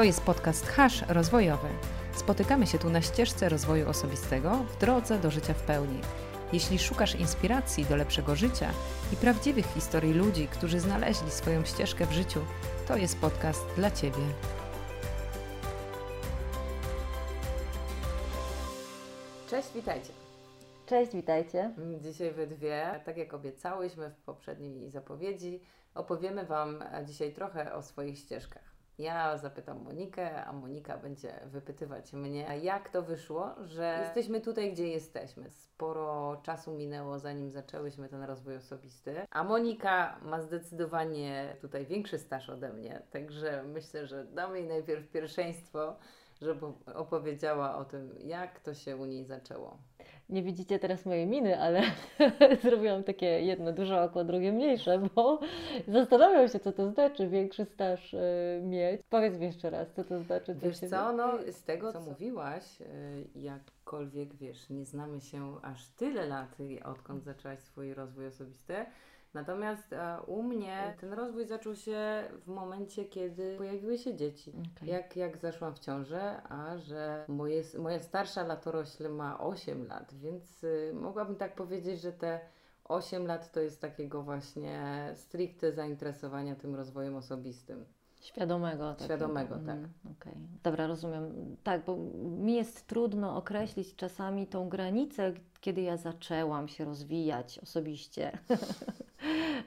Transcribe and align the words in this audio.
To 0.00 0.04
jest 0.04 0.22
podcast 0.22 0.66
Hash 0.66 1.02
Rozwojowy. 1.08 1.68
Spotykamy 2.12 2.66
się 2.66 2.78
tu 2.78 2.90
na 2.90 3.02
ścieżce 3.02 3.48
rozwoju 3.48 3.88
osobistego 3.88 4.56
w 4.56 4.78
drodze 4.78 5.18
do 5.18 5.30
życia 5.30 5.54
w 5.54 5.62
pełni. 5.62 6.00
Jeśli 6.52 6.78
szukasz 6.78 7.14
inspiracji 7.14 7.84
do 7.84 7.96
lepszego 7.96 8.36
życia 8.36 8.70
i 9.12 9.16
prawdziwych 9.16 9.66
historii 9.66 10.14
ludzi, 10.14 10.48
którzy 10.48 10.80
znaleźli 10.80 11.30
swoją 11.30 11.64
ścieżkę 11.64 12.06
w 12.06 12.12
życiu, 12.12 12.40
to 12.88 12.96
jest 12.96 13.18
podcast 13.18 13.66
dla 13.76 13.90
Ciebie. 13.90 14.22
Cześć, 19.50 19.68
witajcie. 19.74 20.12
Cześć, 20.86 21.12
witajcie. 21.12 21.70
Dzisiaj 22.00 22.32
we 22.32 22.46
dwie, 22.46 23.00
tak 23.04 23.16
jak 23.16 23.34
obiecałyśmy 23.34 24.10
w 24.10 24.16
poprzedniej 24.16 24.90
zapowiedzi, 24.90 25.60
opowiemy 25.94 26.46
Wam 26.46 26.84
dzisiaj 27.04 27.32
trochę 27.32 27.74
o 27.74 27.82
swoich 27.82 28.18
ścieżkach. 28.18 28.79
Ja 29.00 29.38
zapytam 29.38 29.82
Monikę, 29.82 30.44
a 30.44 30.52
Monika 30.52 30.98
będzie 30.98 31.40
wypytywać 31.46 32.12
mnie, 32.12 32.58
jak 32.62 32.88
to 32.88 33.02
wyszło, 33.02 33.54
że 33.64 33.98
jesteśmy 34.04 34.40
tutaj, 34.40 34.72
gdzie 34.72 34.88
jesteśmy. 34.88 35.50
Sporo 35.50 36.40
czasu 36.42 36.72
minęło, 36.72 37.18
zanim 37.18 37.50
zaczęłyśmy 37.50 38.08
ten 38.08 38.22
rozwój 38.22 38.56
osobisty, 38.56 39.26
a 39.30 39.44
Monika 39.44 40.18
ma 40.22 40.40
zdecydowanie 40.40 41.56
tutaj 41.60 41.86
większy 41.86 42.18
staż 42.18 42.50
ode 42.50 42.72
mnie, 42.72 43.02
także 43.10 43.62
myślę, 43.62 44.06
że 44.06 44.24
damy 44.24 44.58
jej 44.58 44.68
najpierw 44.68 45.10
pierwszeństwo, 45.10 45.96
żeby 46.40 46.66
opowiedziała 46.94 47.76
o 47.76 47.84
tym, 47.84 48.14
jak 48.18 48.60
to 48.60 48.74
się 48.74 48.96
u 48.96 49.04
niej 49.04 49.24
zaczęło. 49.24 49.78
Nie 50.30 50.42
widzicie 50.42 50.78
teraz 50.78 51.06
mojej 51.06 51.26
miny, 51.26 51.60
ale 51.60 51.82
zrobiłam 52.62 53.04
takie 53.04 53.26
jedno 53.26 53.72
duże 53.72 54.02
oko, 54.02 54.24
drugie 54.24 54.52
mniejsze, 54.52 55.02
bo 55.14 55.40
zastanawiam 55.88 56.48
się, 56.48 56.60
co 56.60 56.72
to 56.72 56.90
znaczy 56.90 57.28
większy 57.28 57.64
staż 57.64 58.14
y, 58.14 58.18
mieć. 58.62 59.00
Powiedz 59.10 59.38
mi 59.38 59.46
jeszcze 59.46 59.70
raz, 59.70 59.92
co 59.92 60.04
to 60.04 60.22
znaczy. 60.22 60.54
Wiesz 60.54 60.78
co, 60.78 61.12
no 61.12 61.32
z 61.52 61.62
tego, 61.62 61.92
co, 61.92 62.00
co 62.00 62.10
mówiłaś, 62.10 62.80
y, 62.80 62.84
jakkolwiek, 63.34 64.34
wiesz, 64.34 64.70
nie 64.70 64.84
znamy 64.84 65.20
się 65.20 65.54
aż 65.62 65.88
tyle 65.88 66.26
lat, 66.26 66.56
odkąd 66.84 67.24
zaczęłaś 67.24 67.58
swój 67.58 67.94
rozwój 67.94 68.26
osobisty, 68.26 68.74
Natomiast 69.34 69.92
e, 69.92 70.20
u 70.26 70.42
mnie 70.42 70.96
ten 71.00 71.12
rozwój 71.12 71.46
zaczął 71.46 71.74
się 71.74 72.24
w 72.44 72.46
momencie, 72.46 73.04
kiedy 73.04 73.56
pojawiły 73.56 73.98
się 73.98 74.14
dzieci. 74.16 74.52
Okay. 74.76 74.88
Jak, 74.88 75.16
jak 75.16 75.36
zaszłam 75.36 75.74
w 75.74 75.78
ciążę, 75.78 76.42
a 76.42 76.78
że 76.78 77.24
moje, 77.28 77.62
moja 77.78 77.98
starsza 77.98 78.42
latorośl 78.42 79.08
ma 79.08 79.40
8 79.40 79.86
lat, 79.86 80.14
więc 80.14 80.64
y, 80.64 80.92
mogłabym 80.94 81.36
tak 81.36 81.54
powiedzieć, 81.54 82.00
że 82.00 82.12
te 82.12 82.40
8 82.84 83.26
lat 83.26 83.52
to 83.52 83.60
jest 83.60 83.80
takiego 83.80 84.22
właśnie 84.22 85.12
stricte 85.14 85.72
zainteresowania 85.72 86.56
tym 86.56 86.74
rozwojem 86.74 87.16
osobistym. 87.16 87.84
Świadomego. 88.20 88.94
Tak, 88.94 89.04
Świadomego, 89.04 89.54
tak. 89.54 89.76
Mm, 89.76 89.90
okay. 90.20 90.34
Dobra, 90.62 90.86
rozumiem. 90.86 91.56
Tak, 91.62 91.84
bo 91.84 91.96
mi 92.22 92.54
jest 92.54 92.86
trudno 92.86 93.36
określić 93.36 93.96
czasami 93.96 94.46
tą 94.46 94.68
granicę, 94.68 95.32
kiedy 95.60 95.80
ja 95.80 95.96
zaczęłam 95.96 96.68
się 96.68 96.84
rozwijać 96.84 97.58
osobiście. 97.58 98.32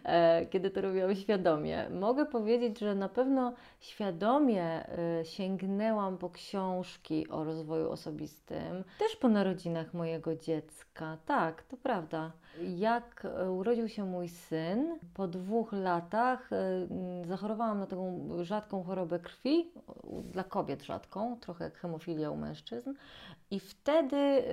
E, 0.06 0.46
kiedy 0.46 0.70
to 0.70 0.82
robiłam 0.82 1.16
świadomie. 1.16 1.90
Mogę 1.90 2.26
powiedzieć, 2.26 2.80
że 2.80 2.96
na 2.96 3.10
pewno 3.10 3.54
świadomie 3.80 4.64
e, 4.64 5.26
sięgnęłam 5.26 6.18
po 6.18 6.30
książki 6.30 7.28
o 7.30 7.44
rozwoju 7.44 7.92
osobistym, 7.92 8.84
też 9.00 9.16
po 9.16 9.30
narodzinach 9.30 9.94
mojego 9.94 10.36
dziecka. 10.36 11.18
Tak, 11.26 11.64
to 11.64 11.78
prawda. 11.78 12.32
Jak 12.62 13.26
e, 13.26 13.52
urodził 13.52 13.90
się 13.90 14.06
mój 14.06 14.30
syn, 14.30 15.00
po 15.14 15.28
dwóch 15.28 15.74
latach 15.74 16.50
zachorowałam 17.26 17.80
na 17.80 17.88
taką 17.88 18.30
rzadką 18.44 18.84
chorobę 18.84 19.20
krwi, 19.20 19.72
dla 20.32 20.44
kobiet 20.44 20.84
rzadką, 20.84 21.40
trochę 21.40 21.64
jak 21.64 21.78
hemofilia 21.78 22.32
u 22.32 22.38
mężczyzn, 22.38 22.94
i 23.52 23.60
wtedy 23.60 24.44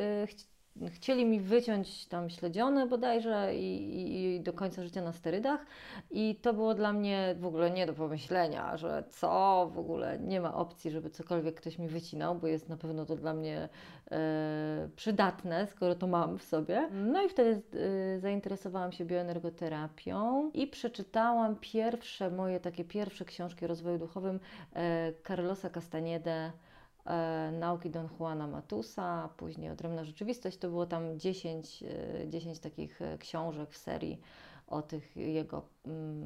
chcieli 0.88 1.24
mi 1.24 1.40
wyciąć 1.40 2.06
tam 2.06 2.30
śledzione 2.30 2.86
bodajże 2.86 3.54
i, 3.54 4.34
i, 4.36 4.40
do 4.40 4.52
końca 4.52 4.82
życia 4.82 5.02
na 5.02 5.12
sterydach 5.12 5.66
i 6.10 6.36
to 6.42 6.54
było 6.54 6.74
dla 6.74 6.92
mnie 6.92 7.34
w 7.38 7.46
ogóle 7.46 7.70
nie 7.70 7.86
do 7.86 7.92
pomyślenia, 7.92 8.76
że 8.76 9.04
co, 9.10 9.70
w 9.74 9.78
ogóle 9.78 10.18
nie 10.18 10.40
ma 10.40 10.54
opcji, 10.54 10.90
żeby 10.90 11.10
cokolwiek 11.10 11.54
ktoś 11.54 11.78
mi 11.78 11.88
wycinał, 11.88 12.34
bo 12.34 12.46
jest 12.46 12.68
na 12.68 12.76
pewno 12.76 13.06
to 13.06 13.16
dla 13.16 13.34
mnie 13.34 13.68
e, 14.10 14.88
przydatne, 14.96 15.66
skoro 15.66 15.94
to 15.94 16.06
mam 16.06 16.38
w 16.38 16.42
sobie. 16.42 16.88
No 16.92 17.22
i 17.22 17.28
wtedy 17.28 17.62
e, 18.14 18.20
zainteresowałam 18.20 18.92
się 18.92 19.04
bioenergoterapią 19.04 20.50
i 20.54 20.66
przeczytałam 20.66 21.56
pierwsze 21.60 22.30
moje 22.30 22.60
takie 22.60 22.84
pierwsze 22.84 23.24
książki 23.24 23.64
o 23.64 23.68
rozwoju 23.68 23.98
duchowym 23.98 24.40
e, 24.74 25.12
Carlosa 25.28 25.70
Castaniedę 25.70 26.52
nauki 27.52 27.90
Don 27.90 28.08
Juana 28.18 28.46
Matusa, 28.46 29.28
później 29.36 29.70
Odrębna 29.70 30.04
Rzeczywistość. 30.04 30.58
To 30.58 30.68
było 30.68 30.86
tam 30.86 31.18
10, 31.18 31.84
10 32.28 32.58
e, 32.58 32.60
takich 32.60 33.02
e, 33.02 33.18
książek 33.18 33.70
w 33.70 33.76
serii 33.76 34.20
o 34.66 34.82
tych 34.82 35.16
jego 35.16 35.62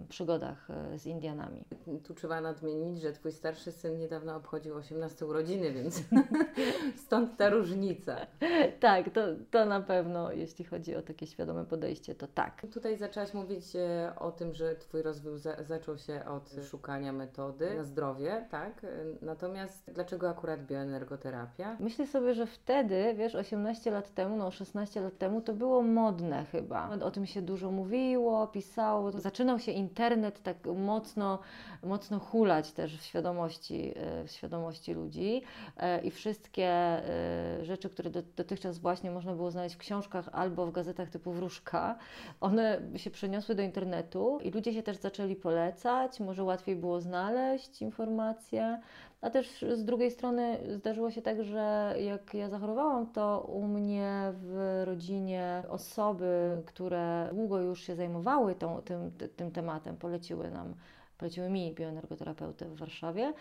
przygodach 0.09 0.71
e, 0.71 0.99
z 0.99 1.07
Indianami. 1.07 1.65
Tu 2.05 2.15
trzeba 2.15 2.41
nadmienić, 2.41 3.01
że 3.03 3.13
Twój 3.13 3.33
starszy 3.33 3.73
syn 3.73 3.99
niedawno 3.99 4.37
obchodził 4.37 4.75
18 4.75 5.27
urodziny, 5.27 5.73
więc 5.73 6.03
stąd 7.05 7.37
ta 7.37 7.51
różnica. 7.51 8.17
tak, 8.81 9.11
to, 9.11 9.21
to 9.51 9.67
na 9.67 9.81
pewno, 9.81 10.33
jeśli 10.33 10.65
chodzi 10.65 10.97
o 10.97 11.03
takie 11.03 11.27
świadome 11.27 11.65
podejście, 11.65 12.15
to 12.15 12.27
tak. 12.27 12.67
Tutaj 12.73 12.97
zaczęłaś 12.97 13.35
mówić 13.35 13.77
e, 13.77 14.13
o 14.19 14.33
tym, 14.33 14.55
że 14.55 14.77
Twój 14.77 15.03
rozwój 15.03 15.39
za 15.39 15.63
zaczął 15.63 15.99
się 15.99 16.25
od 16.25 16.55
szukania 16.71 17.13
metody 17.13 17.75
na 17.77 17.85
zdrowie, 17.85 18.47
tak? 18.51 18.87
Natomiast 19.23 19.91
dlaczego 19.93 20.29
akurat 20.29 20.67
bioenergoterapia? 20.67 21.77
Myślę 21.81 22.07
sobie, 22.07 22.35
że 22.35 22.47
wtedy, 22.47 23.15
wiesz, 23.17 23.35
18 23.35 23.91
lat 23.91 24.15
temu, 24.15 24.37
no 24.37 24.51
16 24.51 25.01
lat 25.01 25.19
temu, 25.19 25.41
to 25.41 25.53
było 25.53 25.83
modne 25.83 26.45
chyba. 26.45 26.91
O 27.03 27.11
tym 27.11 27.27
się 27.27 27.43
dużo 27.43 27.71
mówiło, 27.71 28.47
pisało, 28.47 29.11
zaczynał 29.13 29.54
się 29.59 29.73
internet 29.73 30.43
tak 30.43 30.57
mocno, 30.67 31.39
mocno 31.85 32.19
hulać 32.19 32.73
też 32.73 32.97
w 32.97 33.03
świadomości, 33.03 33.93
e, 33.97 34.25
w 34.25 34.31
świadomości 34.31 34.95
ludzi. 34.95 35.43
E, 35.77 36.01
i 36.01 36.11
wszystkie 36.11 36.67
e, 36.67 37.65
rzeczy, 37.65 37.91
które 37.91 38.11
dotychczas 38.37 38.79
właśnie 38.79 39.11
można 39.11 39.35
było 39.35 39.51
znaleźć 39.51 39.75
w 39.75 39.79
książkach 39.79 40.29
albo 40.33 40.67
w 40.67 40.73
gazetach 40.73 41.11
typu 41.11 41.33
Wróżka, 41.33 41.99
one 42.41 42.81
się 42.97 43.11
przeniosły 43.11 43.55
do 43.55 43.63
internetu 43.63 44.39
i 44.43 44.51
ludzie 44.51 44.73
się 44.73 44.83
też 44.83 44.97
zaczęli 44.97 45.37
polecać, 45.37 46.21
może 46.21 46.45
łatwiej 46.45 46.77
było 46.77 47.01
znaleźć 47.01 47.83
informacje, 47.83 48.81
a 49.25 49.31
też 49.31 49.65
z 49.73 49.85
drugiej 49.85 50.11
strony 50.11 50.59
zdarzyło 50.77 51.11
się 51.11 51.23
tak, 51.23 51.45
że 51.45 51.95
jak 51.99 52.35
ja 52.35 52.49
zachorowałam, 52.49 53.07
to 53.07 53.41
u 53.41 53.67
mnie 53.67 54.33
w 54.33 54.83
rodzinie 54.85 55.63
osoby, 55.69 56.63
które 56.67 57.31
długo 57.33 57.59
już 57.59 57.81
się 57.81 57.97
zajmowały 57.97 58.55
tą, 58.55 58.83
tym, 58.83 59.11
tym 59.37 59.51
tematem, 59.51 59.97
poleciły 59.97 60.51
nam 60.51 60.75
poleciły 61.19 61.51
mi 61.51 61.75
bioenergoterapeutę 61.75 62.69
w 62.69 62.77
Warszawie, 62.77 63.33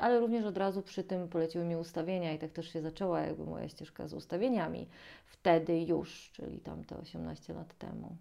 ale 0.00 0.20
również 0.20 0.44
od 0.44 0.58
razu 0.58 0.82
przy 0.82 1.04
tym 1.04 1.28
poleciły 1.28 1.64
mi 1.64 1.76
ustawienia 1.76 2.32
i 2.32 2.38
tak 2.38 2.52
też 2.52 2.72
się 2.72 2.82
zaczęła 2.82 3.20
jakby 3.20 3.44
moja 3.44 3.68
ścieżka 3.68 4.08
z 4.08 4.14
ustawieniami. 4.14 4.88
Wtedy 5.26 5.80
już, 5.80 6.30
czyli 6.32 6.60
tam 6.60 6.84
te 6.84 6.96
18 6.96 7.54
lat 7.54 7.74
temu. 7.78 8.16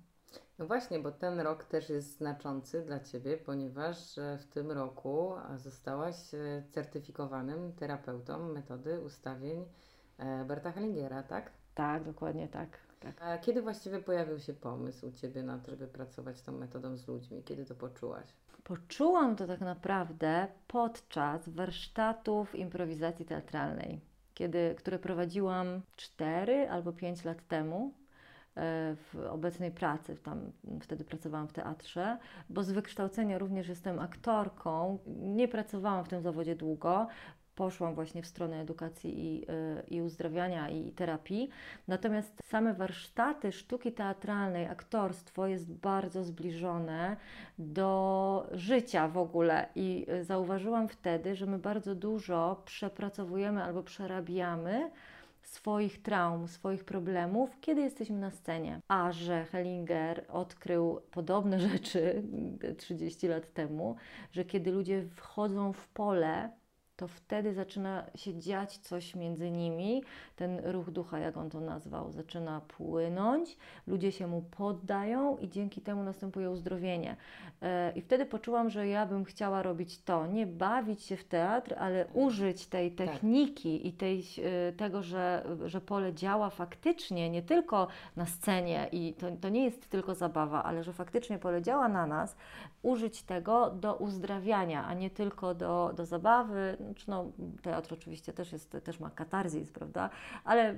No 0.60 0.68
właśnie, 0.68 1.00
bo 1.00 1.12
ten 1.12 1.40
rok 1.40 1.64
też 1.64 1.90
jest 1.90 2.18
znaczący 2.18 2.82
dla 2.82 3.00
Ciebie, 3.00 3.38
ponieważ 3.38 4.20
w 4.40 4.46
tym 4.46 4.72
roku 4.72 5.32
zostałaś 5.56 6.34
e, 6.34 6.64
certyfikowanym 6.70 7.74
terapeutą 7.74 8.54
metody 8.54 9.02
ustawień 9.02 9.66
e, 10.18 10.46
Berta 10.46 10.72
Hellingera, 10.72 11.24
tak? 11.24 11.52
Tak, 11.76 12.04
dokładnie 12.04 12.48
tak. 12.48 12.78
Tak. 13.04 13.22
A 13.22 13.38
kiedy 13.38 13.62
właściwie 13.62 14.00
pojawił 14.00 14.40
się 14.40 14.54
pomysł 14.54 15.08
u 15.08 15.12
Ciebie 15.12 15.44
na 15.44 15.60
to, 15.60 15.72
żeby 15.72 15.88
pracować 15.88 16.42
tą 16.42 16.52
metodą 16.52 16.98
z 16.98 17.08
ludźmi? 17.08 17.44
Kiedy 17.44 17.66
to 17.66 17.76
poczułaś? 17.76 18.28
Poczułam 18.64 19.36
to 19.36 19.48
tak 19.48 19.60
naprawdę 19.60 20.48
podczas 20.68 21.50
warsztatów 21.50 22.56
improwizacji 22.56 23.26
teatralnej, 23.26 24.02
kiedy, 24.34 24.76
które 24.78 25.00
prowadziłam 25.00 25.82
4 25.96 26.70
albo 26.70 26.94
5 26.94 27.26
lat 27.26 27.48
temu 27.48 27.94
E, 28.58 28.96
w 28.96 29.16
obecnej 29.30 29.72
pracy, 29.72 30.16
tam 30.16 30.52
wtedy 30.82 31.04
pracowałam 31.04 31.48
w 31.48 31.54
teatrze, 31.54 32.18
bo 32.50 32.64
z 32.64 32.72
wykształcenia 32.72 33.38
również 33.38 33.68
jestem 33.68 34.00
aktorką. 34.00 35.00
Nie 35.08 35.48
pracowałam 35.48 36.06
w 36.06 36.10
tym 36.10 36.22
zawodzie 36.22 36.56
długo, 36.56 37.08
poszłam 37.56 37.96
właśnie 37.96 38.22
w 38.24 38.28
stronę 38.28 38.62
edukacji 38.62 39.26
i, 39.26 39.46
e, 39.50 39.84
i 39.88 40.02
uzdrawiania 40.02 40.70
i 40.70 40.92
terapii. 40.92 41.50
Natomiast 41.88 42.44
same 42.44 42.74
warsztaty 42.74 43.52
sztuki 43.52 43.92
teatralnej, 43.92 44.66
aktorstwo 44.66 45.48
jest 45.48 45.72
bardzo 45.72 46.24
zbliżone 46.24 47.18
do 47.58 48.48
życia 48.52 49.08
w 49.08 49.18
ogóle 49.18 49.70
i 49.76 50.06
e, 50.10 50.24
zauważyłam 50.24 50.88
wtedy, 50.88 51.36
że 51.36 51.46
my 51.46 51.60
bardzo 51.60 51.96
dużo 51.96 52.62
przepracowujemy 52.66 53.64
albo 53.64 53.84
przerabiamy 53.84 54.92
swoich 55.44 56.02
traum, 56.02 56.48
swoich 56.48 56.84
problemów, 56.84 57.50
kiedy 57.62 57.82
jesteśmy 57.82 58.18
na 58.18 58.32
scenie. 58.32 58.80
A 58.88 59.12
że 59.12 59.46
Hellinger 59.46 60.26
odkrył 60.30 61.02
podobne 61.12 61.60
rzeczy 61.70 62.24
30 62.78 63.28
lat 63.28 63.54
temu, 63.54 63.96
że 64.32 64.46
kiedy 64.46 64.72
ludzie 64.72 65.06
wchodzą 65.16 65.74
w 65.74 65.88
pole 65.88 66.50
to 66.96 67.08
wtedy 67.08 67.54
zaczyna 67.54 68.06
się 68.16 68.40
dziać 68.40 68.78
coś 68.78 69.16
między 69.16 69.52
nimi. 69.52 70.04
Ten 70.36 70.60
ruch 70.64 70.92
ducha, 70.92 71.20
jak 71.20 71.38
on 71.38 71.50
to 71.50 71.60
nazwał, 71.60 72.12
zaczyna 72.12 72.62
płynąć, 72.62 73.58
ludzie 73.88 74.12
się 74.12 74.28
mu 74.28 74.42
poddają 74.42 75.38
i 75.38 75.50
dzięki 75.50 75.82
temu 75.82 76.04
następuje 76.04 76.50
uzdrowienie. 76.52 77.16
E, 77.62 77.92
I 77.92 78.02
wtedy 78.02 78.26
poczułam, 78.26 78.70
że 78.70 78.88
ja 78.88 79.06
bym 79.06 79.24
chciała 79.26 79.64
robić 79.64 80.02
to, 80.04 80.28
nie 80.28 80.48
bawić 80.48 81.04
się 81.04 81.18
w 81.18 81.24
teatr, 81.24 81.76
ale 81.78 82.06
użyć 82.14 82.68
tej 82.68 82.92
Tak. 82.92 83.08
techniki 83.08 83.88
i 83.88 83.94
tej, 83.94 84.24
e, 84.70 84.72
tego, 84.74 85.04
że, 85.04 85.46
że 85.66 85.82
pole 85.82 86.14
działa 86.14 86.50
faktycznie, 86.50 87.30
nie 87.30 87.42
tylko 87.42 87.88
na 88.16 88.26
scenie 88.26 88.88
i 88.92 89.14
to, 89.14 89.28
to 89.42 89.50
nie 89.50 89.64
jest 89.64 89.90
tylko 89.90 90.16
zabawa, 90.16 90.64
ale 90.64 90.84
że 90.84 90.94
faktycznie 90.94 91.40
pole 91.40 91.62
działa 91.62 91.88
na 91.88 92.08
nas, 92.08 92.36
użyć 92.82 93.24
tego 93.24 93.70
do 93.70 93.96
uzdrawiania, 93.96 94.86
a 94.86 94.94
nie 94.94 95.10
tylko 95.10 95.56
do, 95.56 95.94
do 95.96 96.06
zabawy. 96.06 96.78
Znaczy, 96.84 97.06
no, 97.08 97.32
teatr 97.62 97.94
oczywiście 97.94 98.34
też, 98.34 98.52
jest, 98.52 98.78
też 98.84 99.00
ma 99.00 99.10
katarzis, 99.10 99.72
prawda? 99.72 100.10
Ale 100.44 100.72
y, 100.72 100.76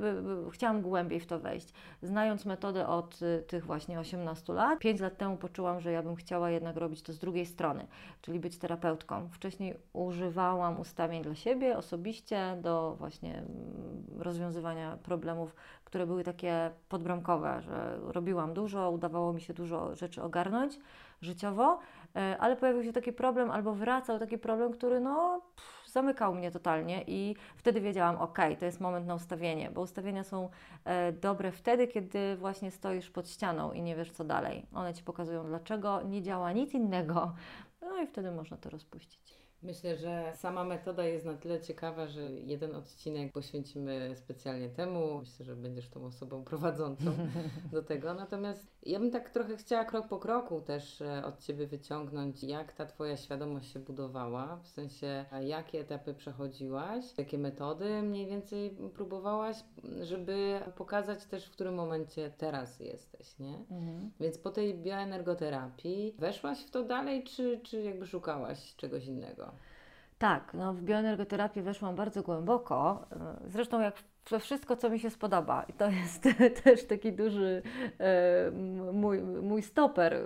y, 0.47 0.51
chciałam 0.51 0.81
głębiej 0.81 1.19
w 1.19 1.25
to 1.25 1.39
wejść. 1.39 1.73
Znając 2.01 2.45
metodę 2.45 2.87
od 2.87 3.21
y, 3.21 3.43
tych 3.47 3.65
właśnie 3.65 3.99
18 3.99 4.53
lat, 4.53 4.79
5 4.79 4.99
lat 4.99 5.17
temu 5.17 5.37
poczułam, 5.37 5.79
że 5.79 5.91
ja 5.91 6.03
bym 6.03 6.15
chciała 6.15 6.49
jednak 6.49 6.77
robić 6.77 7.01
to 7.01 7.13
z 7.13 7.19
drugiej 7.19 7.45
strony, 7.45 7.87
czyli 8.21 8.39
być 8.39 8.57
terapeutką. 8.57 9.29
Wcześniej 9.31 9.77
używałam 9.93 10.79
ustawień 10.79 11.23
dla 11.23 11.35
siebie 11.35 11.77
osobiście 11.77 12.57
do 12.61 12.95
właśnie 12.99 13.37
mm, 13.37 14.05
rozwiązywania 14.17 14.97
problemów, 14.97 15.55
które 15.85 16.07
były 16.07 16.23
takie 16.23 16.71
podbramkowe, 16.89 17.61
że 17.61 17.99
robiłam 18.01 18.53
dużo, 18.53 18.91
udawało 18.91 19.33
mi 19.33 19.41
się 19.41 19.53
dużo 19.53 19.95
rzeczy 19.95 20.23
ogarnąć 20.23 20.79
życiowo, 21.21 21.79
e, 22.15 22.37
ale 22.39 22.55
pojawił 22.55 22.83
się 22.83 22.93
taki 22.93 23.13
problem 23.13 23.51
albo 23.51 23.73
wracał 23.73 24.19
taki 24.19 24.37
problem, 24.37 24.73
który 24.73 24.99
no 24.99 25.41
pff, 25.55 25.74
zamykał 25.95 26.35
mnie 26.35 26.51
totalnie 26.51 27.03
i 27.07 27.35
wtedy 27.55 27.81
wiedziałam, 27.81 28.15
ok, 28.15 28.37
to 28.59 28.65
jest 28.65 28.79
moment 28.81 29.07
na 29.07 29.15
ustawienie, 29.15 29.71
bo 29.71 29.81
ustawienia 29.81 30.23
są 30.23 30.49
e, 30.85 31.11
dobre 31.11 31.51
wtedy, 31.51 31.87
kiedy 31.87 32.35
właśnie 32.37 32.71
stoisz 32.71 33.09
pod 33.09 33.29
ścianą 33.29 33.71
i 33.71 33.81
nie 33.81 33.95
wiesz 33.95 34.11
co 34.11 34.23
dalej. 34.23 34.65
One 34.73 34.93
Ci 34.93 35.03
pokazują 35.03 35.45
dlaczego 35.45 36.01
nie 36.01 36.21
działa 36.21 36.51
nic 36.51 36.73
innego, 36.73 37.33
no 37.81 38.01
i 38.01 38.07
wtedy 38.07 38.31
można 38.31 38.57
to 38.57 38.69
rozpuścić. 38.69 39.44
Myślę, 39.63 39.97
że 39.97 40.33
sama 40.35 40.63
metoda 40.63 41.05
jest 41.05 41.25
na 41.25 41.33
tyle 41.33 41.61
ciekawa, 41.61 42.07
że 42.07 42.21
jeden 42.31 42.75
odcinek 42.75 43.33
poświęcimy 43.33 44.11
specjalnie 44.15 44.69
temu. 44.69 45.19
Myślę, 45.19 45.45
że 45.45 45.55
będziesz 45.55 45.89
tą 45.89 46.05
osobą 46.05 46.43
prowadzącą 46.43 47.05
do 47.71 47.83
tego. 47.83 48.13
Natomiast 48.13 48.67
ja 48.83 48.99
bym 48.99 49.11
tak 49.11 49.29
trochę 49.29 49.57
chciała 49.57 49.85
krok 49.85 50.07
po 50.07 50.19
kroku 50.19 50.61
też 50.61 51.01
e, 51.01 51.25
od 51.25 51.39
Ciebie 51.39 51.67
wyciągnąć, 51.67 52.43
jak 52.43 52.73
ta 52.73 52.85
Twoja 52.85 53.17
świadomość 53.17 53.71
się 53.71 53.79
budowała, 53.79 54.57
w 54.57 54.67
sensie 54.67 55.25
jakie 55.41 55.79
etapy 55.79 56.13
przechodziłaś, 56.13 57.05
jakie 57.17 57.37
metody 57.37 58.01
mniej 58.01 58.27
więcej 58.27 58.77
próbowałaś, 58.93 59.57
żeby 60.01 60.59
pokazać 60.75 61.25
też, 61.25 61.45
w 61.45 61.51
którym 61.51 61.75
momencie 61.75 62.31
teraz 62.37 62.79
jesteś, 62.79 63.39
nie? 63.39 63.55
Mhm. 63.55 64.11
Więc 64.19 64.37
po 64.37 64.49
tej 64.49 64.77
bioenergoterapii 64.77 66.15
weszłaś 66.19 66.59
w 66.59 66.71
to 66.71 66.83
dalej, 66.83 67.23
czy, 67.23 67.59
czy 67.63 67.81
jakby 67.81 68.07
szukałaś 68.07 68.75
czegoś 68.75 69.05
innego? 69.05 69.54
Tak, 70.17 70.53
no 70.53 70.73
w 70.73 70.81
bioenergoterapię 70.81 71.61
weszłam 71.61 71.95
bardzo 71.95 72.23
głęboko, 72.23 73.07
zresztą 73.45 73.81
jak 73.81 73.95
we 74.29 74.39
wszystko, 74.39 74.75
co 74.75 74.89
mi 74.89 74.99
się 74.99 75.09
spodoba. 75.09 75.65
I 75.69 75.73
to 75.73 75.89
jest 75.89 76.23
też 76.63 76.85
taki 76.85 77.13
duży 77.13 77.61
e, 77.99 78.51
mój, 78.93 79.21
mój 79.21 79.61
stoper 79.61 80.17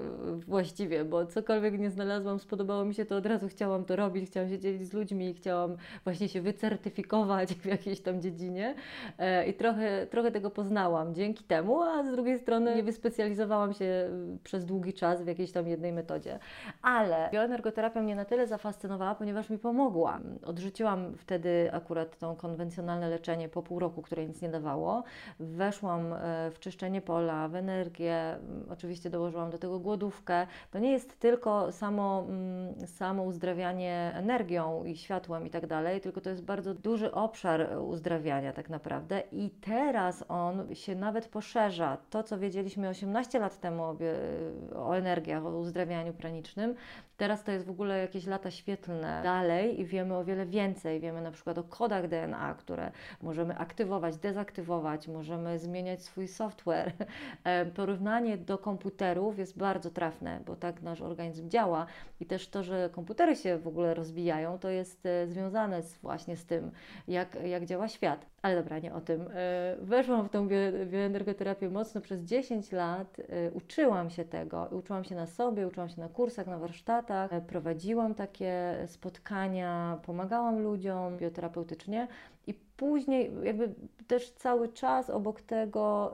właściwie, 0.48 1.06
bo 1.06 1.26
cokolwiek 1.26 1.80
nie 1.80 1.90
znalazłam, 1.90 2.40
spodobało 2.40 2.86
mi 2.86 2.94
się, 2.94 3.06
to 3.06 3.16
od 3.16 3.26
razu 3.26 3.48
chciałam 3.48 3.86
to 3.86 3.96
robić, 3.96 4.30
chciałam 4.30 4.50
się 4.50 4.60
dzielić 4.60 4.88
z 4.88 4.94
ludźmi, 4.94 5.34
chciałam 5.34 5.78
właśnie 6.04 6.30
się 6.30 6.42
wycertyfikować 6.42 7.54
w 7.56 7.66
jakiejś 7.66 8.02
tam 8.02 8.22
dziedzinie 8.22 8.76
e, 9.18 9.48
i 9.48 9.54
trochę, 9.54 10.08
trochę 10.08 10.32
tego 10.32 10.50
poznałam 10.50 11.16
dzięki 11.16 11.44
temu, 11.44 11.82
a 11.82 12.04
z 12.04 12.12
drugiej 12.12 12.40
strony 12.40 12.76
nie 12.76 12.84
wyspecjalizowałam 12.84 13.74
się 13.74 13.86
e, 13.86 14.10
przez 14.44 14.66
długi 14.66 14.94
czas 14.94 15.24
w 15.24 15.28
jakiejś 15.28 15.52
tam 15.52 15.68
jednej 15.68 15.94
metodzie. 15.94 16.40
Ale 16.82 17.30
bioenergoterapia 17.34 18.02
mnie 18.02 18.16
na 18.16 18.26
tyle 18.26 18.48
zafascynowała, 18.48 19.16
ponieważ 19.16 19.50
mi 19.50 19.58
pomogła. 19.58 20.20
Odrzuciłam 20.46 21.18
wtedy 21.18 21.70
akurat 21.74 22.18
to 22.18 22.36
konwencjonalne 22.36 23.10
leczenie 23.10 23.50
po 23.50 23.64
pół 23.64 23.80
roku, 23.80 23.89
które 24.02 24.26
nic 24.26 24.42
nie 24.42 24.50
dawało. 24.50 25.04
Weszłam 25.40 26.14
e, 26.14 26.52
w 26.52 26.60
czyszczenie 26.60 27.02
pola, 27.02 27.48
w 27.48 27.56
energię, 27.56 28.16
m, 28.34 28.66
oczywiście 28.70 29.10
dołożyłam 29.10 29.50
do 29.50 29.58
tego 29.58 29.80
głodówkę. 29.80 30.48
To 30.72 30.80
nie 30.80 30.92
jest 30.92 31.20
tylko 31.20 31.72
samo, 31.72 32.26
mm, 32.30 32.88
samo 32.88 33.24
uzdrawianie 33.24 34.12
energią 34.16 34.84
i 34.84 34.98
światłem 34.98 35.48
i 35.48 35.50
tak 35.50 35.68
dalej, 35.68 36.02
tylko 36.02 36.22
to 36.22 36.30
jest 36.30 36.44
bardzo 36.44 36.74
duży 36.74 37.12
obszar 37.12 37.70
uzdrawiania 37.88 38.54
tak 38.54 38.70
naprawdę 38.70 39.24
i 39.32 39.50
teraz 39.50 40.24
on 40.28 40.76
się 40.76 40.96
nawet 40.96 41.28
poszerza. 41.28 41.98
To, 42.10 42.24
co 42.24 42.40
wiedzieliśmy 42.40 42.90
18 42.90 43.40
lat 43.40 43.60
temu 43.60 43.84
o, 43.84 43.94
bie- 43.94 44.76
o 44.76 44.98
energiach, 44.98 45.46
o 45.46 45.50
uzdrawianiu 45.58 46.14
pranicznym, 46.14 46.76
Teraz 47.20 47.44
to 47.44 47.52
jest 47.52 47.66
w 47.66 47.70
ogóle 47.70 48.00
jakieś 48.00 48.26
lata 48.26 48.52
świetlne 48.52 49.22
dalej 49.24 49.80
i 49.80 49.86
wiemy 49.86 50.18
o 50.18 50.24
wiele 50.24 50.46
więcej. 50.46 51.00
Wiemy 51.00 51.22
na 51.22 51.32
przykład 51.32 51.58
o 51.58 51.64
kodach 51.64 52.08
DNA, 52.08 52.54
które 52.54 52.92
możemy 53.22 53.58
aktywować, 53.58 54.18
dezaktywować, 54.18 55.08
możemy 55.08 55.60
zmieniać 55.60 56.04
swój 56.04 56.28
software. 56.28 56.92
E, 57.44 57.66
Porównanie 57.66 58.38
do 58.38 58.58
komputerów 58.58 59.40
jest 59.40 59.58
bardzo 59.58 59.90
trafne, 59.90 60.40
bo 60.46 60.56
tak 60.56 60.82
nasz 60.82 61.02
organizm 61.02 61.50
działa 61.50 61.86
i 62.20 62.26
też 62.26 62.48
to, 62.48 62.64
że 62.64 62.90
komputery 62.92 63.36
się 63.36 63.58
w 63.58 63.68
ogóle 63.68 63.94
rozwijają, 63.94 64.60
to 64.60 64.70
jest 64.70 65.06
e, 65.06 65.28
związane 65.28 65.84
z, 65.84 65.98
właśnie 65.98 66.38
z 66.38 66.46
tym, 66.46 66.72
jak, 67.08 67.38
jak 67.44 67.66
działa 67.66 67.88
świat. 67.88 68.26
Ale 68.42 68.56
dobra, 68.56 68.80
nie 68.80 68.94
o 68.94 69.02
tym. 69.02 69.30
E, 69.34 69.76
Weszłam 69.82 70.28
w 70.28 70.30
tą 70.30 70.48
bio- 70.48 70.86
bioenergoterapię 70.86 71.70
mocno 71.70 72.02
przez 72.02 72.22
10 72.22 72.72
lat, 72.72 73.18
e, 73.20 73.52
uczyłam 73.52 74.10
się 74.10 74.26
tego, 74.26 74.68
uczyłam 74.72 75.04
się 75.04 75.16
na 75.16 75.28
sobie, 75.28 75.68
uczyłam 75.68 75.90
się 75.90 76.02
na 76.02 76.10
kursach, 76.10 76.48
na 76.48 76.58
warsztatach, 76.58 77.34
e, 77.34 77.42
prowadziłam 77.42 78.16
takie 78.16 78.78
spotkania, 78.88 80.00
pomagałam 80.06 80.60
ludziom 80.60 81.18
bioterapeutycznie 81.18 82.08
i 82.48 82.54
później 82.54 83.32
jakby 83.44 83.74
też 84.08 84.32
cały 84.32 84.70
czas 84.70 85.10
obok 85.10 85.42
tego, 85.42 86.14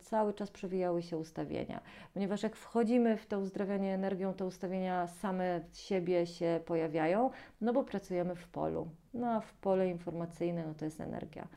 cały 0.00 0.34
czas 0.34 0.50
przewijały 0.50 1.02
się 1.02 1.16
ustawienia, 1.16 1.80
ponieważ 2.14 2.42
jak 2.42 2.56
wchodzimy 2.56 3.16
w 3.16 3.26
to 3.26 3.38
uzdrawianie 3.38 3.94
energią, 3.94 4.34
te 4.34 4.46
ustawienia 4.46 5.06
same 5.06 5.60
siebie 5.72 6.26
się 6.26 6.60
pojawiają, 6.66 7.30
no 7.60 7.72
bo 7.72 7.84
pracujemy 7.84 8.34
w 8.34 8.48
polu. 8.48 8.88
No 9.14 9.26
a 9.30 9.40
w 9.40 9.54
pole 9.54 9.88
informacyjne, 9.88 10.66
no 10.66 10.74
to 10.74 10.84
jest 10.84 11.00
energia. 11.00 11.48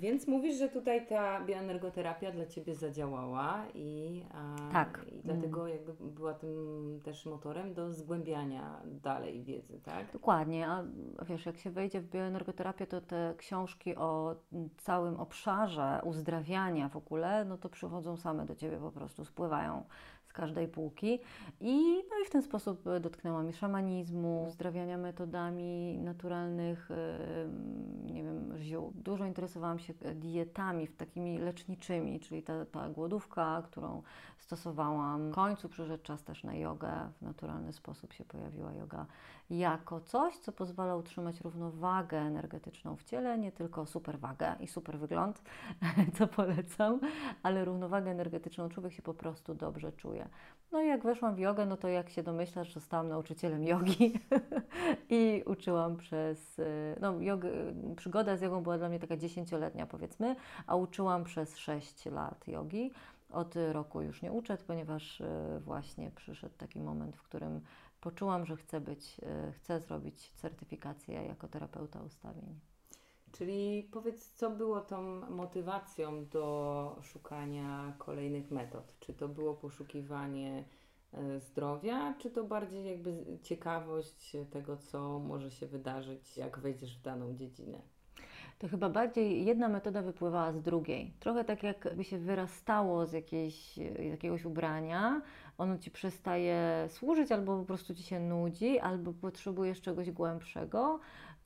Więc 0.00 0.26
mówisz, 0.26 0.56
że 0.56 0.68
tutaj 0.68 1.06
ta 1.06 1.44
bioenergoterapia 1.44 2.32
dla 2.32 2.46
Ciebie 2.46 2.74
zadziałała 2.74 3.64
i, 3.74 4.22
a, 4.34 4.56
Tak. 4.72 5.06
i 5.12 5.20
dlatego 5.24 5.68
jakby 5.68 5.92
była 5.92 6.34
tym 6.34 7.00
też 7.04 7.26
motorem 7.26 7.74
do 7.74 7.92
zgłębiania 7.92 8.82
dalej 8.84 9.42
wiedzy, 9.42 9.80
tak? 9.80 10.12
Dokładnie, 10.12 10.68
a 10.68 10.84
wiesz, 11.24 11.46
jak 11.46 11.56
się 11.56 11.70
wejdzie 11.70 12.00
w 12.00 12.10
bioenergoterapię, 12.10 12.86
to 12.86 13.00
te 13.00 13.34
książki 13.36 13.96
o 13.96 14.36
całym 14.76 15.20
obszarze 15.20 16.00
uzdrawiania 16.04 16.88
w 16.88 16.96
ogóle, 16.96 17.44
no 17.44 17.58
to 17.58 17.68
przychodzą 17.68 18.16
same 18.16 18.46
do 18.46 18.54
Ciebie 18.54 18.76
po 18.76 18.92
prostu, 18.92 19.24
spływają 19.24 19.84
z 20.30 20.32
każdej 20.32 20.68
półki 20.68 21.18
i, 21.60 22.02
no 22.10 22.18
i 22.22 22.26
w 22.26 22.30
ten 22.30 22.42
sposób 22.42 22.84
dotknęłam 23.00 23.50
i 23.50 23.52
szamanizmu, 23.52 24.44
uzdrawiania 24.48 24.98
metodami 24.98 25.98
naturalnych, 25.98 26.88
nie 28.04 28.22
wiem, 28.22 28.58
ziół. 28.58 28.92
Dużo 28.94 29.24
interesowałam 29.24 29.78
się 29.78 29.94
e, 30.02 30.14
dietami 30.14 30.88
takimi 30.88 31.38
leczniczymi, 31.38 32.20
czyli 32.20 32.42
ta, 32.42 32.66
ta 32.66 32.88
głodówka, 32.88 33.62
którą 33.64 34.02
stosowałam. 34.38 35.30
W 35.30 35.34
końcu 35.34 35.68
przyszedł 35.68 36.02
czas 36.02 36.24
też 36.24 36.44
na 36.44 36.54
jogę, 36.54 36.92
w 37.18 37.22
naturalny 37.22 37.72
sposób 37.72 38.12
się 38.12 38.24
pojawiła 38.24 38.72
yoga 38.72 39.06
jako 39.50 40.00
coś, 40.00 40.36
co 40.36 40.52
pozwala 40.52 40.96
utrzymać 40.96 41.40
równowagę 41.40 42.18
energetyczną 42.18 42.96
w 42.96 43.04
ciele, 43.04 43.38
nie 43.38 43.52
tylko 43.52 43.86
superwagę 43.86 44.54
i 44.60 44.66
super 44.66 44.98
wygląd, 44.98 45.42
co 46.18 46.26
polecam, 46.26 47.00
ale 47.42 47.64
równowagę 47.64 48.10
energetyczną 48.10 48.68
człowiek 48.68 48.92
się 48.92 49.02
po 49.02 49.14
prostu 49.14 49.54
dobrze 49.54 49.92
czuje. 49.92 50.28
No 50.72 50.82
i 50.82 50.86
jak 50.88 51.02
weszłam 51.02 51.34
w 51.34 51.38
jogę, 51.38 51.66
no 51.66 51.76
to 51.76 51.88
jak 51.88 52.10
się 52.10 52.22
domyślasz, 52.22 52.72
zostałam 52.72 53.08
nauczycielem 53.08 53.64
jogi 53.64 54.12
i 55.08 55.42
uczyłam 55.46 55.96
przez, 55.96 56.60
no 57.00 57.20
jog, 57.20 57.40
przygoda 57.96 58.36
z 58.36 58.40
jogą 58.40 58.62
była 58.62 58.78
dla 58.78 58.88
mnie 58.88 58.98
taka 58.98 59.16
dziesięcioletnia 59.16 59.86
powiedzmy, 59.86 60.36
a 60.66 60.76
uczyłam 60.76 61.24
przez 61.24 61.56
6 61.56 62.06
lat 62.06 62.48
jogi. 62.48 62.90
Od 63.32 63.54
roku 63.72 64.02
już 64.02 64.22
nie 64.22 64.32
uczę, 64.32 64.56
ponieważ 64.66 65.20
y, 65.20 65.26
właśnie 65.60 66.10
przyszedł 66.10 66.54
taki 66.58 66.80
moment, 66.80 67.16
w 67.16 67.22
którym 67.22 67.60
poczułam, 68.00 68.46
że 68.46 68.56
chcę 68.56 68.80
być, 68.80 69.20
y, 69.48 69.52
chcę 69.52 69.80
zrobić 69.80 70.32
certyfikację 70.32 71.14
jako 71.14 71.48
terapeuta 71.48 72.02
ustawień. 72.02 72.60
Czyli 73.32 73.88
powiedz, 73.92 74.34
co 74.34 74.50
było 74.50 74.80
tą 74.80 75.02
motywacją 75.30 76.26
do 76.26 76.96
szukania 77.02 77.94
kolejnych 77.98 78.50
metod? 78.50 78.94
Czy 79.00 79.14
to 79.14 79.28
było 79.28 79.54
poszukiwanie 79.54 80.64
e, 81.12 81.40
zdrowia, 81.40 82.14
czy 82.18 82.30
to 82.30 82.44
bardziej 82.44 82.84
jakby 82.84 83.38
ciekawość 83.42 84.36
tego, 84.50 84.76
co 84.76 85.18
może 85.18 85.50
się 85.50 85.66
wydarzyć, 85.66 86.36
jak 86.36 86.58
wejdziesz 86.58 86.98
w 86.98 87.02
daną 87.02 87.34
dziedzinę? 87.34 87.82
To 88.58 88.68
chyba 88.68 88.88
bardziej 88.88 89.44
jedna 89.44 89.68
metoda 89.68 90.02
wypływała 90.02 90.52
z 90.52 90.62
drugiej. 90.62 91.12
Trochę 91.20 91.44
tak 91.44 91.62
jakby 91.62 92.04
się 92.04 92.18
wyrastało 92.18 93.06
z 93.06 93.12
jakiejś, 93.12 93.78
jakiegoś 94.10 94.44
ubrania, 94.44 95.22
ono 95.60 95.78
ci 95.78 95.90
przestaje 95.90 96.86
służyć, 96.88 97.32
albo 97.32 97.58
po 97.58 97.64
prostu 97.64 97.94
ci 97.94 98.02
się 98.02 98.20
nudzi, 98.20 98.78
albo 98.78 99.12
potrzebujesz 99.12 99.80
czegoś 99.80 100.10
głębszego 100.10 101.00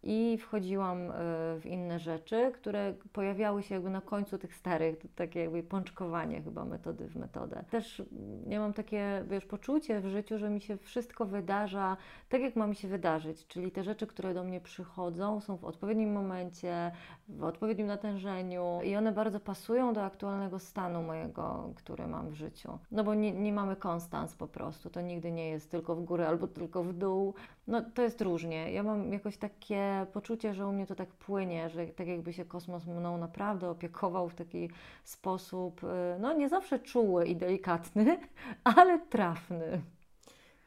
i 0.06 0.38
wchodziłam 0.38 0.98
e, 0.98 1.12
w 1.60 1.66
inne 1.66 1.98
rzeczy, 1.98 2.52
które 2.54 2.94
pojawiały 3.12 3.62
się 3.62 3.74
jakby 3.74 3.90
na 3.90 4.00
końcu 4.00 4.38
tych 4.38 4.54
starych, 4.54 4.96
takie 5.14 5.40
jakby 5.40 5.62
pączkowanie 5.62 6.42
chyba 6.42 6.64
metody 6.64 7.08
w 7.08 7.16
metodę. 7.16 7.64
Też 7.70 8.02
ja 8.46 8.60
mam 8.60 8.72
takie, 8.72 9.24
wiesz, 9.30 9.44
poczucie 9.44 10.00
w 10.00 10.06
życiu, 10.06 10.38
że 10.38 10.50
mi 10.50 10.60
się 10.60 10.76
wszystko 10.76 11.24
wydarza 11.24 11.96
tak, 12.28 12.40
jak 12.40 12.56
ma 12.56 12.66
mi 12.66 12.76
się 12.76 12.88
wydarzyć, 12.88 13.46
czyli 13.46 13.70
te 13.70 13.84
rzeczy, 13.84 14.06
które 14.06 14.34
do 14.34 14.44
mnie 14.44 14.60
przychodzą, 14.60 15.40
są 15.40 15.56
w 15.56 15.64
odpowiednim 15.64 16.12
momencie, 16.12 16.92
w 17.28 17.44
odpowiednim 17.44 17.86
natężeniu 17.86 18.80
i 18.84 18.96
one 18.96 19.12
bardzo 19.12 19.40
pasują 19.40 19.92
do 19.92 20.04
aktualnego 20.04 20.58
stanu 20.58 21.02
mojego, 21.02 21.70
który 21.74 22.06
mam 22.06 22.28
w 22.28 22.34
życiu. 22.34 22.78
No 22.90 23.04
bo 23.04 23.14
nie, 23.14 23.32
nie 23.32 23.52
mamy 23.52 23.76
konstans 23.76 24.34
po 24.34 24.48
prostu, 24.48 24.90
to 24.90 25.00
nigdy 25.00 25.32
nie 25.32 25.48
jest 25.48 25.70
tylko 25.70 25.96
w 25.96 26.04
górę 26.04 26.28
albo 26.28 26.46
tylko 26.46 26.84
w 26.84 26.92
dół, 26.92 27.34
no 27.66 27.82
to 27.94 28.02
jest 28.02 28.20
różnie. 28.20 28.72
Ja 28.72 28.82
mam 28.82 29.12
jakoś 29.12 29.36
takie 29.36 30.06
poczucie, 30.12 30.54
że 30.54 30.66
u 30.66 30.72
mnie 30.72 30.86
to 30.86 30.94
tak 30.94 31.08
płynie, 31.08 31.70
że 31.70 31.86
tak 31.86 32.06
jakby 32.06 32.32
się 32.32 32.44
kosmos 32.44 32.86
mną 32.86 33.18
naprawdę 33.18 33.70
opiekował 33.70 34.28
w 34.28 34.34
taki 34.34 34.70
sposób, 35.04 35.84
y, 35.84 35.86
no 36.20 36.32
nie 36.32 36.48
zawsze 36.48 36.78
czuły 36.78 37.26
i 37.26 37.36
delikatny, 37.36 38.18
ale 38.76 38.98
trafny. 38.98 39.82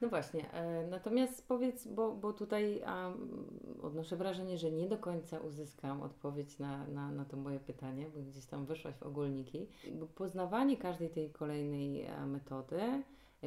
No 0.01 0.09
właśnie, 0.09 0.51
e, 0.51 0.87
natomiast 0.87 1.47
powiedz, 1.47 1.87
bo, 1.87 2.11
bo 2.11 2.33
tutaj 2.33 2.81
um, 2.81 3.47
odnoszę 3.81 4.15
wrażenie, 4.15 4.57
że 4.57 4.71
nie 4.71 4.87
do 4.87 4.97
końca 4.97 5.39
uzyskam 5.39 6.01
odpowiedź 6.01 6.59
na, 6.59 6.87
na, 6.87 7.11
na 7.11 7.25
to 7.25 7.37
moje 7.37 7.59
pytanie, 7.59 8.05
bo 8.15 8.21
gdzieś 8.21 8.45
tam 8.45 8.65
wyszłaś 8.65 8.95
w 8.95 9.03
ogólniki. 9.03 9.67
Poznawanie 10.15 10.77
każdej 10.77 11.09
tej 11.09 11.29
kolejnej 11.29 12.01
e, 12.01 12.25
metody 12.25 12.81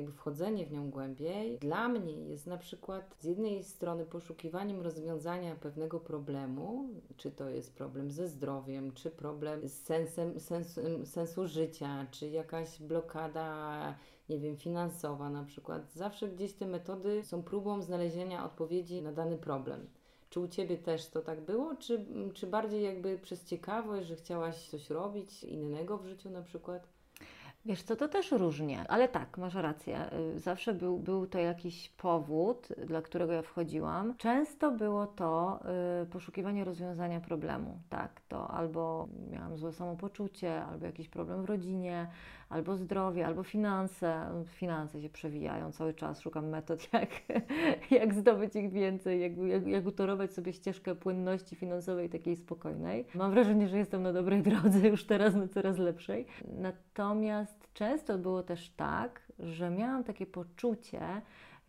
jakby 0.00 0.12
wchodzenie 0.12 0.66
w 0.66 0.72
nią 0.72 0.90
głębiej, 0.90 1.58
dla 1.58 1.88
mnie 1.88 2.28
jest 2.28 2.46
na 2.46 2.56
przykład 2.56 3.16
z 3.20 3.24
jednej 3.24 3.64
strony 3.64 4.06
poszukiwaniem 4.06 4.80
rozwiązania 4.80 5.54
pewnego 5.54 6.00
problemu, 6.00 6.88
czy 7.16 7.30
to 7.30 7.48
jest 7.48 7.74
problem 7.74 8.10
ze 8.10 8.28
zdrowiem, 8.28 8.92
czy 8.92 9.10
problem 9.10 9.68
z 9.68 9.82
sensem, 9.82 10.34
sensu, 11.04 11.46
życia, 11.46 12.06
czy 12.10 12.28
jakaś 12.28 12.78
blokada, 12.82 13.94
nie 14.28 14.38
wiem, 14.38 14.56
finansowa 14.56 15.30
na 15.30 15.44
przykład. 15.44 15.92
Zawsze 15.92 16.28
gdzieś 16.28 16.52
te 16.52 16.66
metody 16.66 17.24
są 17.24 17.42
próbą 17.42 17.82
znalezienia 17.82 18.44
odpowiedzi 18.44 19.02
na 19.02 19.12
dany 19.12 19.38
problem. 19.38 19.86
Czy 20.30 20.40
u 20.40 20.48
Ciebie 20.48 20.78
też 20.78 21.06
to 21.06 21.20
tak 21.20 21.40
było, 21.40 21.74
czy, 21.76 22.06
czy 22.34 22.46
bardziej 22.46 22.82
jakby 22.82 23.18
przez 23.18 23.44
ciekawość, 23.44 24.08
że 24.08 24.16
chciałaś 24.16 24.68
coś 24.68 24.90
robić 24.90 25.44
innego 25.44 25.98
w 25.98 26.06
życiu 26.06 26.30
na 26.30 26.42
przykład? 26.42 26.99
Wiesz 27.64 27.82
co, 27.82 27.96
to 27.96 28.08
też 28.08 28.32
różnie, 28.32 28.84
ale 28.88 29.08
tak, 29.08 29.38
masz 29.38 29.54
rację. 29.54 30.10
Y, 30.36 30.38
zawsze 30.38 30.74
był, 30.74 30.98
był 30.98 31.26
to 31.26 31.38
jakiś 31.38 31.88
powód, 31.88 32.68
dla 32.86 33.02
którego 33.02 33.32
ja 33.32 33.42
wchodziłam. 33.42 34.16
Często 34.16 34.70
było 34.70 35.06
to 35.06 35.60
y, 36.02 36.06
poszukiwanie 36.06 36.64
rozwiązania 36.64 37.20
problemu. 37.20 37.80
Tak, 37.88 38.20
to 38.28 38.50
albo 38.50 39.08
miałam 39.30 39.56
złe 39.56 39.72
samopoczucie, 39.72 40.64
albo 40.64 40.86
jakiś 40.86 41.08
problem 41.08 41.42
w 41.42 41.44
rodzinie, 41.44 42.06
albo 42.50 42.76
zdrowie, 42.76 43.26
albo 43.26 43.42
finanse. 43.42 44.26
Finanse 44.46 45.02
się 45.02 45.08
przewijają 45.08 45.72
cały 45.72 45.94
czas, 45.94 46.20
szukam 46.20 46.48
metod, 46.48 46.88
jak, 46.92 47.08
jak 47.90 48.14
zdobyć 48.14 48.56
ich 48.56 48.72
więcej, 48.72 49.20
jak, 49.20 49.36
jak, 49.36 49.66
jak 49.66 49.86
utorować 49.86 50.32
sobie 50.32 50.52
ścieżkę 50.52 50.94
płynności 50.94 51.56
finansowej 51.56 52.10
takiej 52.10 52.36
spokojnej. 52.36 53.06
Mam 53.14 53.30
wrażenie, 53.30 53.68
że 53.68 53.78
jestem 53.78 54.02
na 54.02 54.12
dobrej 54.12 54.42
drodze, 54.42 54.88
już 54.88 55.04
teraz 55.04 55.34
na 55.34 55.48
coraz 55.48 55.78
lepszej. 55.78 56.26
Natomiast 56.58 57.68
często 57.74 58.18
było 58.18 58.42
też 58.42 58.70
tak, 58.70 59.22
że 59.38 59.70
miałam 59.70 60.04
takie 60.04 60.26
poczucie, 60.26 61.00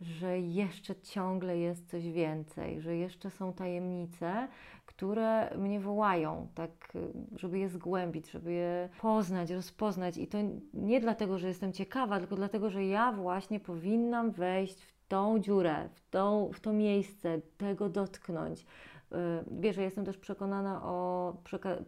że 0.02 0.38
jeszcze 0.38 0.96
ciągle 0.96 1.58
jest 1.58 1.90
coś 1.90 2.10
więcej, 2.10 2.80
że 2.80 2.96
jeszcze 2.96 3.30
są 3.30 3.52
tajemnice, 3.52 4.48
które 4.86 5.56
mnie 5.58 5.80
wołają, 5.80 6.48
tak, 6.54 6.92
żeby 7.36 7.58
je 7.58 7.68
zgłębić, 7.68 8.30
żeby 8.30 8.52
je 8.52 8.88
poznać, 9.00 9.50
rozpoznać. 9.50 10.18
I 10.18 10.26
to 10.26 10.38
nie 10.74 11.00
dlatego, 11.00 11.38
że 11.38 11.48
jestem 11.48 11.72
ciekawa, 11.72 12.18
tylko 12.18 12.36
dlatego, 12.36 12.70
że 12.70 12.84
ja 12.84 13.12
właśnie 13.12 13.60
powinnam 13.60 14.30
wejść 14.30 14.82
w 14.82 15.08
tą 15.08 15.38
dziurę, 15.38 15.88
w, 15.94 16.10
tą, 16.10 16.50
w 16.54 16.60
to 16.60 16.72
miejsce, 16.72 17.40
tego 17.58 17.88
dotknąć. 17.88 18.66
Y, 19.12 19.44
wiesz, 19.60 19.76
że 19.76 19.82
jestem 19.82 20.04
też 20.04 20.18
przekonana 20.18 20.80
o 20.84 21.36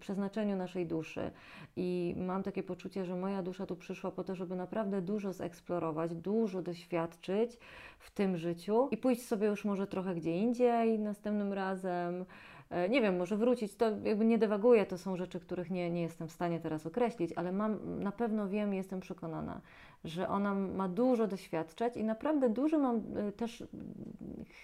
przeznaczeniu 0.01 0.57
naszej 0.57 0.87
duszy 0.87 1.31
i 1.77 2.15
mam 2.19 2.43
takie 2.43 2.63
poczucie, 2.63 3.05
że 3.05 3.17
moja 3.17 3.43
dusza 3.43 3.67
tu 3.67 3.77
przyszła 3.77 4.11
po 4.11 4.25
to, 4.25 4.35
żeby 4.35 4.57
naprawdę 4.57 5.03
dużo 5.03 5.33
zeksplorować, 5.33 6.15
dużo 6.15 6.63
doświadczyć 6.63 7.59
w 7.99 8.11
tym 8.11 8.37
życiu 8.37 8.89
i 8.91 8.97
pójść 8.97 9.27
sobie 9.27 9.47
już 9.47 9.65
może 9.65 9.87
trochę 9.87 10.15
gdzie 10.15 10.39
indziej 10.39 10.99
następnym 10.99 11.53
razem. 11.53 12.25
E, 12.71 12.89
nie 12.89 13.03
wiem, 13.03 13.17
może 13.17 13.37
wrócić, 13.37 13.77
to 13.77 13.91
jakby 13.91 14.25
nie 14.25 14.39
dewaguję, 14.39 14.87
to 14.87 14.99
są 14.99 15.17
rzeczy, 15.17 15.41
których 15.41 15.71
nie, 15.71 15.91
nie 15.91 16.03
jestem 16.03 16.29
w 16.29 16.33
stanie 16.33 16.61
teraz 16.61 16.87
określić, 16.87 17.33
ale 17.37 17.53
mam, 17.53 18.01
na 18.01 18.13
pewno 18.13 18.49
wiem, 18.49 18.75
jestem 18.75 19.01
przekonana, 19.01 19.61
że 20.05 20.29
ona 20.29 20.55
ma 20.55 20.89
dużo 20.89 21.27
doświadczać 21.27 21.97
i 21.97 22.05
naprawdę 22.05 22.51
dużo 22.51 22.79
mam 22.79 22.97
e, 22.97 23.33
też, 23.33 23.65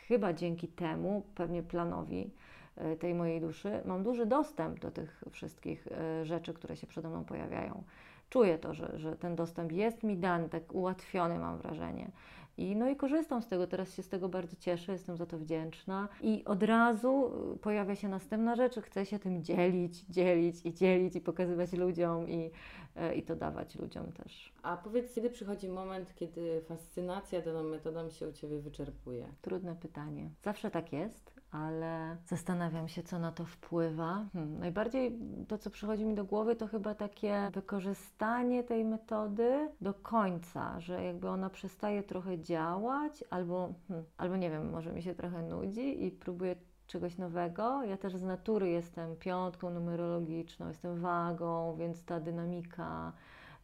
chyba 0.08 0.32
dzięki 0.32 0.68
temu, 0.68 1.22
pewnie 1.34 1.62
planowi 1.62 2.30
e, 2.76 2.96
tej 2.96 3.14
mojej 3.14 3.40
duszy, 3.40 3.80
mam 3.84 4.02
duży 4.02 4.26
dostęp 4.26 4.78
do 4.78 4.90
tych 4.90 5.24
wszystkich 5.30 5.88
rzeczy, 6.22 6.54
które 6.54 6.76
się 6.76 6.86
przede 6.86 7.08
mną 7.08 7.24
pojawiają. 7.24 7.82
Czuję 8.30 8.58
to, 8.58 8.74
że, 8.74 8.98
że 8.98 9.16
ten 9.16 9.36
dostęp 9.36 9.72
jest 9.72 10.02
mi 10.02 10.16
dany, 10.16 10.48
tak 10.48 10.74
ułatwiony 10.74 11.38
mam 11.38 11.58
wrażenie. 11.58 12.10
I, 12.58 12.76
no 12.76 12.88
i 12.88 12.96
korzystam 12.96 13.42
z 13.42 13.48
tego, 13.48 13.66
teraz 13.66 13.94
się 13.94 14.02
z 14.02 14.08
tego 14.08 14.28
bardzo 14.28 14.56
cieszę, 14.56 14.92
jestem 14.92 15.16
za 15.16 15.26
to 15.26 15.38
wdzięczna. 15.38 16.08
I 16.22 16.44
od 16.44 16.62
razu 16.62 17.32
y, 17.54 17.58
pojawia 17.58 17.94
się 17.96 18.08
następna 18.08 18.56
rzecz, 18.56 18.76
chcę 18.80 19.06
się 19.06 19.18
tym 19.18 19.44
dzielić, 19.44 20.00
dzielić 20.00 20.66
i 20.66 20.74
dzielić 20.74 21.16
i 21.16 21.20
pokazywać 21.20 21.72
ludziom 21.72 22.28
i, 22.28 22.50
e, 22.96 23.14
i 23.14 23.22
to 23.22 23.36
dawać 23.36 23.74
ludziom 23.74 24.12
też. 24.12 24.52
A 24.62 24.76
powiedz, 24.76 25.14
kiedy 25.14 25.30
przychodzi 25.30 25.68
moment, 25.68 26.14
kiedy 26.14 26.60
fascynacja 26.60 27.40
daną 27.40 27.62
metodą 27.62 28.10
się 28.10 28.28
u 28.28 28.32
Ciebie 28.32 28.58
wyczerpuje? 28.58 29.26
Trudne 29.42 29.76
pytanie. 29.76 30.30
Zawsze 30.42 30.70
tak 30.70 30.92
jest 30.92 31.39
ale 31.52 32.16
zastanawiam 32.26 32.88
się, 32.88 33.02
co 33.02 33.18
na 33.18 33.32
to 33.32 33.44
wpływa. 33.44 34.26
Hmm. 34.32 34.58
Najbardziej 34.58 35.18
to, 35.48 35.58
co 35.58 35.70
przychodzi 35.70 36.04
mi 36.04 36.14
do 36.14 36.24
głowy, 36.24 36.56
to 36.56 36.66
chyba 36.66 36.94
takie 36.94 37.50
wykorzystanie 37.54 38.64
tej 38.64 38.84
metody 38.84 39.68
do 39.80 39.94
końca, 39.94 40.80
że 40.80 41.04
jakby 41.04 41.28
ona 41.28 41.50
przestaje 41.50 42.02
trochę 42.02 42.38
działać, 42.38 43.24
albo, 43.30 43.74
hmm, 43.88 44.06
albo 44.18 44.36
nie 44.36 44.50
wiem, 44.50 44.70
może 44.70 44.92
mi 44.92 45.02
się 45.02 45.14
trochę 45.14 45.42
nudzi 45.42 46.04
i 46.04 46.10
próbuję 46.10 46.56
czegoś 46.86 47.18
nowego. 47.18 47.82
Ja 47.82 47.96
też 47.96 48.16
z 48.16 48.22
natury 48.22 48.68
jestem 48.68 49.16
piątką 49.16 49.70
numerologiczną, 49.70 50.68
jestem 50.68 51.00
wagą, 51.00 51.76
więc 51.78 52.04
ta 52.04 52.20
dynamika 52.20 53.12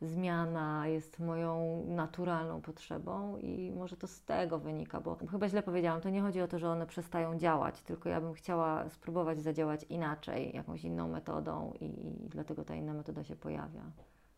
zmiana 0.01 0.89
jest 0.89 1.19
moją 1.19 1.85
naturalną 1.89 2.61
potrzebą 2.61 3.39
i 3.39 3.73
może 3.73 3.97
to 3.97 4.07
z 4.07 4.23
tego 4.23 4.59
wynika, 4.59 5.01
bo 5.01 5.17
chyba 5.31 5.49
źle 5.49 5.63
powiedziałam, 5.63 6.01
to 6.01 6.11
nie 6.11 6.21
chodzi 6.21 6.41
o 6.41 6.49
to, 6.49 6.59
że 6.59 6.69
one 6.69 6.87
przestają 6.87 7.39
działać, 7.39 7.83
tylko 7.83 8.09
ja 8.09 8.21
bym 8.21 8.33
chciała 8.35 8.89
spróbować 8.89 9.41
zadziałać 9.43 9.85
inaczej, 9.89 10.55
jakąś 10.55 10.85
inną 10.85 11.09
metodą 11.09 11.73
i, 11.81 11.85
i 11.85 12.29
dlatego 12.29 12.65
ta 12.65 12.75
inna 12.75 12.95
metoda 12.95 13.25
się 13.25 13.37
pojawia. 13.37 13.83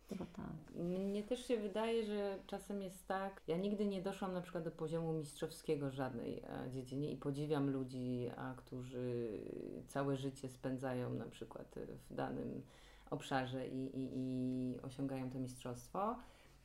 Chyba 0.09 0.25
tak. 0.25 0.75
Mnie 0.75 1.23
też 1.23 1.45
się 1.47 1.57
wydaje, 1.57 2.03
że 2.03 2.39
czasem 2.47 2.81
jest 2.81 3.07
tak, 3.07 3.41
ja 3.47 3.57
nigdy 3.57 3.85
nie 3.85 4.01
doszłam 4.01 4.33
na 4.33 4.41
przykład 4.41 4.63
do 4.63 4.71
poziomu 4.71 5.13
mistrzowskiego 5.13 5.91
żadnej 5.91 6.39
e, 6.39 6.69
dziedzinie 6.69 7.11
i 7.11 7.17
podziwiam 7.17 7.69
ludzi, 7.69 8.29
a, 8.37 8.53
którzy 8.57 9.39
całe 9.87 10.17
życie 10.17 10.49
spędzają 10.49 11.13
na 11.13 11.25
przykład 11.25 11.75
w 12.09 12.13
danym 12.13 12.61
obszarze 13.09 13.67
i, 13.67 13.99
i, 13.99 14.09
i 14.15 14.81
osiągają 14.81 15.29
to 15.31 15.39
mistrzostwo. 15.39 16.15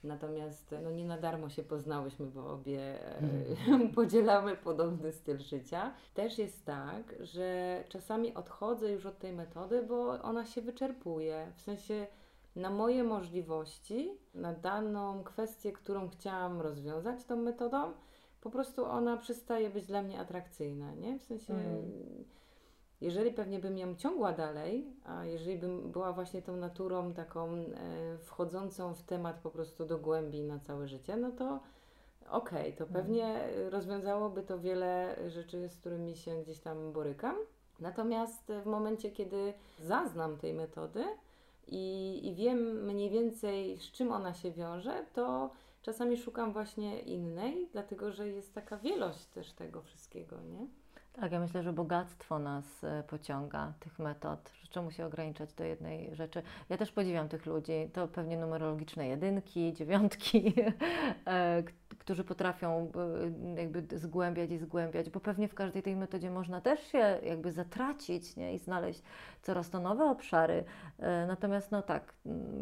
Natomiast 0.04 0.74
no, 0.82 0.90
nie 0.90 1.04
na 1.04 1.18
darmo 1.18 1.48
się 1.48 1.62
poznałyśmy, 1.62 2.26
bo 2.26 2.52
obie 2.52 2.98
mm. 3.18 3.90
podzielamy 3.94 4.56
podobny 4.56 5.12
styl 5.12 5.38
życia. 5.38 5.94
Też 6.14 6.38
jest 6.38 6.64
tak, 6.64 7.14
że 7.20 7.84
czasami 7.88 8.34
odchodzę 8.34 8.92
już 8.92 9.06
od 9.06 9.18
tej 9.18 9.32
metody, 9.32 9.82
bo 9.82 10.22
ona 10.22 10.46
się 10.46 10.62
wyczerpuje. 10.62 11.52
W 11.56 11.60
sensie 11.60 12.06
na 12.56 12.70
moje 12.70 13.04
możliwości, 13.04 14.18
na 14.34 14.52
daną 14.52 15.24
kwestię, 15.24 15.72
którą 15.72 16.08
chciałam 16.08 16.60
rozwiązać 16.60 17.24
tą 17.24 17.36
metodą, 17.36 17.92
po 18.40 18.50
prostu 18.50 18.84
ona 18.84 19.16
przestaje 19.16 19.70
być 19.70 19.86
dla 19.86 20.02
mnie 20.02 20.20
atrakcyjna, 20.20 20.94
nie? 20.94 21.18
W 21.18 21.22
sensie. 21.22 21.54
Mm 21.54 22.24
jeżeli 23.04 23.32
pewnie 23.32 23.58
bym 23.58 23.78
ją 23.78 23.94
ciągła 23.94 24.32
dalej, 24.32 24.86
a 25.04 25.24
jeżeli 25.24 25.58
bym 25.58 25.90
była 25.92 26.12
właśnie 26.12 26.42
tą 26.42 26.56
naturą 26.56 27.14
taką 27.14 27.54
e, 27.54 27.64
wchodzącą 28.18 28.94
w 28.94 29.02
temat 29.02 29.38
po 29.38 29.50
prostu 29.50 29.86
do 29.86 29.98
głębi 29.98 30.42
na 30.42 30.58
całe 30.58 30.88
życie, 30.88 31.16
no 31.16 31.30
to 31.30 31.60
Okej, 32.30 32.72
to 32.72 32.86
pewnie 32.86 33.48
rozwiązałoby 33.70 34.42
to 34.42 34.58
wiele 34.58 35.16
rzeczy, 35.30 35.68
z 35.68 35.76
którymi 35.76 36.16
się 36.16 36.42
gdzieś 36.42 36.58
tam 36.58 36.92
borykam. 36.92 37.36
Natomiast 37.80 38.52
w 38.62 38.66
momencie, 38.66 39.10
kiedy 39.10 39.54
zaznam 39.78 40.36
tej 40.36 40.54
metody 40.54 41.04
i, 41.68 42.20
i 42.24 42.34
wiem 42.34 42.84
mniej 42.84 43.10
więcej, 43.10 43.78
z 43.78 43.92
czym 43.92 44.12
ona 44.12 44.34
się 44.34 44.50
wiąże, 44.50 45.04
to 45.12 45.50
czasami 45.82 46.16
szukam 46.16 46.52
właśnie 46.52 47.00
innej, 47.00 47.68
dlatego 47.72 48.12
że 48.12 48.28
jest 48.28 48.54
taka 48.54 48.76
wielość 48.76 49.26
też 49.26 49.52
tego 49.52 49.82
wszystkiego, 49.82 50.40
nie? 50.40 50.66
Tak, 51.20 51.32
ja 51.32 51.40
myślę, 51.40 51.62
że 51.62 51.72
bogactwo 51.72 52.38
nas 52.38 52.84
e, 52.84 53.02
pociąga, 53.02 53.72
tych 53.80 53.98
metod. 53.98 54.52
że 54.62 54.68
Czemu 54.68 54.90
się 54.90 55.06
ograniczać 55.06 55.54
do 55.54 55.64
jednej 55.64 56.14
rzeczy? 56.14 56.42
Ja 56.68 56.76
też 56.76 56.92
podziwiam 56.92 57.28
tych 57.28 57.46
ludzi. 57.46 57.90
To 57.92 58.08
pewnie 58.08 58.36
numerologiczne 58.36 59.08
jedynki, 59.08 59.72
dziewiątki, 59.72 60.54
e, 61.26 61.62
którzy 61.98 62.24
potrafią 62.24 62.92
e, 63.56 63.60
jakby 63.60 63.98
zgłębiać 63.98 64.50
i 64.50 64.58
zgłębiać, 64.58 65.10
bo 65.10 65.20
pewnie 65.20 65.48
w 65.48 65.54
każdej 65.54 65.82
tej 65.82 65.96
metodzie 65.96 66.30
można 66.30 66.60
też 66.60 66.80
się 66.86 67.18
jakby 67.22 67.52
zatracić 67.52 68.36
nie? 68.36 68.54
i 68.54 68.58
znaleźć 68.58 69.02
coraz 69.42 69.70
to 69.70 69.80
nowe 69.80 70.04
obszary. 70.04 70.64
Natomiast 71.28 71.70
no 71.70 71.82
tak, 71.82 72.14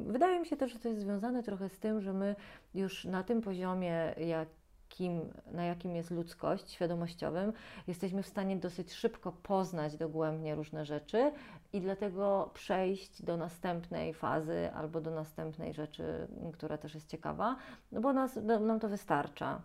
wydaje 0.06 0.40
mi 0.40 0.47
się 0.47 0.56
też, 0.56 0.73
że 0.73 0.78
to 0.78 0.88
jest 0.88 1.00
związane 1.00 1.42
trochę 1.42 1.68
z 1.68 1.78
tym, 1.78 2.00
że 2.00 2.12
my 2.12 2.37
już 2.75 3.04
na 3.04 3.23
tym 3.23 3.40
poziomie, 3.40 4.14
jak 4.16 4.49
jakim, 4.92 5.32
na 5.52 5.64
jakim 5.64 5.96
jest 5.96 6.11
ludzkość 6.11 6.70
świadomościowym, 6.70 7.52
jesteśmy 7.87 8.22
w 8.22 8.26
stanie 8.26 8.56
dosyć 8.56 8.92
szybko 8.92 9.32
poznać 9.32 9.96
dogłębnie 9.96 10.54
różne 10.54 10.84
rzeczy 10.84 11.32
i 11.72 11.80
dlatego 11.80 12.50
przejść 12.54 13.22
do 13.22 13.37
następnej 13.37 14.14
fazy 14.14 14.70
albo 14.75 15.00
do 15.00 15.11
następnej 15.11 15.75
rzeczy, 15.75 16.28
która 16.52 16.78
też 16.78 16.94
jest 16.94 17.08
ciekawa, 17.08 17.56
no 17.92 18.00
bo 18.00 18.12
nas, 18.12 18.37
nam 18.37 18.80
to 18.80 18.88
wystarcza. 18.88 19.62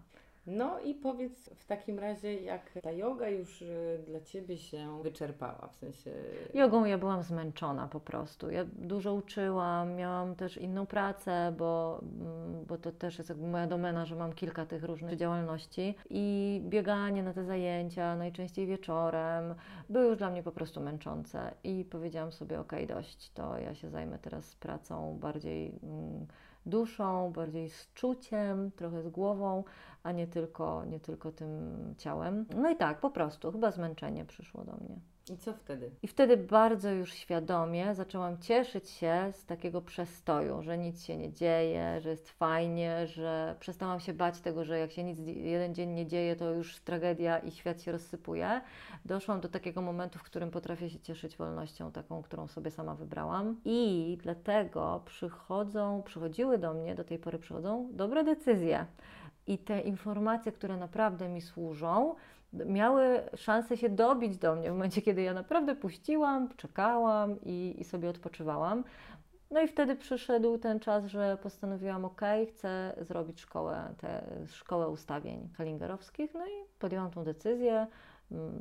No 0.47 0.79
i 0.79 0.93
powiedz 0.93 1.49
w 1.49 1.65
takim 1.65 1.99
razie, 1.99 2.33
jak 2.33 2.71
ta 2.83 2.91
yoga 2.91 3.29
już 3.29 3.61
y, 3.61 4.03
dla 4.07 4.21
Ciebie 4.21 4.57
się 4.57 5.03
wyczerpała, 5.03 5.67
w 5.71 5.75
sensie... 5.75 6.11
Jogą 6.53 6.85
ja 6.85 6.97
byłam 6.97 7.23
zmęczona 7.23 7.87
po 7.87 7.99
prostu. 7.99 8.49
Ja 8.49 8.65
dużo 8.65 9.13
uczyłam, 9.13 9.95
miałam 9.95 10.35
też 10.35 10.57
inną 10.57 10.85
pracę, 10.85 11.53
bo, 11.57 12.01
mm, 12.01 12.65
bo 12.65 12.77
to 12.77 12.91
też 12.91 13.17
jest 13.17 13.29
jakby 13.29 13.47
moja 13.47 13.67
domena, 13.67 14.05
że 14.05 14.15
mam 14.15 14.33
kilka 14.33 14.65
tych 14.65 14.83
różnych 14.83 15.17
działalności. 15.17 15.95
I 16.09 16.61
bieganie 16.65 17.23
na 17.23 17.33
te 17.33 17.43
zajęcia, 17.43 18.15
najczęściej 18.15 18.67
wieczorem, 18.67 19.55
były 19.89 20.05
już 20.05 20.17
dla 20.17 20.29
mnie 20.29 20.43
po 20.43 20.51
prostu 20.51 20.81
męczące. 20.81 21.53
I 21.63 21.85
powiedziałam 21.85 22.31
sobie, 22.31 22.59
ok, 22.59 22.73
dość, 22.87 23.31
to 23.31 23.57
ja 23.57 23.75
się 23.75 23.89
zajmę 23.89 24.19
teraz 24.19 24.55
pracą 24.55 25.17
bardziej 25.19 25.79
mm, 25.83 26.27
duszą, 26.67 27.31
bardziej 27.31 27.69
z 27.69 27.93
czuciem, 27.93 28.71
trochę 28.71 29.01
z 29.01 29.09
głową, 29.09 29.63
a 30.03 30.11
nie 30.11 30.27
tylko, 30.27 30.85
nie 30.85 30.99
tylko 30.99 31.31
tym 31.31 31.93
ciałem. 31.97 32.45
No 32.55 32.69
i 32.69 32.75
tak, 32.75 32.99
po 32.99 33.09
prostu, 33.09 33.51
chyba 33.51 33.71
zmęczenie 33.71 34.25
przyszło 34.25 34.63
do 34.63 34.73
mnie. 34.73 34.99
I 35.33 35.37
co 35.37 35.53
wtedy? 35.53 35.91
I 36.03 36.07
wtedy 36.07 36.37
bardzo 36.37 36.91
już 36.91 37.13
świadomie 37.13 37.95
zaczęłam 37.95 38.37
cieszyć 38.37 38.89
się 38.89 39.31
z 39.33 39.45
takiego 39.45 39.81
przestoju, 39.81 40.61
że 40.61 40.77
nic 40.77 41.03
się 41.03 41.17
nie 41.17 41.33
dzieje, 41.33 42.01
że 42.01 42.09
jest 42.09 42.29
fajnie, 42.29 43.07
że 43.07 43.55
przestałam 43.59 43.99
się 43.99 44.13
bać 44.13 44.41
tego, 44.41 44.65
że 44.65 44.79
jak 44.79 44.91
się 44.91 45.03
nic 45.03 45.19
jeden 45.25 45.75
dzień 45.75 45.89
nie 45.89 46.07
dzieje, 46.07 46.35
to 46.35 46.51
już 46.51 46.79
tragedia 46.79 47.39
i 47.39 47.51
świat 47.51 47.81
się 47.81 47.91
rozsypuje. 47.91 48.61
Doszłam 49.05 49.41
do 49.41 49.49
takiego 49.49 49.81
momentu, 49.81 50.19
w 50.19 50.23
którym 50.23 50.51
potrafię 50.51 50.89
się 50.89 50.99
cieszyć 50.99 51.37
wolnością, 51.37 51.91
taką, 51.91 52.21
którą 52.21 52.47
sobie 52.47 52.71
sama 52.71 52.95
wybrałam. 52.95 53.61
I 53.65 54.17
dlatego 54.21 55.01
przychodzą, 55.05 56.03
przychodziły 56.03 56.57
do 56.57 56.73
mnie, 56.73 56.95
do 56.95 57.03
tej 57.03 57.19
pory 57.19 57.39
przychodzą 57.39 57.89
dobre 57.91 58.23
decyzje. 58.23 58.85
I 59.47 59.57
te 59.57 59.81
informacje, 59.81 60.51
które 60.51 60.77
naprawdę 60.77 61.29
mi 61.29 61.41
służą, 61.41 62.15
miały 62.53 63.21
szansę 63.35 63.77
się 63.77 63.89
dobić 63.89 64.37
do 64.37 64.55
mnie 64.55 64.69
w 64.69 64.73
momencie, 64.73 65.01
kiedy 65.01 65.21
ja 65.21 65.33
naprawdę 65.33 65.75
puściłam, 65.75 66.49
czekałam 66.57 67.35
i, 67.43 67.75
i 67.77 67.83
sobie 67.83 68.09
odpoczywałam. 68.09 68.83
No 69.51 69.61
i 69.61 69.67
wtedy 69.67 69.95
przyszedł 69.95 70.57
ten 70.57 70.79
czas, 70.79 71.05
że 71.05 71.37
postanowiłam, 71.43 72.05
ok, 72.05 72.21
chcę 72.49 72.95
zrobić 73.01 73.41
szkołę, 73.41 73.93
tę 73.97 74.23
szkołę 74.47 74.89
ustawień 74.89 75.49
kalingerowskich. 75.57 76.33
No 76.33 76.47
i 76.47 76.79
podjęłam 76.79 77.11
tą 77.11 77.23
decyzję, 77.23 77.87
mm, 78.31 78.51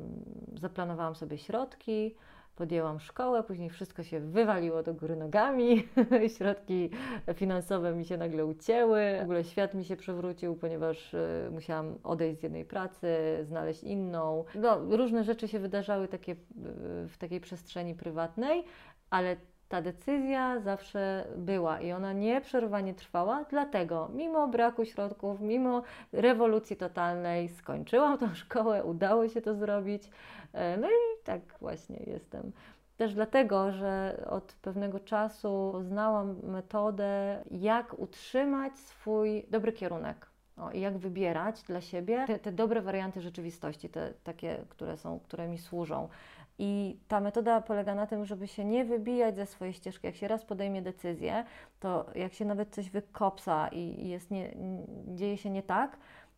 zaplanowałam 0.55 1.15
sobie 1.15 1.37
środki, 1.37 2.15
podjęłam 2.57 2.99
szkołę, 2.99 3.43
później 3.43 3.69
wszystko 3.69 4.03
się 4.03 4.19
wywaliło 4.19 4.83
do 4.83 4.93
góry 4.93 5.15
nogami, 5.15 5.87
środki 6.37 6.89
finansowe 7.35 7.95
mi 7.95 8.05
się 8.05 8.17
nagle 8.17 8.45
ucięły, 8.45 9.01
w 9.19 9.23
ogóle 9.23 9.43
świat 9.43 9.73
mi 9.73 9.85
się 9.85 9.95
przewrócił, 9.95 10.55
ponieważ 10.55 11.13
y, 11.13 11.49
musiałam 11.51 11.97
odejść 12.03 12.39
z 12.39 12.43
jednej 12.43 12.65
pracy, 12.65 13.07
znaleźć 13.43 13.83
inną. 13.83 14.45
No, 14.55 14.79
różne 14.97 15.23
rzeczy 15.23 15.47
się 15.47 15.59
wydarzały 15.59 16.07
takie, 16.07 16.31
y, 16.31 16.35
w 17.07 17.15
takiej 17.17 17.41
przestrzeni 17.41 17.95
prywatnej, 17.95 18.63
ale 19.09 19.37
ta 19.69 19.81
decyzja 19.81 20.59
zawsze 20.59 21.27
była 21.37 21.81
i 21.81 21.91
ona 21.91 22.13
nieprzerwanie 22.13 22.93
trwała, 22.93 23.43
dlatego 23.49 24.09
mimo 24.13 24.47
braku 24.47 24.85
środków, 24.85 25.41
mimo 25.41 25.83
rewolucji 26.11 26.75
totalnej 26.75 27.49
skończyłam 27.49 28.17
tą 28.17 28.35
szkołę, 28.45 28.83
udało 28.83 29.27
się 29.27 29.41
to 29.41 29.55
zrobić. 29.55 30.03
E, 30.53 30.77
No 30.77 30.87
i 30.89 31.23
tak 31.23 31.41
właśnie 31.61 31.97
jestem. 32.07 32.51
Też 32.97 33.13
dlatego, 33.13 33.71
że 33.71 34.23
od 34.29 34.53
pewnego 34.53 34.99
czasu 34.99 35.69
poznałam 35.71 36.35
metodę, 36.43 37.43
jak 37.51 37.99
utrzymać 37.99 38.79
swój 38.79 39.45
dobry 39.49 39.73
kierunek. 39.73 40.27
O, 40.57 40.71
I 40.71 40.79
jak 40.79 40.97
wybierać 40.97 41.63
dla 41.63 41.81
siebie 41.81 42.23
te, 42.27 42.39
te 42.39 42.51
dobre 42.51 42.81
warianty 42.81 43.21
rzeczywistości, 43.21 43.89
te 43.89 44.13
takie, 44.23 44.65
które 44.69 44.97
są, 44.97 45.19
które 45.19 45.47
mi 45.47 45.57
służą. 45.57 46.09
I 46.59 46.99
ta 47.07 47.19
metoda 47.19 47.61
polega 47.61 47.95
na 47.95 48.07
tym, 48.07 48.25
żeby 48.25 48.47
się 48.47 48.65
nie 48.65 48.85
wybijać 48.85 49.35
ze 49.35 49.45
swojej 49.45 49.73
ścieżki. 49.73 50.07
Jak 50.07 50.15
się 50.15 50.27
raz 50.27 50.45
podejmie 50.45 50.81
decyzję, 50.81 51.45
to 51.79 52.05
jak 52.15 52.33
się 52.33 52.45
nawet 52.45 52.75
coś 52.75 52.89
wykopsa 52.89 53.67
i 53.67 54.07
jest 54.07 54.31
nie, 54.31 54.55
dzieje 55.07 55.37
się 55.37 55.49
nie 55.49 55.63
tak, 55.63 55.97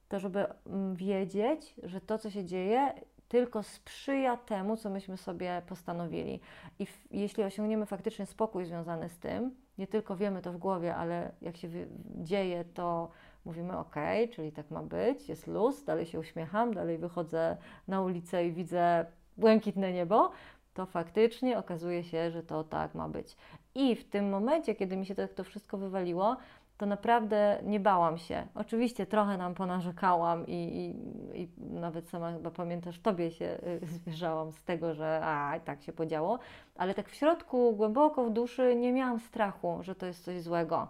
to 0.10 0.20
żeby 0.20 0.46
mm, 0.68 0.96
wiedzieć, 0.96 1.76
że 1.84 2.02
to, 2.02 2.18
co 2.18 2.30
się 2.30 2.46
dzieje, 2.46 2.94
tylko 3.28 3.64
sprzyja 3.64 4.38
temu, 4.38 4.78
co 4.78 4.90
myśmy 4.90 5.18
sobie 5.18 5.62
postanowili. 5.68 6.40
I 6.80 6.86
w, 6.86 7.08
jeśli 7.12 7.44
osiągniemy 7.44 7.86
faktycznie 7.86 8.26
spokój 8.26 8.66
związany 8.66 9.10
z 9.10 9.20
tym, 9.20 9.56
nie 9.78 9.88
tylko 9.88 10.16
wiemy 10.16 10.42
to 10.42 10.52
w 10.52 10.58
głowie, 10.58 10.96
ale 10.96 11.32
jak 11.42 11.58
się 11.58 11.70
dzieje, 12.16 12.66
to 12.74 13.12
mówimy 13.46 13.78
ok, 13.78 13.96
czyli 14.32 14.52
tak 14.52 14.72
ma 14.72 14.84
być, 14.84 15.30
jest 15.30 15.48
luz, 15.48 15.84
dalej 15.84 16.06
się 16.06 16.20
uśmiecham, 16.20 16.74
dalej 16.74 16.98
wychodzę 16.98 17.58
na 17.88 18.02
ulicę 18.02 18.46
i 18.46 18.52
widzę 18.52 19.06
błękitne 19.40 19.94
niebo, 19.94 20.32
to 20.74 20.86
faktycznie 20.86 21.58
okazuje 21.58 22.04
się, 22.04 22.32
że 22.32 22.44
to 22.44 22.64
tak 22.64 22.96
ma 22.96 23.10
być. 23.10 23.38
I 23.76 23.96
w 23.96 24.10
tym 24.10 24.30
momencie, 24.30 24.76
kiedy 24.76 24.98
mi 24.98 25.06
się 25.06 25.16
to, 25.16 25.28
to 25.28 25.44
wszystko 25.44 25.78
wywaliło, 25.78 26.38
to 26.78 26.86
naprawdę 26.86 27.62
nie 27.64 27.80
bałam 27.80 28.18
się. 28.18 28.48
Oczywiście 28.56 29.06
trochę 29.06 29.38
nam 29.38 29.56
ponarzekałam 29.56 30.48
i, 30.48 30.54
i, 30.54 31.42
i 31.42 31.50
nawet 31.60 32.10
sama 32.10 32.34
chyba 32.34 32.52
pamiętasz, 32.52 33.00
tobie 33.00 33.32
się 33.32 33.60
y, 33.84 33.88
zwierzałam 33.98 34.52
z 34.52 34.64
tego, 34.64 34.94
że 34.94 35.22
a, 35.24 35.60
tak 35.60 35.82
się 35.82 35.94
podziało, 35.94 36.40
ale 36.76 36.94
tak 36.94 37.10
w 37.10 37.16
środku, 37.16 37.76
głęboko 37.76 38.26
w 38.26 38.34
duszy 38.34 38.76
nie 38.76 38.94
miałam 38.94 39.20
strachu, 39.20 39.80
że 39.82 39.96
to 39.96 40.06
jest 40.06 40.24
coś 40.24 40.42
złego. 40.42 40.88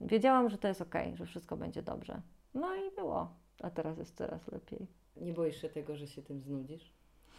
Wiedziałam, 0.00 0.48
że 0.48 0.58
to 0.58 0.68
jest 0.68 0.80
ok, 0.80 0.94
że 1.14 1.26
wszystko 1.26 1.56
będzie 1.56 1.82
dobrze. 1.82 2.20
No 2.54 2.74
i 2.74 2.94
było, 2.96 3.28
a 3.62 3.70
teraz 3.70 3.98
jest 3.98 4.16
coraz 4.16 4.48
lepiej. 4.48 4.86
Nie 5.16 5.32
boisz 5.32 5.60
się 5.60 5.68
tego, 5.68 5.96
że 5.96 6.06
się 6.06 6.22
tym 6.22 6.40
znudzisz? 6.40 6.92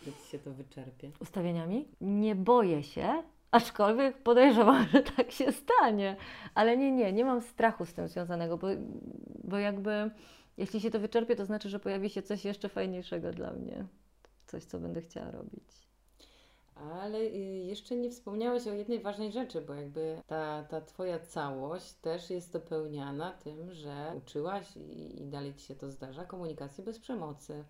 Że 0.06 0.12
Ci 0.14 0.30
się 0.30 0.40
to 0.40 0.52
wyczerpie? 0.52 1.12
ustawieniami. 1.20 1.88
Nie 2.02 2.36
boję 2.36 2.84
się, 2.84 3.24
aczkolwiek 3.52 4.18
podejrzewam, 4.18 4.88
że 4.94 5.02
tak 5.02 5.32
się 5.32 5.52
stanie. 5.52 6.16
Ale 6.56 6.78
nie, 6.78 6.92
nie, 6.92 7.14
nie 7.14 7.26
mam 7.26 7.42
strachu 7.42 7.86
z 7.86 7.94
tym 7.94 8.08
związanego, 8.08 8.58
bo, 8.58 8.68
bo 9.44 9.58
jakby 9.58 10.12
jeśli 10.58 10.82
się 10.82 10.92
to 10.92 11.00
wyczerpie, 11.00 11.36
to 11.36 11.46
znaczy, 11.46 11.70
że 11.70 11.80
pojawi 11.80 12.10
się 12.10 12.22
coś 12.22 12.46
jeszcze 12.46 12.70
fajniejszego 12.70 13.32
dla 13.32 13.52
mnie. 13.52 13.86
Coś, 14.48 14.64
co 14.64 14.80
będę 14.80 15.02
chciała 15.02 15.32
robić. 15.32 15.90
Ale 16.76 17.20
y, 17.20 17.38
jeszcze 17.66 17.96
nie 17.96 18.10
wspomniałeś 18.10 18.68
o 18.68 18.74
jednej 18.74 19.00
ważnej 19.00 19.32
rzeczy, 19.32 19.62
bo 19.62 19.74
jakby 19.74 20.22
ta, 20.28 20.64
ta 20.64 20.82
Twoja 20.82 21.20
całość 21.20 21.94
też 21.94 22.30
jest 22.30 22.54
dopełniana 22.54 23.32
tym, 23.32 23.74
że 23.74 24.14
uczyłaś 24.18 24.78
i, 24.78 25.22
i 25.22 25.26
dalej 25.26 25.56
Ci 25.56 25.66
się 25.66 25.76
to 25.76 25.92
zdarza, 25.92 26.26
komunikacji 26.26 26.84
bez 26.84 27.00
przemocy. 27.00 27.64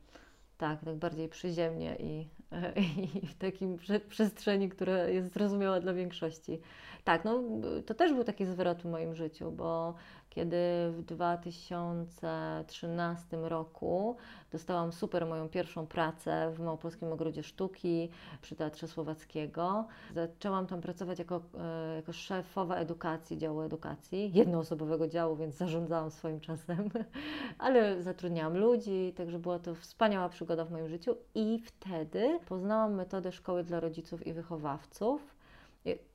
Tak, 0.60 0.86
tak 0.86 0.96
bardziej 0.96 1.30
przyziemnie 1.30 1.96
i, 2.00 2.28
i 3.24 3.28
w 3.28 3.36
takim 3.38 3.78
prze, 3.78 4.00
przestrzeni, 4.00 4.70
która 4.70 5.08
jest 5.08 5.34
zrozumiała 5.34 5.80
dla 5.80 5.94
większości. 5.94 6.60
Tak, 7.04 7.26
no 7.26 7.44
to 7.86 7.94
też 7.94 8.14
był 8.14 8.24
taki 8.24 8.46
zwrot 8.46 8.82
w 8.82 8.86
moim 8.86 9.16
życiu, 9.16 9.52
bo 9.52 9.94
kiedy 10.30 10.58
w 10.92 11.04
2013 11.06 13.38
roku 13.38 14.16
dostałam 14.52 14.92
super 14.92 15.26
moją 15.26 15.50
pierwszą 15.50 15.88
pracę 15.88 16.52
w 16.56 16.60
Małopolskim 16.60 17.12
Ogrodzie 17.12 17.44
Sztuki 17.44 18.10
przy 18.42 18.56
Teatrze 18.56 18.88
Słowackiego. 18.88 19.88
Zaczęłam 20.16 20.68
tam 20.68 20.82
pracować 20.82 21.20
jako, 21.20 21.42
e, 21.60 21.96
jako 21.96 22.14
szefowa 22.14 22.76
edukacji, 22.76 23.38
działu 23.38 23.62
edukacji, 23.62 24.32
jednoosobowego 24.34 25.08
działu, 25.08 25.36
więc 25.36 25.56
zarządzałam 25.56 26.12
swoim 26.12 26.40
czasem, 26.40 26.90
ale 27.58 28.04
zatrudniałam 28.04 28.58
ludzi, 28.58 29.14
także 29.18 29.40
była 29.40 29.60
to 29.60 29.76
wspaniała 29.76 30.30
przygoda 30.30 30.66
w 30.66 30.72
moim 30.72 30.90
życiu 30.90 31.16
i 31.36 31.60
wtedy 31.66 32.40
poznałam 32.48 32.94
metodę 32.94 33.32
szkoły 33.32 33.64
dla 33.64 33.80
rodziców 33.80 34.28
i 34.28 34.34
wychowawców 34.34 35.39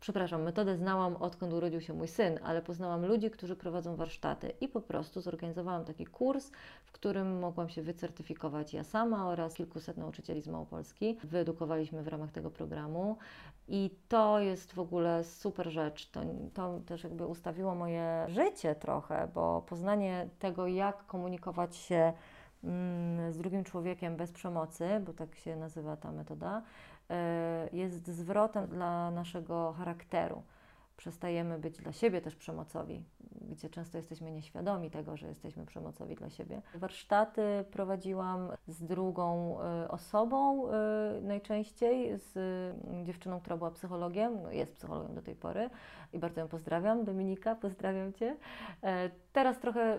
przepraszam, 0.00 0.42
metodę 0.42 0.77
znałam 0.77 1.16
odkąd 1.16 1.53
urodził 1.53 1.81
się 1.81 1.94
mój 1.94 2.09
syn, 2.09 2.38
ale 2.42 2.62
poznałam 2.62 3.07
ludzi, 3.07 3.31
którzy 3.31 3.57
prowadzą 3.57 3.96
warsztaty 3.96 4.53
i 4.61 4.68
po 4.68 4.81
prostu 4.81 5.20
zorganizowałam 5.20 5.85
taki 5.85 6.07
kurs, 6.07 6.50
w 6.85 6.92
którym 6.92 7.38
mogłam 7.38 7.68
się 7.68 7.83
wycertyfikować 7.83 8.74
ja 8.74 8.85
sama 8.85 9.29
oraz 9.29 9.55
kilkuset 9.55 9.96
nauczycieli 9.96 10.42
z 10.42 10.48
Małopolski. 10.48 11.18
Wyedukowaliśmy 11.24 12.03
w 12.03 12.09
ramach 12.09 12.33
tego 12.33 12.50
programu 12.50 13.16
i 13.68 13.90
to 14.09 14.40
jest 14.40 14.72
w 14.72 14.79
ogóle 14.79 15.24
super 15.24 15.70
rzecz. 15.70 16.11
To, 16.11 16.20
to 16.55 16.81
też 16.87 17.05
jakby 17.05 17.27
ustawiło 17.27 17.74
moje 17.74 18.27
życie 18.29 18.74
trochę, 18.74 19.29
bo 19.35 19.62
poznanie 19.62 20.29
tego, 20.38 20.66
jak 20.66 21.07
komunikować 21.07 21.77
się 21.77 22.12
mm, 22.64 23.33
z 23.33 23.38
drugim 23.38 23.64
człowiekiem 23.64 24.16
bez 24.16 24.33
przemocy, 24.33 24.88
bo 25.07 25.12
tak 25.12 25.35
się 25.35 25.57
nazywa 25.57 25.96
ta 25.96 26.12
metoda, 26.12 26.62
jest 27.72 28.07
zwrotem 28.09 28.66
dla 28.66 29.11
naszego 29.11 29.72
charakteru. 29.72 30.42
Przestajemy 30.96 31.59
być 31.59 31.77
dla 31.77 31.92
siebie 31.92 32.20
też 32.20 32.37
przemocowi, 32.37 33.05
gdzie 33.50 33.70
często 33.70 33.98
jesteśmy 33.98 34.33
nieświadomi 34.33 34.90
tego, 34.90 35.16
że 35.16 35.29
jesteśmy 35.29 35.66
przemocowi 35.66 36.14
dla 36.14 36.31
siebie. 36.31 36.62
Warsztaty 36.74 37.64
prowadziłam 37.70 38.48
z 38.68 38.85
drugą 38.85 39.57
e, 39.61 39.88
osobą 39.88 40.70
e, 40.70 40.72
najczęściej, 41.22 42.18
z 42.18 42.35
dziewczyną, 43.07 43.40
która 43.40 43.57
była 43.57 43.70
psychologiem, 43.70 44.42
no 44.42 44.50
jest 44.50 44.72
psychologiem 44.72 45.14
do 45.14 45.22
tej 45.22 45.35
pory 45.35 45.70
i 46.12 46.18
bardzo 46.18 46.40
ją 46.40 46.48
pozdrawiam. 46.48 47.05
Dominika, 47.05 47.55
pozdrawiam 47.55 48.12
Cię. 48.12 48.37
Teraz 49.35 49.59
trochę 49.59 49.94
y, 49.94 49.99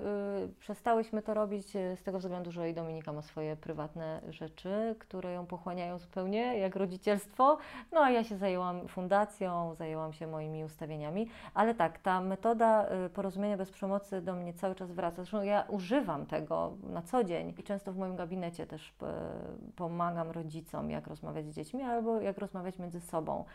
przestałyśmy 0.59 1.21
to 1.21 1.33
robić 1.33 1.75
y, 1.75 1.95
z 1.95 2.03
tego 2.03 2.19
względu, 2.19 2.51
że 2.51 2.69
i 2.69 2.73
Dominika 2.73 3.13
ma 3.13 3.21
swoje 3.21 3.55
prywatne 3.55 4.21
rzeczy, 4.29 4.95
które 4.99 5.33
ją 5.33 5.45
pochłaniają 5.45 5.97
zupełnie, 5.97 6.57
jak 6.57 6.75
rodzicielstwo. 6.75 7.57
No 7.91 7.99
a 7.99 8.11
ja 8.11 8.23
się 8.23 8.37
zajęłam 8.37 8.87
fundacją, 8.87 9.75
zajęłam 9.75 10.13
się 10.13 10.27
moimi 10.27 10.63
ustawieniami, 10.63 11.29
ale 11.53 11.75
tak, 11.75 11.99
ta 11.99 12.21
metoda 12.21 12.87
y, 13.05 13.09
porozumienia 13.09 13.57
bez 13.57 13.71
przemocy 13.71 14.21
do 14.21 14.35
mnie 14.35 14.53
cały 14.53 14.75
czas 14.75 14.91
wraca. 14.91 15.15
Zresztą 15.15 15.41
ja 15.41 15.65
używam 15.67 16.25
tego 16.25 16.73
na 16.83 17.01
co 17.01 17.23
dzień 17.23 17.53
i 17.57 17.63
często 17.63 17.93
w 17.93 17.97
moim 17.97 18.15
gabinecie 18.15 18.67
też 18.67 18.93
pomagam 19.75 20.31
rodzicom, 20.31 20.89
jak 20.89 21.07
rozmawiać 21.07 21.45
z 21.45 21.55
dziećmi 21.55 21.83
albo 21.83 22.21
jak 22.21 22.37
rozmawiać 22.37 22.79
między 22.79 23.01
sobą, 23.01 23.45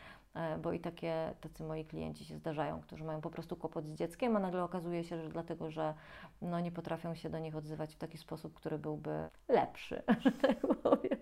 bo 0.63 0.73
i 0.73 0.81
takie 0.81 1.35
tacy 1.41 1.65
moi 1.65 1.85
klienci 1.85 2.25
się 2.25 2.37
zdarzają, 2.37 2.81
którzy 2.81 3.05
mają 3.05 3.21
po 3.21 3.31
prostu 3.31 3.57
kłopot 3.57 3.87
z 3.87 3.95
dzieckiem, 3.95 4.37
a 4.37 4.39
nagle 4.39 4.65
okazuje 4.65 5.05
się, 5.05 5.23
że 5.23 5.29
dlatego, 5.29 5.71
że 5.71 5.95
no, 6.43 6.61
nie 6.61 6.73
potrafią 6.73 7.15
się 7.15 7.31
do 7.31 7.39
nich 7.39 7.57
odzywać 7.57 7.95
w 7.95 7.99
taki 7.99 8.19
sposób, 8.19 8.55
który 8.55 8.79
byłby 8.79 9.31
lepszy, 9.49 10.03
że 10.25 10.33
tak 10.33 10.61
powiem. 10.83 11.19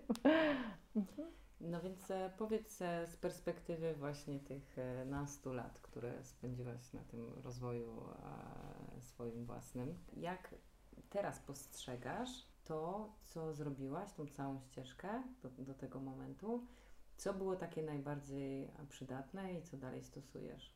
No 1.61 1.81
więc 1.81 2.11
e, 2.11 2.31
powiedz 2.37 2.81
e, 2.81 3.07
z 3.07 3.17
perspektywy 3.17 3.93
właśnie 3.93 4.39
tych 4.39 4.77
e, 4.77 5.05
nastu 5.05 5.53
lat, 5.53 5.79
które 5.79 6.23
spędziłaś 6.23 6.93
na 6.93 7.03
tym 7.03 7.33
rozwoju 7.43 8.03
swoim 8.99 9.45
własnym, 9.45 9.95
jak 10.17 10.55
teraz 11.09 11.39
postrzegasz 11.39 12.29
to, 12.63 13.09
co 13.25 13.53
zrobiłaś, 13.53 14.13
tą 14.13 14.27
całą 14.27 14.61
ścieżkę 14.61 15.23
do, 15.41 15.49
do 15.49 15.73
tego 15.73 15.99
momentu, 15.99 16.67
co 17.19 17.33
było 17.33 17.55
takie 17.55 17.83
najbardziej 17.83 18.71
przydatne 18.89 19.53
i 19.53 19.61
co 19.61 19.77
dalej 19.77 20.03
stosujesz? 20.03 20.73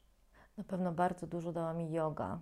Na 0.57 0.63
pewno 0.63 0.91
bardzo 0.91 1.27
dużo 1.27 1.51
dała 1.51 1.73
mi 1.73 1.91
yoga 1.91 2.39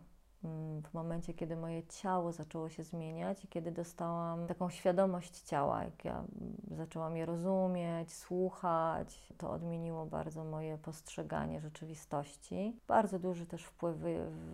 w 0.84 0.94
momencie, 0.94 1.34
kiedy 1.34 1.56
moje 1.56 1.84
ciało 1.88 2.32
zaczęło 2.32 2.70
się 2.70 2.84
zmieniać 2.84 3.46
i 3.46 3.48
kiedy 3.48 3.72
dostałam 3.72 4.48
taką 4.48 4.70
świadomość 4.70 5.42
ciała, 5.42 5.84
jak 5.84 6.06
ja 6.06 6.24
zaczęłam 6.72 7.18
je 7.18 7.26
rozumieć, 7.26 8.14
słuchać, 8.14 9.34
to 9.38 9.52
odmieniło 9.52 10.06
bardzo 10.06 10.44
moje 10.44 10.78
postrzeganie 10.78 11.62
rzeczywistości. 11.62 12.80
Bardzo 12.88 13.20
duży 13.20 13.46
też 13.46 13.64
wpływ 13.64 13.98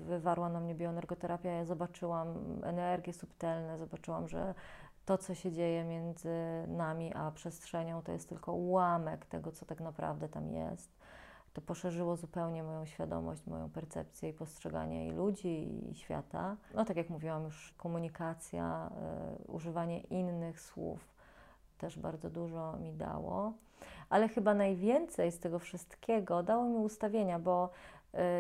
wywarła 0.06 0.50
na 0.50 0.60
mnie 0.60 0.76
bioenergoterapia. 0.76 1.50
Ja 1.50 1.66
zobaczyłam 1.66 2.28
energie 2.64 3.14
subtelne, 3.14 3.78
zobaczyłam, 3.78 4.28
że 4.28 4.54
to, 5.08 5.18
co 5.18 5.36
się 5.36 5.52
dzieje 5.52 5.84
między 5.84 6.30
nami 6.68 7.14
a 7.14 7.32
przestrzenią, 7.32 8.02
to 8.02 8.12
jest 8.12 8.30
tylko 8.30 8.54
ułamek 8.54 9.26
tego, 9.26 9.52
co 9.52 9.66
tak 9.66 9.80
naprawdę 9.80 10.30
tam 10.30 10.50
jest 10.50 10.98
to 11.58 11.62
poszerzyło 11.62 12.16
zupełnie 12.16 12.64
moją 12.64 12.86
świadomość, 12.86 13.48
moją 13.48 13.70
percepcję 13.70 14.30
i 14.30 14.34
postrzeganie 14.34 15.08
i 15.08 15.12
ludzi, 15.12 15.70
i 15.92 15.96
świata. 15.96 16.56
No 16.74 16.86
tak 16.86 16.98
jak 16.98 17.10
mówiłam 17.10 17.44
już, 17.44 17.74
komunikacja, 17.78 18.92
y, 19.48 19.52
używanie 19.52 20.00
innych 20.00 20.62
słów 20.62 21.00
też 21.78 22.00
bardzo 22.00 22.30
dużo 22.30 22.78
mi 22.78 22.94
dało. 22.94 23.54
Ale 24.10 24.30
chyba 24.30 24.54
najwięcej 24.54 25.32
z 25.32 25.40
tego 25.40 25.60
wszystkiego 25.60 26.44
dało 26.44 26.66
mi 26.66 26.78
ustawienia, 26.78 27.40
bo 27.40 27.70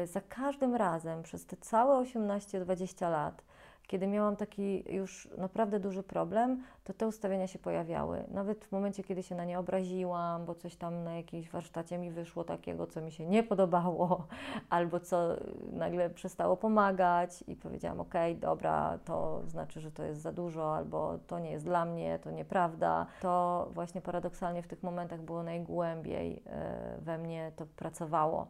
y, 0.04 0.08
za 0.08 0.22
każdym 0.22 0.76
razem 0.76 1.24
przez 1.24 1.46
te 1.46 1.58
całe 1.58 1.96
18-20 1.98 3.10
lat 3.10 3.44
kiedy 3.88 4.08
miałam 4.08 4.36
taki 4.36 4.96
już 4.96 5.30
naprawdę 5.38 5.80
duży 5.80 6.04
problem, 6.04 6.64
to 6.84 6.94
te 6.94 7.08
ustawienia 7.08 7.48
się 7.48 7.60
pojawiały. 7.60 8.24
Nawet 8.28 8.66
w 8.66 8.72
momencie, 8.72 9.04
kiedy 9.04 9.24
się 9.24 9.36
na 9.36 9.46
nie 9.46 9.60
obraziłam, 9.60 10.46
bo 10.46 10.56
coś 10.56 10.76
tam 10.76 11.04
na 11.04 11.16
jakiejś 11.16 11.50
warsztacie 11.50 11.98
mi 11.98 12.12
wyszło 12.12 12.44
takiego, 12.44 12.88
co 12.88 13.02
mi 13.02 13.12
się 13.12 13.26
nie 13.26 13.44
podobało, 13.44 14.28
albo 14.70 15.00
co 15.00 15.36
nagle 15.72 16.10
przestało 16.10 16.58
pomagać 16.58 17.44
i 17.48 17.56
powiedziałam: 17.56 18.00
OK, 18.00 18.14
dobra, 18.36 19.00
to 19.06 19.42
znaczy, 19.48 19.82
że 19.82 19.92
to 19.92 20.04
jest 20.04 20.22
za 20.22 20.32
dużo, 20.32 20.76
albo 20.76 21.20
to 21.28 21.40
nie 21.40 21.52
jest 21.52 21.66
dla 21.66 21.86
mnie, 21.86 22.20
to 22.20 22.32
nieprawda. 22.32 23.06
To 23.22 23.68
właśnie 23.72 24.02
paradoksalnie 24.02 24.64
w 24.64 24.68
tych 24.68 24.84
momentach 24.84 25.22
było 25.22 25.44
najgłębiej 25.44 26.44
e, 26.46 26.98
we 27.02 27.18
mnie 27.18 27.52
to 27.56 27.66
pracowało 27.66 28.48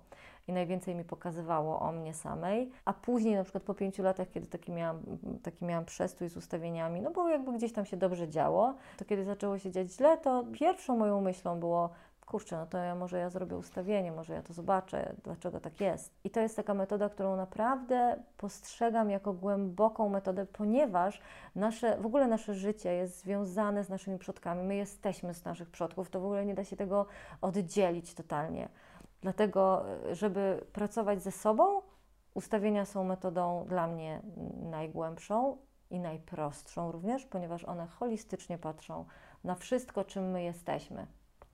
i 0.48 0.54
najwięcej 0.54 0.96
mi 0.96 1.04
pokazywało 1.04 1.80
o 1.80 1.92
mnie 1.92 2.14
samej. 2.14 2.72
A 2.86 2.94
później, 2.94 3.36
na 3.36 3.44
przykład 3.44 3.64
po 3.64 3.74
pięciu 3.74 4.04
latach, 4.04 4.30
kiedy 4.30 4.48
taki 4.48 4.72
miałam, 4.72 5.02
taki 5.44 5.66
miałam 5.66 5.86
przestój 5.86 6.30
z 6.30 6.38
ustawieniami, 6.38 7.02
no 7.02 7.12
bo 7.12 7.30
jakby 7.30 7.54
gdzieś 7.54 7.74
tam 7.74 7.86
się 7.86 7.98
dobrze 7.98 8.28
działo, 8.30 8.76
to 8.98 9.06
kiedy 9.06 9.24
zaczęło 9.24 9.60
się 9.60 9.72
dziać 9.72 9.92
źle, 9.92 10.18
to 10.18 10.46
pierwszą 10.54 10.98
moją 10.98 11.22
myślą 11.22 11.60
było, 11.60 11.90
kurczę, 12.28 12.58
no 12.58 12.66
to 12.66 12.78
ja 12.78 12.96
może 12.96 13.18
ja 13.18 13.30
zrobię 13.30 13.58
ustawienie, 13.58 14.12
może 14.12 14.34
ja 14.34 14.42
to 14.42 14.54
zobaczę, 14.54 15.16
dlaczego 15.24 15.60
tak 15.60 15.82
jest. 15.82 16.12
I 16.24 16.30
to 16.30 16.40
jest 16.40 16.56
taka 16.56 16.74
metoda, 16.74 17.10
którą 17.10 17.36
naprawdę 17.36 18.24
postrzegam 18.38 19.10
jako 19.10 19.34
głęboką 19.34 20.10
metodę, 20.10 20.46
ponieważ 20.46 21.22
nasze, 21.56 21.98
w 21.98 22.06
ogóle 22.06 22.28
nasze 22.28 22.54
życie 22.54 22.94
jest 22.94 23.20
związane 23.20 23.84
z 23.84 23.90
naszymi 23.90 24.18
przodkami. 24.18 24.64
My 24.64 24.76
jesteśmy 24.76 25.34
z 25.34 25.46
naszych 25.46 25.70
przodków, 25.70 26.10
to 26.10 26.20
w 26.20 26.26
ogóle 26.26 26.46
nie 26.46 26.56
da 26.56 26.64
się 26.64 26.76
tego 26.76 27.06
oddzielić 27.42 28.14
totalnie. 28.14 28.70
Dlatego, 29.22 29.86
żeby 30.12 30.66
pracować 30.74 31.24
ze 31.24 31.32
sobą, 31.32 31.82
ustawienia 32.34 32.86
są 32.86 33.04
metodą 33.04 33.66
dla 33.70 33.88
mnie 33.88 34.22
najgłębszą 34.62 35.58
i 35.90 36.00
najprostszą 36.00 36.92
również, 36.92 37.26
ponieważ 37.26 37.66
one 37.66 37.88
holistycznie 37.88 38.58
patrzą 38.58 39.06
na 39.44 39.56
wszystko, 39.56 40.04
czym 40.04 40.32
my 40.32 40.44
jesteśmy. 40.44 41.08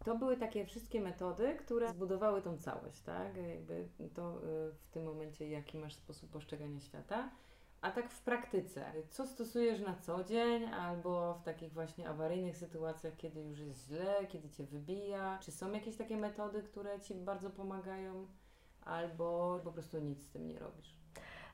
To 0.05 0.15
były 0.15 0.37
takie 0.37 0.65
wszystkie 0.65 1.01
metody, 1.01 1.55
które 1.55 1.89
zbudowały 1.89 2.41
tą 2.41 2.57
całość, 2.57 3.01
tak? 3.01 3.37
Jakby 3.37 3.87
to 4.13 4.37
y, 4.37 4.73
w 4.73 4.87
tym 4.91 5.03
momencie, 5.03 5.49
jaki 5.49 5.77
masz 5.77 5.95
sposób 5.95 6.29
postrzegania 6.29 6.79
świata. 6.79 7.29
A 7.83 7.91
tak 7.91 8.09
w 8.09 8.21
praktyce, 8.21 8.85
co 9.09 9.27
stosujesz 9.27 9.79
na 9.79 9.95
co 9.95 10.23
dzień 10.23 10.65
albo 10.65 11.33
w 11.33 11.43
takich 11.43 11.73
właśnie 11.73 12.09
awaryjnych 12.09 12.57
sytuacjach, 12.57 13.13
kiedy 13.17 13.41
już 13.41 13.59
jest 13.59 13.87
źle, 13.87 14.15
kiedy 14.29 14.49
cię 14.49 14.63
wybija? 14.63 15.37
Czy 15.41 15.51
są 15.51 15.71
jakieś 15.71 15.97
takie 15.97 16.17
metody, 16.17 16.63
które 16.63 17.01
ci 17.01 17.15
bardzo 17.15 17.49
pomagają, 17.49 18.27
albo 18.85 19.59
po 19.63 19.71
prostu 19.71 19.99
nic 19.99 20.23
z 20.23 20.29
tym 20.29 20.47
nie 20.47 20.59
robisz? 20.59 20.97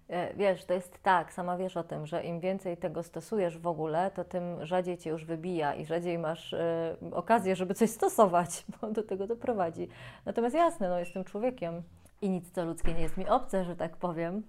E, 0.07 0.33
wiesz, 0.33 0.65
to 0.65 0.73
jest 0.73 1.03
tak, 1.03 1.33
sama 1.33 1.57
wiesz 1.57 1.77
o 1.77 1.83
tym, 1.83 2.05
że 2.05 2.23
im 2.23 2.39
więcej 2.39 2.77
tego 2.77 3.03
stosujesz 3.03 3.57
w 3.57 3.67
ogóle, 3.67 4.11
to 4.11 4.23
tym 4.23 4.65
rzadziej 4.65 4.97
cię 4.97 5.09
już 5.09 5.25
wybija 5.25 5.75
i 5.75 5.85
rzadziej 5.85 6.17
masz 6.17 6.53
y, 6.53 6.97
okazję, 7.11 7.55
żeby 7.55 7.73
coś 7.73 7.89
stosować, 7.89 8.65
bo 8.81 8.91
do 8.91 9.03
tego 9.03 9.27
doprowadzi. 9.27 9.87
Natomiast 10.25 10.55
jasne, 10.55 10.89
no 10.89 10.99
jestem 10.99 11.23
człowiekiem 11.23 11.83
i 12.21 12.29
nic 12.29 12.51
co 12.51 12.65
ludzkie 12.65 12.93
nie 12.93 13.01
jest 13.01 13.17
mi 13.17 13.29
obce, 13.29 13.65
że 13.65 13.75
tak 13.75 13.97
powiem. 13.97 14.43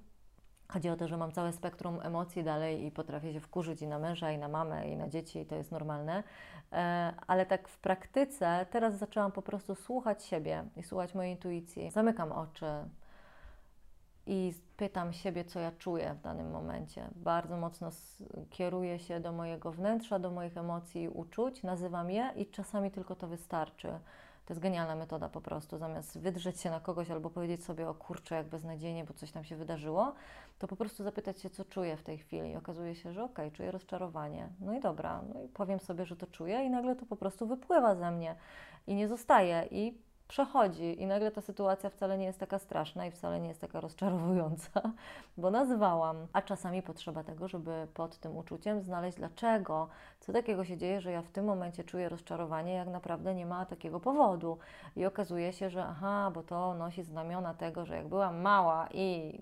Chodzi 0.72 0.88
o 0.88 0.96
to, 0.96 1.08
że 1.08 1.16
mam 1.16 1.32
całe 1.32 1.52
spektrum 1.52 2.00
emocji 2.02 2.44
dalej 2.44 2.84
i 2.84 2.90
potrafię 2.90 3.32
się 3.32 3.40
wkurzyć 3.40 3.82
i 3.82 3.86
na 3.86 3.98
męża, 3.98 4.30
i 4.32 4.38
na 4.38 4.48
mamę, 4.48 4.88
i 4.88 4.96
na 4.96 5.08
dzieci, 5.08 5.38
i 5.38 5.46
to 5.46 5.54
jest 5.54 5.72
normalne. 5.72 6.22
E, 6.72 7.12
ale 7.26 7.46
tak 7.46 7.68
w 7.68 7.78
praktyce 7.78 8.66
teraz 8.70 8.98
zaczęłam 8.98 9.32
po 9.32 9.42
prostu 9.42 9.74
słuchać 9.74 10.24
siebie 10.24 10.64
i 10.76 10.82
słuchać 10.82 11.14
mojej 11.14 11.32
intuicji. 11.32 11.90
Zamykam 11.90 12.32
oczy, 12.32 12.66
i 14.26 14.54
pytam 14.76 15.12
siebie, 15.12 15.44
co 15.44 15.60
ja 15.60 15.72
czuję 15.72 16.14
w 16.14 16.20
danym 16.20 16.50
momencie. 16.50 17.08
Bardzo 17.16 17.56
mocno 17.56 17.90
kieruję 18.50 18.98
się 18.98 19.20
do 19.20 19.32
mojego 19.32 19.72
wnętrza, 19.72 20.18
do 20.18 20.30
moich 20.30 20.56
emocji 20.56 21.02
i 21.02 21.08
uczuć, 21.08 21.62
nazywam 21.62 22.10
je 22.10 22.32
i 22.36 22.46
czasami 22.46 22.90
tylko 22.90 23.14
to 23.16 23.28
wystarczy. 23.28 23.88
To 24.46 24.52
jest 24.52 24.60
genialna 24.60 24.96
metoda 24.96 25.28
po 25.28 25.40
prostu. 25.40 25.78
Zamiast 25.78 26.18
wydrzeć 26.18 26.60
się 26.60 26.70
na 26.70 26.80
kogoś 26.80 27.10
albo 27.10 27.30
powiedzieć 27.30 27.64
sobie 27.64 27.88
o 27.88 27.94
kurczę, 27.94 28.34
jak 28.34 28.48
beznadziejnie, 28.48 29.04
bo 29.04 29.14
coś 29.14 29.32
tam 29.32 29.44
się 29.44 29.56
wydarzyło, 29.56 30.14
to 30.60 30.68
po 30.68 30.76
prostu 30.76 31.04
zapytać 31.04 31.40
się, 31.40 31.50
co 31.50 31.64
czuję 31.64 31.96
w 31.96 32.02
tej 32.02 32.18
chwili. 32.18 32.50
I 32.50 32.56
okazuje 32.56 32.94
się, 32.94 33.12
że 33.12 33.24
okej, 33.24 33.46
okay, 33.46 33.56
czuję 33.56 33.70
rozczarowanie. 33.70 34.48
No 34.60 34.74
i 34.74 34.80
dobra, 34.80 35.22
no 35.34 35.42
i 35.42 35.48
powiem 35.48 35.80
sobie, 35.80 36.06
że 36.06 36.16
to 36.16 36.26
czuję 36.26 36.64
i 36.64 36.70
nagle 36.70 36.96
to 36.96 37.06
po 37.06 37.16
prostu 37.16 37.46
wypływa 37.46 37.94
ze 37.94 38.10
mnie 38.10 38.34
i 38.86 38.94
nie 38.94 39.08
zostaje. 39.08 39.68
I 39.70 39.98
przechodzi 40.28 41.02
i 41.02 41.06
nagle 41.06 41.30
ta 41.30 41.40
sytuacja 41.40 41.90
wcale 41.90 42.18
nie 42.18 42.24
jest 42.24 42.38
taka 42.38 42.58
straszna 42.58 43.06
i 43.06 43.10
wcale 43.10 43.40
nie 43.40 43.48
jest 43.48 43.60
taka 43.60 43.80
rozczarowująca, 43.80 44.80
bo 45.36 45.50
nazwałam. 45.50 46.26
A 46.32 46.42
czasami 46.42 46.82
potrzeba 46.82 47.24
tego, 47.24 47.48
żeby 47.48 47.86
pod 47.94 48.18
tym 48.18 48.36
uczuciem 48.36 48.82
znaleźć 48.82 49.16
dlaczego, 49.16 49.88
co 50.20 50.32
takiego 50.32 50.64
się 50.64 50.76
dzieje, 50.76 51.00
że 51.00 51.12
ja 51.12 51.22
w 51.22 51.30
tym 51.30 51.44
momencie 51.44 51.84
czuję 51.84 52.08
rozczarowanie, 52.08 52.72
jak 52.72 52.88
naprawdę 52.88 53.34
nie 53.34 53.46
ma 53.46 53.66
takiego 53.66 54.00
powodu. 54.00 54.58
I 54.96 55.06
okazuje 55.06 55.52
się, 55.52 55.70
że 55.70 55.84
aha, 55.84 56.30
bo 56.34 56.42
to 56.42 56.74
nosi 56.74 57.02
znamiona 57.02 57.54
tego, 57.54 57.86
że 57.86 57.96
jak 57.96 58.08
byłam 58.08 58.40
mała 58.40 58.88
i 58.94 59.38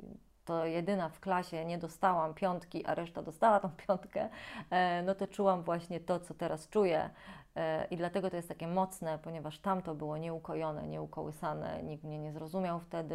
to 0.49 0.67
jedyna 0.67 1.09
w 1.09 1.21
klasie 1.21 1.65
nie 1.65 1.79
dostałam 1.79 2.35
piątki, 2.35 2.87
a 2.87 2.95
reszta 2.95 3.23
dostała 3.23 3.61
tą 3.61 3.71
piątkę, 3.87 4.29
e, 4.71 5.03
no 5.03 5.15
to 5.15 5.27
czułam 5.27 5.63
właśnie 5.63 6.01
to, 6.01 6.21
co 6.21 6.35
teraz 6.35 6.69
czuję. 6.69 7.11
E, 7.57 7.87
I 7.91 7.97
dlatego 7.97 8.31
to 8.31 8.37
jest 8.37 8.49
takie 8.49 8.67
mocne, 8.67 9.19
ponieważ 9.19 9.59
tamto 9.59 9.95
było 9.95 10.19
nieukojone, 10.19 10.89
nieukołysane, 10.89 11.83
nikt 11.83 12.05
mnie 12.05 12.19
nie 12.19 12.33
zrozumiał 12.33 12.81
wtedy. 12.81 13.15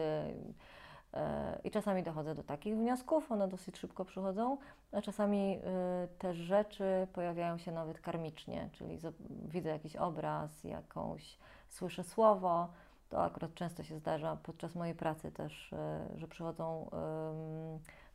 E, 1.14 1.60
I 1.64 1.72
czasami 1.72 2.04
dochodzę 2.04 2.36
do 2.36 2.44
takich 2.44 2.76
wniosków, 2.76 3.32
one 3.32 3.48
dosyć 3.48 3.78
szybko 3.78 4.06
przychodzą, 4.06 4.58
a 4.92 5.02
czasami 5.02 5.60
te 6.20 6.34
rzeczy 6.34 7.08
pojawiają 7.14 7.58
się 7.58 7.72
nawet 7.72 8.00
karmicznie, 8.00 8.70
czyli 8.72 9.00
widzę 9.30 9.70
jakiś 9.70 9.96
obraz, 9.96 10.64
jakąś, 10.64 11.38
słyszę 11.70 12.04
słowo, 12.04 12.68
to 13.14 13.24
akurat 13.24 13.54
często 13.54 13.84
się 13.84 13.98
zdarza 13.98 14.38
podczas 14.44 14.76
mojej 14.76 14.96
pracy 14.96 15.32
też, 15.32 15.74
e, 15.74 16.08
że 16.16 16.28
przychodzą, 16.28 16.90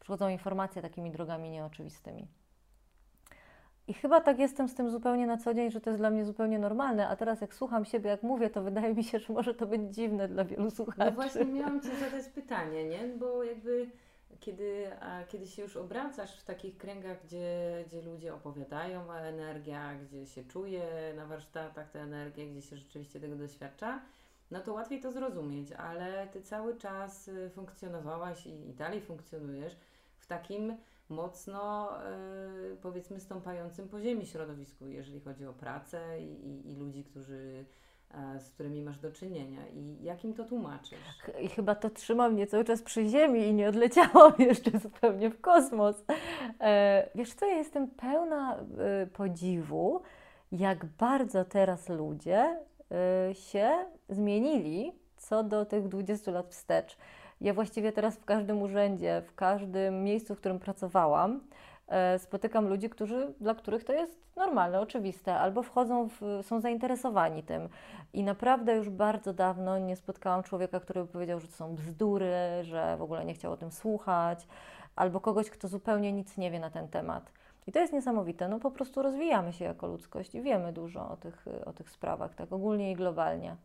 przychodzą 0.01 0.29
informacje 0.29 0.83
takimi 0.83 1.11
drogami 1.11 1.51
nieoczywistymi. 1.51 2.29
I 3.87 3.95
chyba 3.95 4.21
tak 4.21 4.39
jestem 4.39 4.69
z 4.69 4.75
tym 4.75 4.91
zupełnie 4.91 5.27
na 5.27 5.37
co 5.37 5.55
dzień, 5.55 5.71
że 5.71 5.81
to 5.81 5.91
jest 5.91 6.01
dla 6.01 6.11
mnie 6.11 6.25
zupełnie 6.25 6.59
normalne, 6.59 7.09
a 7.09 7.17
teraz 7.17 7.41
jak 7.41 7.55
słucham 7.55 7.85
siebie, 7.85 8.11
jak 8.11 8.23
mówię, 8.23 8.51
to 8.51 8.63
wydaje 8.63 8.95
mi 8.95 9.05
się, 9.05 9.19
że 9.19 9.33
może 9.33 9.55
to 9.55 9.67
być 9.67 9.95
dziwne 9.95 10.29
dla 10.29 10.45
wielu 10.45 10.71
słuchaczy. 10.71 11.11
No 11.11 11.13
właśnie 11.13 11.45
miałam 11.45 11.81
Ci 11.81 11.97
zadać 11.97 12.29
pytanie, 12.35 12.85
nie? 12.89 13.09
Bo 13.19 13.45
jakby 13.45 13.91
kiedy, 14.41 14.91
a 15.01 15.25
kiedy 15.25 15.47
się 15.47 15.63
już 15.63 15.77
obracasz 15.77 16.41
w 16.41 16.45
takich 16.45 16.79
kręgach, 16.79 17.25
gdzie, 17.25 17.85
gdzie 17.87 18.03
ludzie 18.03 18.35
opowiadają 18.35 19.09
o 19.09 19.19
energiach, 19.19 20.07
gdzie 20.07 20.27
się 20.27 20.45
czuje 20.45 21.13
na 21.17 21.27
warsztatach 21.27 21.91
tę 21.91 22.01
energię, 22.01 22.47
gdzie 22.47 22.63
się 22.63 22.77
rzeczywiście 22.77 23.21
tego 23.21 23.37
doświadcza, 23.37 24.01
no 24.51 24.61
to 24.61 24.73
łatwiej 24.73 25.01
to 25.01 25.13
zrozumieć, 25.13 25.73
ale 25.73 26.27
ty 26.27 26.43
cały 26.43 26.77
czas 26.77 27.29
y, 27.29 27.51
funkcjonowałaś 27.51 28.47
i, 28.47 28.69
i 28.69 28.75
dalej 28.75 29.01
funkcjonujesz 29.01 29.77
w 30.19 30.27
takim 30.27 30.77
mocno, 31.09 31.91
yy, 32.71 32.77
powiedzmy, 32.83 33.21
stąpającym 33.21 33.89
po 33.89 34.01
ziemi 34.01 34.27
środowisku, 34.27 34.87
jeżeli 34.87 35.21
chodzi 35.21 35.47
o 35.47 35.53
pracę 35.53 36.21
i, 36.21 36.47
i, 36.49 36.71
i 36.71 36.77
ludzi, 36.77 37.05
którzy 37.05 37.65
e, 38.11 38.41
z 38.41 38.51
którymi 38.51 38.83
masz 38.83 38.99
do 38.99 39.13
czynienia 39.13 39.69
i 39.69 40.05
jakim 40.05 40.35
to 40.35 40.45
tłumaczysz? 40.45 40.99
I 41.41 41.49
chyba 41.49 41.75
to 41.75 41.91
trzyma 41.91 42.29
mnie 42.29 42.47
cały 42.47 42.65
czas 42.65 42.83
przy 42.83 43.07
ziemi 43.07 43.41
i 43.41 43.55
nie 43.55 43.69
odleciałam 43.69 44.33
jeszcze 44.49 44.79
zupełnie 44.79 45.31
w 45.31 45.41
kosmos. 45.41 46.05
E, 46.61 47.11
wiesz 47.15 47.35
co, 47.35 47.47
ja 47.47 47.57
jestem 47.57 47.89
pełna 47.89 48.57
e, 48.57 49.07
podziwu, 49.07 50.03
jak 50.53 50.85
bardzo 50.85 51.45
teraz 51.45 51.89
ludzie 51.89 52.57
Y, 53.31 53.35
się 53.35 53.85
zmienili 54.09 54.93
co 55.17 55.45
do 55.45 55.65
tych 55.65 55.89
20 55.89 56.31
lat 56.31 56.47
wstecz. 56.51 56.97
Ja 57.41 57.55
właściwie 57.55 57.93
teraz 57.93 58.17
w 58.17 58.25
każdym 58.25 58.63
urzędzie, 58.63 59.23
w 59.27 59.35
każdym 59.35 60.05
miejscu, 60.05 60.35
w 60.35 60.39
którym 60.39 60.59
pracowałam, 60.59 61.41
y, 62.15 62.19
spotykam 62.19 62.69
ludzi, 62.69 62.91
którzy, 62.91 63.35
dla 63.41 63.55
których 63.55 63.85
to 63.85 63.93
jest 63.93 64.19
normalne, 64.37 64.81
oczywiste, 64.81 65.39
albo 65.39 65.63
wchodzą, 65.63 66.09
w, 66.09 66.21
są 66.43 66.61
zainteresowani 66.61 67.43
tym. 67.43 67.69
I 68.13 68.23
naprawdę 68.23 68.77
już 68.77 68.91
bardzo 68.91 69.33
dawno 69.33 69.79
nie 69.79 69.97
spotkałam 69.97 70.43
człowieka, 70.43 70.81
który 70.81 71.01
by 71.01 71.07
powiedział, 71.07 71.41
że 71.41 71.49
to 71.49 71.55
są 71.55 71.75
bzdury, 71.75 72.35
że 72.63 72.97
w 72.97 73.03
ogóle 73.03 73.25
nie 73.25 73.35
chciał 73.35 73.53
o 73.53 73.57
tym 73.57 73.73
słuchać, 73.73 74.47
albo 74.97 75.21
kogoś, 75.21 75.51
kto 75.51 75.69
zupełnie 75.69 76.13
nic 76.13 76.37
nie 76.37 76.51
wie 76.51 76.61
na 76.61 76.71
ten 76.71 76.89
temat. 76.89 77.33
I 77.67 77.73
to 77.73 77.79
jest 77.79 77.93
niesamowite. 77.93 78.49
No 78.49 78.59
po 78.59 78.71
prostu 78.71 79.03
rozwijamy 79.03 79.53
się 79.53 79.65
jako 79.65 79.87
ludzkość 79.87 80.35
i 80.35 80.43
wiemy 80.43 80.73
dużo 80.73 81.11
o 81.11 81.17
tych, 81.17 81.45
o 81.67 81.73
tych 81.73 81.91
sprawach, 81.91 82.35
tak 82.35 82.53
ogólnie 82.53 82.93
i 82.93 82.95
globalnie. 82.95 83.57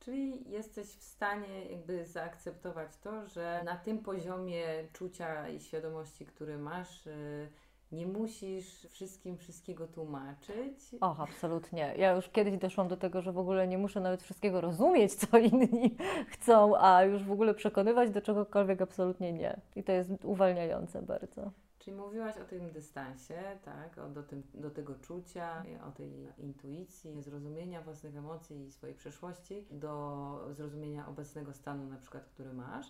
Czyli 0.00 0.50
jesteś 0.50 0.86
w 0.86 1.02
stanie 1.02 1.64
jakby 1.64 2.06
zaakceptować 2.06 2.96
to, 2.96 3.26
że 3.26 3.62
na 3.64 3.76
tym 3.76 3.98
poziomie 3.98 4.64
czucia 4.92 5.48
i 5.48 5.60
świadomości, 5.60 6.26
który 6.26 6.58
masz, 6.58 7.06
y, 7.06 7.48
nie 7.92 8.06
musisz 8.06 8.86
wszystkim 8.90 9.36
wszystkiego 9.36 9.86
tłumaczyć. 9.86 10.94
Och, 11.00 11.20
absolutnie. 11.20 11.94
Ja 11.96 12.12
już 12.12 12.28
kiedyś 12.28 12.56
doszłam 12.56 12.88
do 12.88 12.96
tego, 12.96 13.22
że 13.22 13.32
w 13.32 13.38
ogóle 13.38 13.68
nie 13.68 13.78
muszę 13.78 14.00
nawet 14.00 14.22
wszystkiego 14.22 14.60
rozumieć, 14.60 15.14
co 15.14 15.38
inni 15.52 15.96
chcą, 16.28 16.76
a 16.76 17.04
już 17.04 17.24
w 17.24 17.32
ogóle 17.32 17.54
przekonywać 17.54 18.10
do 18.10 18.20
czegokolwiek 18.20 18.82
absolutnie 18.82 19.32
nie. 19.32 19.60
I 19.76 19.82
to 19.82 19.92
jest 19.92 20.10
uwalniające 20.24 21.02
bardzo. 21.02 21.50
Czyli 21.80 21.96
mówiłaś 21.96 22.36
o 22.36 22.44
tym 22.44 22.70
dystansie, 22.70 23.58
tak, 23.64 23.98
o, 23.98 24.08
do, 24.08 24.22
tym, 24.22 24.42
do 24.54 24.70
tego 24.70 24.94
czucia, 24.94 25.64
o 25.88 25.90
tej 25.92 26.28
intuicji, 26.38 27.22
zrozumienia 27.22 27.82
własnych 27.82 28.16
emocji 28.16 28.66
i 28.66 28.72
swojej 28.72 28.96
przeszłości, 28.96 29.66
do 29.70 30.48
zrozumienia 30.50 31.08
obecnego 31.08 31.52
stanu, 31.54 31.86
na 31.86 31.96
przykład, 31.96 32.24
który 32.26 32.52
masz. 32.52 32.86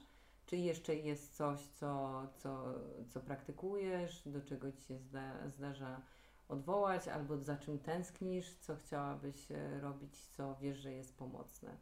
Czy 0.47 0.57
jeszcze 0.57 0.95
jest 0.95 1.37
coś, 1.37 1.67
co, 1.67 2.23
co, 2.37 2.65
co 3.09 3.21
praktykujesz, 3.21 4.29
do 4.29 4.41
czego 4.41 4.73
ci 4.73 4.83
się 4.83 4.99
zda, 4.99 5.49
zdarza 5.49 6.01
odwołać, 6.49 7.09
albo 7.09 7.39
za 7.39 7.57
czym 7.57 7.79
tęsknisz, 7.79 8.55
co 8.55 8.77
chciałabyś 8.77 9.53
e, 9.53 9.81
robić, 9.81 10.27
co 10.27 10.55
wiesz, 10.61 10.79
że 10.79 10.93
jest 10.93 11.19
pomocne? 11.19 11.77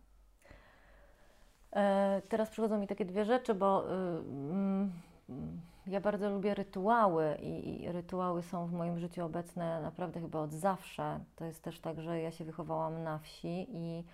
E, 1.72 2.22
teraz 2.28 2.50
przychodzą 2.50 2.78
mi 2.78 2.86
takie 2.86 3.04
dwie 3.04 3.24
rzeczy, 3.24 3.54
bo. 3.54 3.84
Yy, 3.88 5.34
yy 5.34 5.68
ja 5.88 6.00
bardzo 6.00 6.30
lubię 6.30 6.54
rytuały 6.54 7.36
i, 7.42 7.82
i, 7.82 7.92
rytuały 7.92 8.42
są 8.42 8.66
w 8.66 8.72
moim 8.72 8.98
życiu 8.98 9.24
obecne 9.24 9.82
naprawdę 9.82 10.20
chyba 10.20 10.40
od 10.40 10.52
zawsze. 10.52 11.20
To 11.36 11.44
jest 11.44 11.62
też 11.62 11.80
tak, 11.80 12.00
że 12.00 12.20
ja 12.20 12.30
się 12.30 12.44
wychowałam 12.44 13.02
na 13.02 13.18
wsi 13.18 13.66
i 13.70 14.04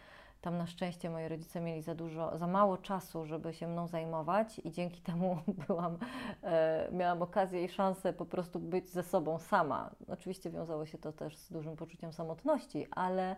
tam 0.40 0.58
na 0.58 0.66
szczęście 0.66 1.10
moi 1.10 1.28
rodzice 1.28 1.60
mieli 1.60 1.82
za 1.82 1.94
dużo, 1.94 2.38
za 2.38 2.46
mało 2.46 2.78
czasu, 2.78 3.26
żeby 3.26 3.54
się 3.54 3.66
mną 3.66 3.86
zajmować 3.86 4.60
i 4.64 4.70
dzięki 4.70 5.00
temu 5.10 5.38
byłam, 5.68 5.98
e, 6.42 6.88
miałam 6.92 7.22
okazję 7.22 7.64
i 7.64 7.68
szansę 7.68 8.12
po 8.12 8.26
prostu 8.26 8.60
być 8.60 8.88
ze 8.88 9.02
sobą 9.02 9.38
sama. 9.38 9.90
Oczywiście 10.08 10.50
wiązało 10.50 10.86
się 10.86 10.98
to 10.98 11.12
też 11.12 11.36
z 11.36 11.52
dużym 11.52 11.76
poczuciem 11.76 12.12
samotności, 12.12 12.86
ale 12.90 13.36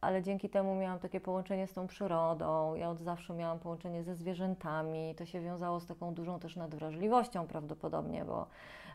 ale 0.00 0.22
dzięki 0.22 0.48
temu 0.50 0.74
miałam 0.74 0.98
takie 0.98 1.20
połączenie 1.20 1.66
z 1.66 1.72
tą 1.72 1.86
przyrodą. 1.86 2.74
Ja 2.74 2.90
od 2.90 3.00
zawsze 3.00 3.34
miałam 3.34 3.58
połączenie 3.58 4.04
ze 4.04 4.14
zwierzętami. 4.14 5.14
To 5.14 5.26
się 5.26 5.40
wiązało 5.40 5.80
z 5.80 5.86
taką 5.86 6.14
dużą 6.14 6.40
też 6.40 6.56
nadwrażliwością 6.56 7.46
prawdopodobnie, 7.46 8.24
bo 8.24 8.46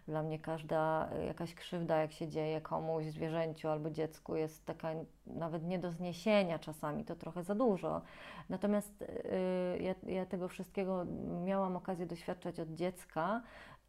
dla 0.07 0.23
mnie 0.23 0.39
każda 0.39 1.09
jakaś 1.27 1.55
krzywda, 1.55 1.97
jak 1.97 2.11
się 2.11 2.27
dzieje 2.27 2.61
komuś, 2.61 3.05
zwierzęciu 3.05 3.69
albo 3.69 3.89
dziecku, 3.89 4.35
jest 4.35 4.65
taka 4.65 4.89
nawet 5.27 5.63
nie 5.63 5.79
do 5.79 5.91
zniesienia 5.91 6.59
czasami, 6.59 7.05
to 7.05 7.15
trochę 7.15 7.43
za 7.43 7.55
dużo. 7.55 8.01
Natomiast 8.49 9.01
y, 9.01 9.07
ja, 9.81 9.95
ja 10.07 10.25
tego 10.25 10.47
wszystkiego 10.47 11.05
miałam 11.43 11.75
okazję 11.75 12.05
doświadczać 12.05 12.59
od 12.59 12.69
dziecka 12.69 13.41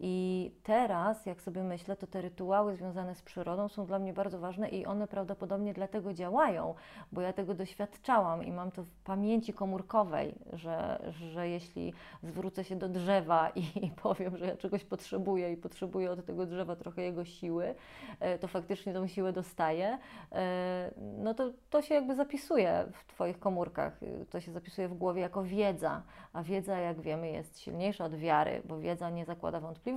i 0.05 0.51
teraz, 0.62 1.27
jak 1.27 1.43
sobie 1.43 1.62
myślę, 1.62 1.97
to 1.97 2.07
te 2.07 2.21
rytuały 2.21 2.77
związane 2.77 3.15
z 3.15 3.23
przyrodą 3.23 3.69
są 3.69 3.87
dla 3.87 3.99
mnie 3.99 4.12
bardzo 4.12 4.38
ważne 4.38 4.69
i 4.69 4.87
one 4.87 5.07
prawdopodobnie 5.09 5.75
dlatego 5.75 6.15
działają, 6.15 6.75
bo 7.12 7.21
ja 7.21 7.33
tego 7.33 7.55
doświadczałam 7.55 8.45
i 8.45 8.53
mam 8.53 8.71
to 8.71 8.83
w 8.83 8.91
pamięci 9.05 9.53
komórkowej, 9.53 10.35
że, 10.53 11.03
że 11.12 11.49
jeśli 11.49 11.93
zwrócę 12.23 12.65
się 12.65 12.77
do 12.77 12.88
drzewa 12.88 13.51
i, 13.83 13.91
powiem, 14.03 14.37
że 14.37 14.47
ja 14.47 14.57
czegoś 14.57 14.85
potrzebuję 14.85 15.53
i 15.53 15.57
potrzebuję 15.57 16.11
od 16.11 16.27
tego 16.27 16.47
drzewa 16.47 16.77
trochę 16.77 17.03
jego 17.03 17.25
siły, 17.25 17.75
e, 18.21 18.38
to 18.38 18.49
faktycznie 18.49 18.93
tą 18.93 19.07
siłę 19.07 19.33
dostaję, 19.33 19.99
e, 20.33 20.91
no 21.19 21.35
to 21.35 21.51
to 21.71 21.83
się 21.83 21.95
jakby 21.95 22.15
zapisuje 22.15 22.85
w 22.93 23.05
Twoich 23.05 23.38
komórkach, 23.38 24.01
to 24.31 24.41
się 24.41 24.53
zapisuje 24.53 24.88
w 24.88 24.95
głowie 24.95 25.21
jako 25.21 25.43
wiedza, 25.43 26.03
a 26.33 26.43
wiedza, 26.43 26.79
jak 26.79 27.01
wiemy, 27.01 27.31
jest 27.31 27.61
silniejsza 27.61 28.05
od 28.05 28.15
wiary, 28.15 28.62
bo 28.65 28.79
wiedza 28.79 29.11
nie 29.11 29.25
zakłada 29.25 29.61
wątpliwości 29.61 29.91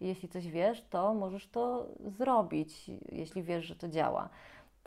jeśli 0.00 0.28
coś 0.28 0.48
wiesz, 0.48 0.84
to 0.90 1.14
możesz 1.14 1.48
to 1.48 1.86
zrobić, 2.06 2.90
jeśli 3.12 3.42
wiesz, 3.42 3.64
że 3.64 3.76
to 3.76 3.88
działa. 3.88 4.28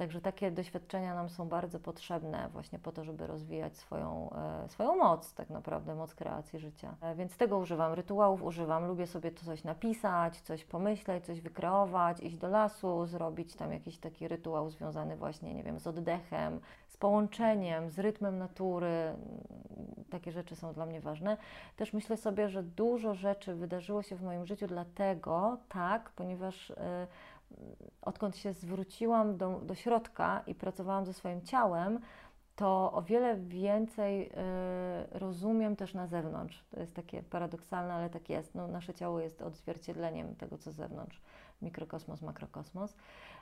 Także 0.04 0.22
takie 0.22 0.52
doświadczenia 0.52 1.16
nam 1.16 1.30
są 1.30 1.50
bardzo 1.50 1.80
potrzebne 1.80 2.50
właśnie 2.54 2.80
po 2.80 2.92
to, 2.92 3.04
żeby 3.04 3.28
rozwijać 3.28 3.78
swoją, 3.78 4.30
e, 4.64 4.70
swoją 4.70 4.96
moc, 4.96 5.34
tak 5.34 5.50
naprawdę 5.50 5.96
moc 5.96 6.16
kreacji 6.16 6.60
życia. 6.60 6.96
E, 7.02 7.16
więc 7.16 7.38
tego 7.38 7.58
używam, 7.58 7.94
rytuałów 7.94 8.44
używam, 8.44 8.88
lubię 8.88 9.08
sobie 9.08 9.32
coś 9.32 9.64
napisać, 9.64 10.42
coś 10.42 10.66
pomyśleć, 10.66 11.26
coś 11.26 11.42
wykreować, 11.42 12.20
iść 12.20 12.38
do 12.38 12.48
lasu, 12.48 13.06
zrobić 13.06 13.56
tam 13.56 13.74
jakiś 13.74 13.98
taki 13.98 14.28
rytuał 14.28 14.70
związany 14.70 15.16
właśnie, 15.16 15.54
nie 15.54 15.64
wiem, 15.64 15.80
z 15.80 15.88
oddechem, 15.88 16.60
z 16.88 16.98
połączeniem, 16.98 17.90
z 17.90 18.00
rytmem 18.00 18.38
natury. 18.38 19.16
Takie 20.10 20.32
rzeczy 20.32 20.56
są 20.56 20.74
dla 20.74 20.86
mnie 20.86 21.02
ważne. 21.02 21.38
Też 21.76 21.94
myślę 21.94 22.18
sobie, 22.18 22.50
że 22.50 22.64
dużo 22.64 23.14
rzeczy 23.14 23.56
wydarzyło 23.56 24.04
się 24.04 24.16
w 24.16 24.24
moim 24.24 24.46
życiu 24.46 24.68
dlatego, 24.68 25.58
tak, 25.70 26.10
ponieważ 26.10 26.70
y, 26.70 26.76
odkąd 28.02 28.38
się 28.38 28.54
zwróciłam 28.54 29.38
do, 29.38 29.60
do 29.60 29.76
środka 29.76 30.44
i 30.48 30.56
pracowałam 30.56 31.06
ze 31.06 31.14
swoim 31.14 31.42
ciałem, 31.42 32.00
to 32.56 32.92
o 32.92 33.02
wiele 33.02 33.38
więcej 33.38 34.30
y, 34.30 34.32
rozumiem 35.20 35.76
też 35.76 35.94
na 35.94 36.08
zewnątrz. 36.08 36.64
To 36.72 36.80
jest 36.80 36.96
takie 36.96 37.24
paradoksalne, 37.24 37.94
ale 37.94 38.10
tak 38.10 38.30
jest. 38.30 38.56
No, 38.56 38.68
nasze 38.68 38.94
ciało 38.94 39.20
jest 39.20 39.42
odzwierciedleniem 39.42 40.36
tego, 40.36 40.58
co 40.58 40.72
z 40.72 40.76
zewnątrz. 40.76 41.22
Mikrokosmos, 41.62 42.22
makrokosmos. 42.22 42.96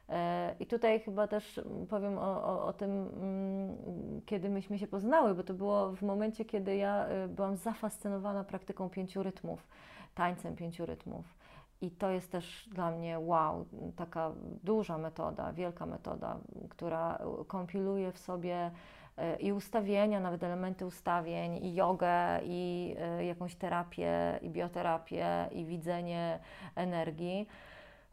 E, 0.09 0.55
I 0.59 0.65
tutaj 0.65 0.99
chyba 0.99 1.27
też 1.27 1.61
powiem 1.89 2.17
o, 2.17 2.43
o, 2.43 2.65
o, 2.65 2.73
tym, 2.73 2.91
mm, 2.91 4.21
kiedy 4.25 4.49
myśmy 4.49 4.79
się 4.79 4.87
poznały, 4.87 5.35
bo 5.35 5.43
to 5.43 5.53
było 5.53 5.91
w 5.91 6.01
momencie, 6.01 6.45
kiedy 6.45 6.75
ja 6.75 7.05
e, 7.05 7.27
byłam 7.27 7.55
zafascynowana 7.55 8.43
praktyką 8.43 8.89
pięciu 8.89 9.23
rytmów, 9.23 9.67
tańcem 10.15 10.55
pięciu 10.55 10.85
rytmów. 10.85 11.40
I 11.81 11.91
to 11.91 12.09
jest 12.09 12.31
też 12.31 12.69
dla 12.71 12.91
mnie 12.91 13.19
wow, 13.19 13.65
taka 13.95 14.31
duża 14.63 14.97
metoda, 14.97 15.53
wielka 15.53 15.85
metoda, 15.85 16.37
która 16.69 17.19
kompiluje 17.47 18.11
w 18.11 18.17
sobie 18.17 18.71
e, 19.17 19.35
i 19.35 19.51
ustawienia, 19.51 20.19
nawet 20.19 20.43
elementy 20.43 20.85
ustawień, 20.85 21.65
i 21.65 21.73
jogę, 21.75 22.39
i 22.43 22.95
jakąś 23.27 23.55
terapię, 23.55 24.39
i 24.41 24.49
bioterapię, 24.49 25.49
i 25.51 25.65
widzenie 25.65 26.39
energii. 26.75 27.47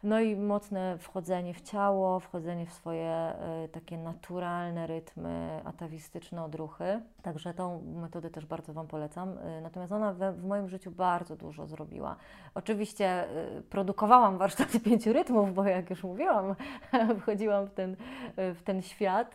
No 0.02 0.20
i 0.20 0.37
mocne 0.37 0.98
wchodzenie 0.98 1.54
w 1.54 1.61
ciało, 1.61 2.20
wchodzenie 2.20 2.66
w 2.66 2.72
swoje 2.72 3.32
y, 3.64 3.68
takie 3.68 3.98
naturalne 3.98 4.87
rytmy, 4.87 5.61
atawistyczne 5.64 6.44
odruchy. 6.44 7.00
Także 7.22 7.54
tą 7.54 7.82
metodę 7.82 8.30
też 8.30 8.46
bardzo 8.46 8.72
Wam 8.72 8.87
polecam. 8.87 9.38
Y, 9.38 9.61
natomiast 9.61 9.92
ona 9.92 10.12
we, 10.12 10.32
w 10.32 10.44
moim 10.44 10.68
życiu 10.68 10.90
bardzo 10.90 11.37
dużo 11.37 11.66
zrobiła. 11.66 12.16
Oczywiście 12.54 13.24
y, 13.58 13.62
produkowałam 13.62 14.38
warsztaty 14.38 14.80
pięciu 14.90 15.12
rytmów, 15.12 15.54
bo 15.54 15.64
jak 15.64 15.90
już 15.90 16.04
mówiłam, 16.04 16.54
wchodziłam 17.20 17.66
w 17.66 17.74
ten, 17.74 17.96
w 18.37 18.61
ten 18.64 18.82
świat. 18.82 19.34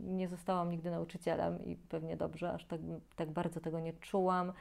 Nie 0.00 0.28
zostałam 0.28 0.70
nigdy 0.70 0.90
nauczycielem 0.90 1.64
i 1.64 1.76
pewnie 1.76 2.16
dobrze, 2.16 2.52
aż 2.52 2.64
tak, 2.64 2.80
tak 3.16 3.30
bardzo 3.30 3.60
tego 3.60 3.80
nie 3.80 3.92
czułam 3.92 4.52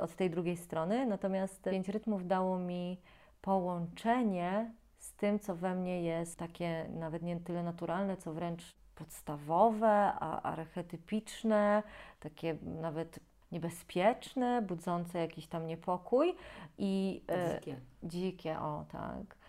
od 0.00 0.16
tej 0.16 0.30
drugiej 0.30 0.56
strony. 0.56 1.06
Natomiast 1.06 1.62
pięć 1.62 1.88
rytmów 1.88 2.26
dało 2.26 2.58
mi 2.58 2.98
połączenie 3.42 4.72
z 4.98 5.12
tym, 5.12 5.38
co 5.38 5.54
we 5.54 5.74
mnie 5.74 6.02
jest 6.02 6.38
takie 6.38 6.88
nawet 6.88 7.22
nie 7.22 7.40
tyle 7.40 7.62
naturalne, 7.62 8.16
co 8.16 8.32
wręcz 8.32 8.74
podstawowe, 8.94 10.12
a 10.20 10.42
archetypiczne, 10.42 11.82
takie 12.20 12.56
nawet 12.80 13.18
niebezpieczne, 13.52 14.62
budzące 14.62 15.18
jakiś 15.18 15.46
tam 15.46 15.66
niepokój 15.66 16.34
i 16.78 17.22
e, 17.28 17.54
dzikie. 17.54 17.80
dzikie, 18.02 18.58
o 18.58 18.84
tak 18.92 19.41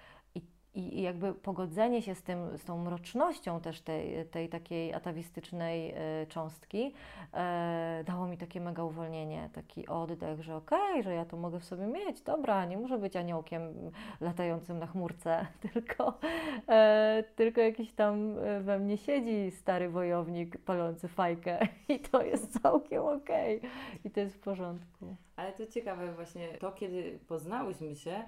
i, 0.76 1.02
jakby 1.02 1.34
pogodzenie 1.34 2.02
się 2.02 2.16
z, 2.16 2.22
tym, 2.22 2.58
z 2.58 2.64
tą 2.64 2.78
mrocznością 2.78 3.62
też 3.62 3.82
tej, 3.82 4.26
tej 4.26 4.50
takiej 4.50 4.94
atawistycznej 4.94 5.92
e, 5.92 6.26
cząstki 6.28 6.94
e, 7.34 8.04
dało 8.08 8.28
mi 8.28 8.38
takie 8.38 8.62
mega 8.62 8.84
uwolnienie, 8.84 9.50
taki 9.54 9.88
oddech, 9.88 10.42
że 10.42 10.56
okej, 10.56 10.92
okay, 10.92 11.04
że 11.04 11.14
ja 11.14 11.26
to 11.26 11.38
mogę 11.38 11.60
w 11.60 11.66
sobie 11.66 11.88
mieć, 11.88 12.22
dobra, 12.22 12.66
nie 12.66 12.78
muszę 12.78 12.98
być 12.98 13.16
aniołkiem 13.16 13.92
latającym 14.22 14.80
na 14.80 14.88
chmurce, 14.88 15.48
tylko, 15.74 16.20
e, 16.70 17.24
tylko 17.36 17.62
jakiś 17.62 17.94
tam 17.94 18.36
we 18.62 18.80
mnie 18.80 18.98
siedzi 18.98 19.52
stary 19.52 19.90
wojownik 19.90 20.58
palący 20.58 21.08
fajkę 21.08 21.68
i 21.90 22.00
to 22.00 22.22
jest 22.24 22.62
całkiem 22.62 23.04
okej 23.04 23.58
okay. 23.58 23.70
i 24.06 24.12
to 24.12 24.20
jest 24.20 24.36
w 24.36 24.40
porządku. 24.40 25.16
Ale 25.36 25.54
to 25.54 25.68
ciekawe 25.68 26.14
właśnie 26.14 26.48
to, 26.48 26.72
kiedy 26.72 27.20
poznałyśmy 27.28 27.96
się, 27.96 28.24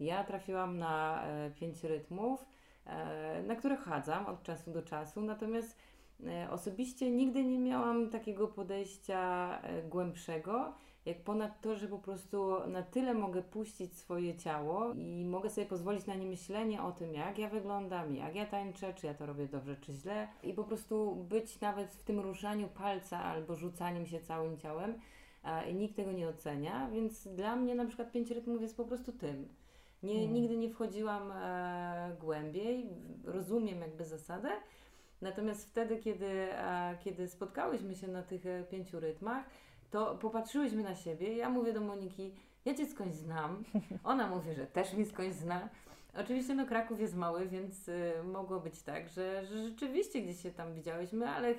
ja 0.00 0.24
trafiłam 0.24 0.78
na 0.78 1.24
e, 1.26 1.50
pięć 1.50 1.84
rytmów, 1.84 2.46
e, 2.86 3.42
na 3.42 3.56
które 3.56 3.76
chadzam 3.76 4.26
od 4.26 4.42
czasu 4.42 4.70
do 4.70 4.82
czasu, 4.82 5.20
natomiast 5.20 5.78
e, 6.26 6.50
osobiście 6.50 7.10
nigdy 7.10 7.44
nie 7.44 7.58
miałam 7.58 8.10
takiego 8.10 8.48
podejścia 8.48 9.58
głębszego, 9.88 10.74
jak 11.06 11.20
ponad 11.22 11.60
to, 11.60 11.76
że 11.76 11.88
po 11.88 11.98
prostu 11.98 12.68
na 12.68 12.82
tyle 12.82 13.14
mogę 13.14 13.42
puścić 13.42 13.98
swoje 13.98 14.36
ciało 14.36 14.92
i 14.94 15.24
mogę 15.24 15.50
sobie 15.50 15.66
pozwolić 15.66 16.06
na 16.06 16.14
nie 16.14 16.26
myślenie 16.26 16.82
o 16.82 16.92
tym, 16.92 17.14
jak 17.14 17.38
ja 17.38 17.48
wyglądam, 17.48 18.16
jak 18.16 18.34
ja 18.34 18.46
tańczę, 18.46 18.94
czy 18.94 19.06
ja 19.06 19.14
to 19.14 19.26
robię 19.26 19.48
dobrze, 19.48 19.76
czy 19.76 19.92
źle, 19.92 20.28
i 20.42 20.52
po 20.52 20.64
prostu 20.64 21.16
być 21.16 21.60
nawet 21.60 21.94
w 21.94 22.02
tym 22.02 22.20
ruszaniu 22.20 22.68
palca 22.68 23.22
albo 23.22 23.54
rzucaniem 23.54 24.06
się 24.06 24.20
całym 24.20 24.58
ciałem. 24.58 24.94
I 25.70 25.74
nikt 25.74 25.96
tego 25.96 26.12
nie 26.12 26.28
ocenia, 26.28 26.90
więc 26.90 27.28
dla 27.28 27.56
mnie 27.56 27.74
na 27.74 27.86
przykład 27.86 28.12
pięć 28.12 28.30
rytmów 28.30 28.62
jest 28.62 28.76
po 28.76 28.84
prostu 28.84 29.12
tym. 29.12 29.48
Nie, 30.06 30.14
hmm. 30.14 30.34
Nigdy 30.34 30.56
nie 30.56 30.70
wchodziłam 30.70 31.32
e, 31.32 32.16
głębiej, 32.20 32.86
rozumiem 33.24 33.80
jakby 33.80 34.04
zasadę. 34.04 34.48
Natomiast 35.22 35.70
wtedy, 35.70 35.96
kiedy, 35.96 36.26
e, 36.26 36.98
kiedy 37.04 37.28
spotkałyśmy 37.28 37.94
się 37.94 38.08
na 38.08 38.22
tych 38.22 38.46
e, 38.46 38.64
pięciu 38.64 39.00
rytmach, 39.00 39.44
to 39.90 40.14
popatrzyłyśmy 40.14 40.82
na 40.82 40.94
siebie. 40.94 41.36
Ja 41.36 41.50
mówię 41.50 41.72
do 41.72 41.80
Moniki, 41.80 42.34
ja 42.64 42.74
Cię 42.74 42.86
skądś 42.86 43.14
znam. 43.16 43.64
Ona 44.04 44.26
mówi, 44.26 44.54
że 44.54 44.66
też 44.66 44.92
mnie 44.92 45.06
skądś 45.06 45.34
zna. 45.34 45.68
Oczywiście 46.18 46.54
no 46.54 46.66
Kraków 46.66 47.00
jest 47.00 47.16
mały, 47.16 47.48
więc 47.48 47.88
y, 47.88 48.12
mogło 48.24 48.60
być 48.60 48.82
tak, 48.82 49.08
że, 49.08 49.46
że 49.46 49.68
rzeczywiście 49.68 50.22
gdzieś 50.22 50.42
się 50.42 50.50
tam 50.50 50.74
widziałyśmy, 50.74 51.28
ale 51.28 51.54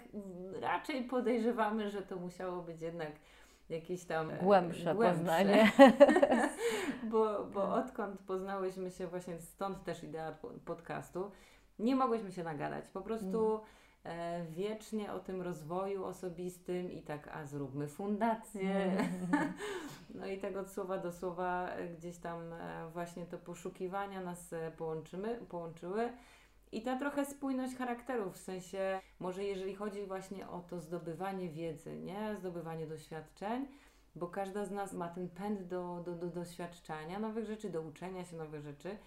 raczej 0.61 1.03
podejrzewamy, 1.03 1.89
że 1.89 2.01
to 2.01 2.15
musiało 2.15 2.61
być 2.61 2.81
jednak 2.81 3.11
jakieś 3.69 4.05
tam 4.05 4.31
e, 4.31 4.37
głębsze, 4.37 4.95
głębsze. 4.95 5.17
poznanie. 5.17 5.71
bo, 7.11 7.45
bo 7.45 7.73
odkąd 7.73 8.19
poznałyśmy 8.19 8.91
się 8.91 9.07
właśnie, 9.07 9.39
stąd 9.39 9.83
też 9.83 10.03
idea 10.03 10.37
podcastu, 10.65 11.31
nie 11.79 11.95
mogłyśmy 11.95 12.31
się 12.31 12.43
nagadać. 12.43 12.87
Po 12.87 13.01
prostu 13.01 13.61
mm. 14.05 14.19
e, 14.19 14.45
wiecznie 14.51 15.13
o 15.13 15.19
tym 15.19 15.41
rozwoju 15.41 16.05
osobistym 16.05 16.91
i 16.91 17.01
tak, 17.01 17.27
a 17.27 17.45
zróbmy 17.45 17.87
fundację. 17.87 18.75
Mm. 18.75 19.53
no 20.19 20.27
i 20.27 20.37
tak 20.37 20.57
od 20.57 20.71
słowa 20.71 20.97
do 20.97 21.11
słowa 21.11 21.69
e, 21.69 21.87
gdzieś 21.87 22.17
tam 22.17 22.41
właśnie 22.93 23.25
to 23.25 23.37
poszukiwania 23.37 24.21
nas 24.21 24.55
połączymy, 24.77 25.39
połączyły. 25.49 26.09
I 26.71 26.81
ta 26.81 26.99
trochę 26.99 27.25
spójność 27.25 27.75
charakterów, 27.75 28.33
w 28.33 28.37
sensie, 28.37 28.99
może 29.19 29.43
jeżeli 29.43 29.75
chodzi 29.75 30.05
właśnie 30.05 30.49
o 30.49 30.59
to 30.59 30.79
zdobywanie 30.79 31.49
wiedzy, 31.49 31.99
nie? 31.99 32.35
Zdobywanie 32.39 32.87
doświadczeń, 32.87 33.67
bo 34.15 34.27
każda 34.27 34.65
z 34.65 34.71
nas 34.71 34.93
ma 34.93 35.07
ten 35.07 35.29
pęd 35.29 35.63
do, 35.63 36.01
do, 36.05 36.15
do 36.15 36.27
doświadczania 36.27 37.19
nowych 37.19 37.45
rzeczy, 37.45 37.69
do 37.69 37.81
uczenia 37.81 38.25
się 38.25 38.37
nowych 38.37 38.61
rzeczy. 38.61 38.97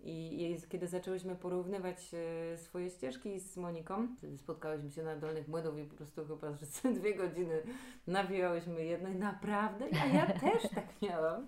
I 0.00 0.56
kiedy 0.68 0.86
zaczęłyśmy 0.86 1.36
porównywać 1.36 1.96
e, 2.14 2.56
swoje 2.56 2.90
ścieżki 2.90 3.40
z 3.40 3.56
Moniką, 3.56 4.08
wtedy 4.18 4.38
spotkałyśmy 4.38 4.90
się 4.90 5.02
na 5.02 5.16
Dolnych 5.16 5.48
Młynów 5.48 5.78
i 5.78 5.84
po 5.84 5.96
prostu 5.96 6.26
chyba 6.26 6.52
że 6.52 6.92
dwie 7.00 7.14
godziny 7.14 7.62
nawijałyśmy 8.06 8.84
jedno 8.84 9.08
i 9.08 9.14
naprawdę, 9.14 9.84
a 10.02 10.06
ja 10.06 10.26
też 10.50 10.62
tak 10.74 11.02
miałam. 11.02 11.46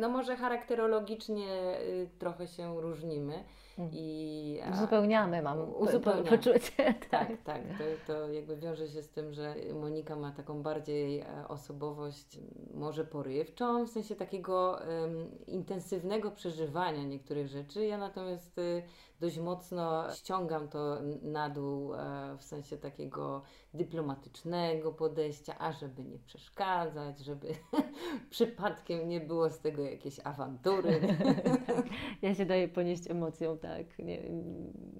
No 0.00 0.08
może 0.08 0.36
charakterologicznie 0.36 1.78
y, 1.80 2.08
trochę 2.18 2.46
się 2.46 2.80
różnimy. 2.80 3.44
Mm. 3.78 3.90
I, 3.92 4.60
uzupełniamy, 4.72 5.42
mam 5.42 5.74
uzupełniamy. 5.74 6.28
poczucie. 6.28 6.72
Tak, 7.10 7.28
tak. 7.36 7.42
tak. 7.44 7.62
To, 8.06 8.12
to 8.12 8.32
jakby 8.32 8.56
wiąże 8.56 8.88
się 8.88 9.02
z 9.02 9.10
tym, 9.10 9.32
że 9.32 9.54
Monika 9.80 10.16
ma 10.16 10.32
taką 10.32 10.62
bardziej 10.62 11.20
e, 11.20 11.48
osobowość 11.48 12.38
może 12.74 13.04
porywczą, 13.04 13.86
w 13.86 13.90
sensie 13.90 14.16
takiego 14.16 14.78
um, 14.88 15.44
intensywnego 15.46 16.30
przeżywania 16.30 17.04
niektórych 17.04 17.48
rzeczy. 17.48 17.86
Ja 17.86 17.98
natomiast 17.98 18.58
y, 18.58 18.82
dość 19.20 19.38
mocno 19.38 20.14
ściągam 20.14 20.68
to 20.68 20.98
na 21.22 21.50
dół 21.50 21.94
e, 21.94 22.36
w 22.38 22.42
sensie 22.42 22.76
takiego 22.76 23.42
dyplomatycznego 23.74 24.92
podejścia, 24.92 25.54
a 25.58 25.72
żeby 25.72 26.04
nie 26.04 26.18
przeszkadzać, 26.18 27.18
żeby 27.18 27.48
przypadkiem 28.30 29.08
nie 29.08 29.20
było 29.20 29.50
z 29.50 29.60
tego 29.60 29.82
jakiejś 29.82 30.20
awantury. 30.24 31.00
tak. 31.66 31.86
Ja 32.22 32.34
się 32.34 32.46
daję 32.46 32.68
ponieść 32.68 33.10
emocją, 33.10 33.58
tak. 33.58 33.98
Nie, 33.98 34.22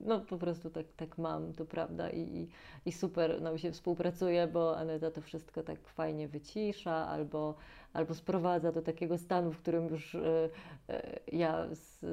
no 0.00 0.20
po 0.20 0.38
prostu 0.38 0.70
tak, 0.70 0.86
tak 0.96 1.18
mam, 1.18 1.52
to 1.52 1.64
prawda 1.64 2.10
i, 2.10 2.48
i 2.86 2.92
super 2.92 3.42
nam 3.42 3.58
się 3.58 3.72
współpracuje, 3.72 4.46
bo 4.46 4.76
Aneta 4.76 5.10
to 5.10 5.20
wszystko 5.20 5.62
tak 5.62 5.88
fajnie 5.88 6.28
wycisza 6.28 6.94
albo 7.06 7.54
albo 7.92 8.14
sprowadza 8.14 8.72
do 8.72 8.82
takiego 8.82 9.18
stanu, 9.18 9.52
w 9.52 9.58
którym 9.58 9.88
już 9.88 10.14
y, 10.14 10.50
ja 11.32 11.66
z, 11.72 12.04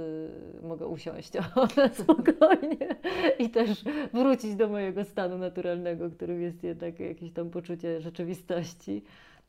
mogę 0.63 0.87
usiąść 0.87 1.31
spokojnie 2.03 2.95
i 3.39 3.49
też 3.49 3.83
wrócić 4.13 4.55
do 4.55 4.67
mojego 4.67 5.03
stanu 5.03 5.37
naturalnego, 5.37 6.09
którym 6.09 6.41
jest 6.41 6.63
jednak 6.63 6.99
jakieś 6.99 7.31
tam 7.31 7.49
poczucie 7.49 8.01
rzeczywistości. 8.01 9.03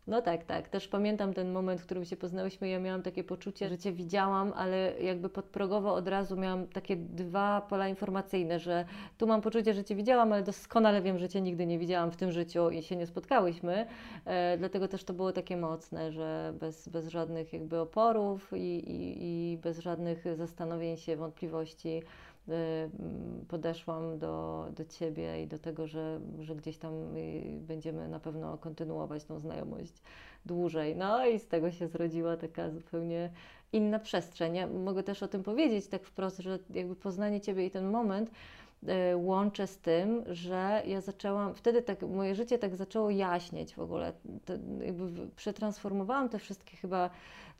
No 0.06 0.22
tak, 0.22 0.44
tak. 0.44 0.68
Też 0.68 0.88
pamiętam 0.88 1.34
ten 1.34 1.52
moment, 1.52 1.80
w 1.80 1.84
którym 1.84 2.04
się 2.04 2.16
poznałyśmy. 2.16 2.68
Ja 2.68 2.80
miałam 2.80 3.02
takie 3.02 3.24
poczucie, 3.24 3.68
że 3.68 3.78
Cię 3.78 3.92
widziałam, 3.92 4.52
ale 4.56 4.92
jakby 5.00 5.28
podprogowo 5.28 5.94
od 5.94 6.08
razu 6.08 6.36
miałam 6.36 6.66
takie 6.66 6.96
dwa 6.96 7.60
pola 7.60 7.88
informacyjne, 7.88 8.58
że 8.58 8.84
tu 9.18 9.26
mam 9.26 9.40
poczucie, 9.40 9.74
że 9.74 9.84
Cię 9.84 9.94
widziałam, 9.94 10.32
ale 10.32 10.42
doskonale 10.42 11.02
wiem, 11.02 11.18
że 11.18 11.28
Cię 11.28 11.40
nigdy 11.40 11.66
nie 11.66 11.78
widziałam 11.78 12.10
w 12.10 12.16
tym 12.16 12.32
życiu 12.32 12.70
i 12.70 12.82
się 12.82 12.96
nie 12.96 13.06
spotkałyśmy. 13.06 13.86
E, 14.24 14.58
dlatego 14.58 14.88
też 14.88 15.04
to 15.04 15.14
było 15.14 15.32
takie 15.32 15.56
mocne, 15.56 16.12
że 16.12 16.54
bez, 16.60 16.88
bez 16.88 17.08
żadnych 17.08 17.52
jakby 17.52 17.80
oporów 17.80 18.52
i, 18.52 18.90
i, 18.90 19.52
i 19.52 19.58
bez 19.58 19.78
żadnych 19.78 20.24
zastanowień 20.36 20.96
się, 20.96 21.16
wątpliwości 21.16 22.02
podeszłam 23.48 24.18
do, 24.18 24.66
do 24.76 24.84
Ciebie 24.84 25.42
i 25.42 25.46
do 25.46 25.58
tego, 25.58 25.86
że, 25.86 26.20
że 26.40 26.56
gdzieś 26.56 26.78
tam 26.78 27.16
y, 27.16 27.58
będziemy 27.60 28.08
na 28.08 28.20
pewno 28.20 28.58
kontynuować 28.58 29.24
tą 29.24 29.38
znajomość 29.38 29.92
dłużej. 30.46 30.96
No 30.96 31.26
i 31.26 31.38
z 31.38 31.46
tego 31.48 31.70
się 31.70 31.88
zrodziła 31.88 32.36
taka 32.36 32.70
zupełnie 32.70 33.30
inna 33.72 33.98
przestrzeń. 33.98 34.54
Ja 34.54 34.66
mogę 34.66 35.02
też 35.02 35.22
o 35.22 35.28
tym 35.28 35.42
powiedzieć 35.42 35.86
tak 35.86 36.04
wprost, 36.04 36.38
że 36.38 36.58
jakby 36.70 36.96
poznanie 36.96 37.40
Ciebie 37.40 37.66
i 37.66 37.70
ten 37.70 37.90
moment 37.90 38.30
y, 38.82 39.16
łączę 39.16 39.66
z 39.66 39.78
tym, 39.78 40.22
że 40.26 40.82
ja 40.86 41.00
zaczęłam, 41.00 41.54
wtedy 41.54 41.82
tak 41.82 42.02
moje 42.02 42.34
życie 42.34 42.58
tak 42.58 42.76
zaczęło 42.76 43.10
jaśnieć 43.10 43.74
w 43.74 43.78
ogóle. 43.80 44.12
To 44.44 44.52
jakby 44.84 45.28
przetransformowałam 45.36 46.28
te 46.28 46.38
wszystkie 46.38 46.76
chyba 46.76 47.10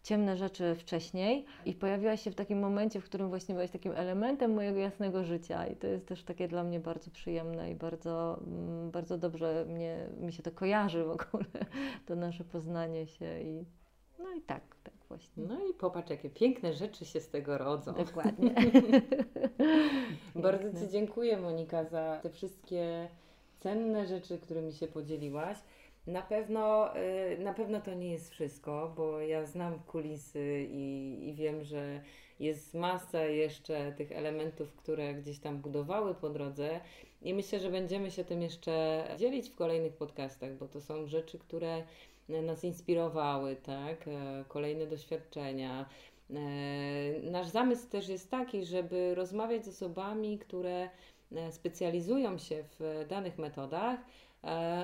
ciemne 0.07 0.36
rzeczy 0.36 0.74
wcześniej 0.74 1.44
i 1.64 1.74
pojawiła 1.74 2.16
się 2.16 2.30
w 2.30 2.34
takim 2.34 2.59
momencie, 2.59 3.00
w 3.00 3.04
którym 3.04 3.28
właśnie 3.28 3.54
byłaś 3.54 3.70
takim 3.70 3.92
elementem 3.92 4.54
mojego 4.54 4.78
jasnego 4.78 5.24
życia 5.24 5.66
i 5.66 5.76
to 5.76 5.86
jest 5.86 6.07
też 6.07 6.24
takie 6.24 6.48
dla 6.48 6.64
mnie 6.64 6.80
bardzo 6.80 7.11
przyjemne 7.11 7.70
i 7.70 7.74
bardzo, 7.74 8.40
mm, 8.46 8.90
bardzo 8.90 9.18
dobrze 9.18 9.64
mnie, 9.68 10.09
mi 10.20 10.32
się 10.32 10.42
to 10.42 10.50
kojarzy 10.50 11.04
w 11.04 11.11
ogóle, 11.11 11.44
to 12.07 12.16
nasze 12.16 12.44
poznanie 12.44 13.07
się 13.07 13.40
i 13.40 13.64
no 14.18 14.34
i 14.34 14.40
tak, 14.40 14.62
tak 14.82 14.94
właśnie. 15.09 15.44
No 15.48 15.66
i 15.66 15.74
popatrz, 15.74 16.11
jakie 16.11 16.30
piękne 16.30 16.72
rzeczy 16.72 17.04
się 17.04 17.20
z 17.20 17.28
tego 17.28 17.59
rodzą. 17.59 17.92
Dokładnie. 17.92 18.54
bardzo 20.34 20.80
Ci 20.80 20.88
dziękuję 20.92 21.36
Monika 21.36 21.84
za 21.84 22.20
te 22.22 22.30
wszystkie 22.30 23.09
cenne 23.61 24.07
rzeczy, 24.07 24.38
którymi 24.38 24.72
się 24.72 24.86
podzieliłaś. 24.86 25.59
Na 26.07 26.22
pewno, 26.22 26.96
y, 26.96 27.38
na 27.38 27.54
pewno 27.54 27.80
to 27.80 27.94
nie 27.94 28.12
jest 28.12 28.30
wszystko, 28.30 28.92
bo 28.96 29.20
ja 29.20 29.46
znam 29.46 29.78
kulisy 29.78 30.66
i, 30.70 31.18
i 31.28 31.34
wiem, 31.34 31.64
że 31.64 32.00
jest 32.40 32.74
masa 32.74 33.24
jeszcze 33.24 33.92
tych 33.92 34.12
elementów, 34.12 34.72
które 34.72 35.14
gdzieś 35.14 35.38
tam 35.38 35.59
budowały 35.59 36.14
po 36.14 36.28
drodze 36.30 36.80
i 37.22 37.34
myślę, 37.34 37.61
że 37.61 37.70
będziemy 37.70 38.11
się 38.11 38.24
tym 38.24 38.42
jeszcze 38.42 39.04
dzielić 39.18 39.50
w 39.50 39.54
kolejnych 39.54 39.92
podcastach, 39.92 40.54
bo 40.54 40.68
to 40.68 40.80
są 40.80 41.07
rzeczy, 41.07 41.38
które 41.38 41.82
nas 42.28 42.64
inspirowały, 42.64 43.57
tak? 43.57 44.09
E, 44.09 44.44
kolejne 44.48 44.86
doświadczenia. 44.86 45.86
E, 46.30 47.30
nasz 47.30 47.46
zamysł 47.46 47.88
też 47.88 48.09
jest 48.09 48.30
taki, 48.30 48.64
żeby 48.64 49.14
rozmawiać 49.14 49.64
z 49.64 49.68
osobami, 49.68 50.38
które 50.38 50.90
e, 51.32 51.52
specjalizują 51.52 52.38
się 52.38 52.64
w 52.78 53.07
danych 53.09 53.38
metodach 53.38 54.00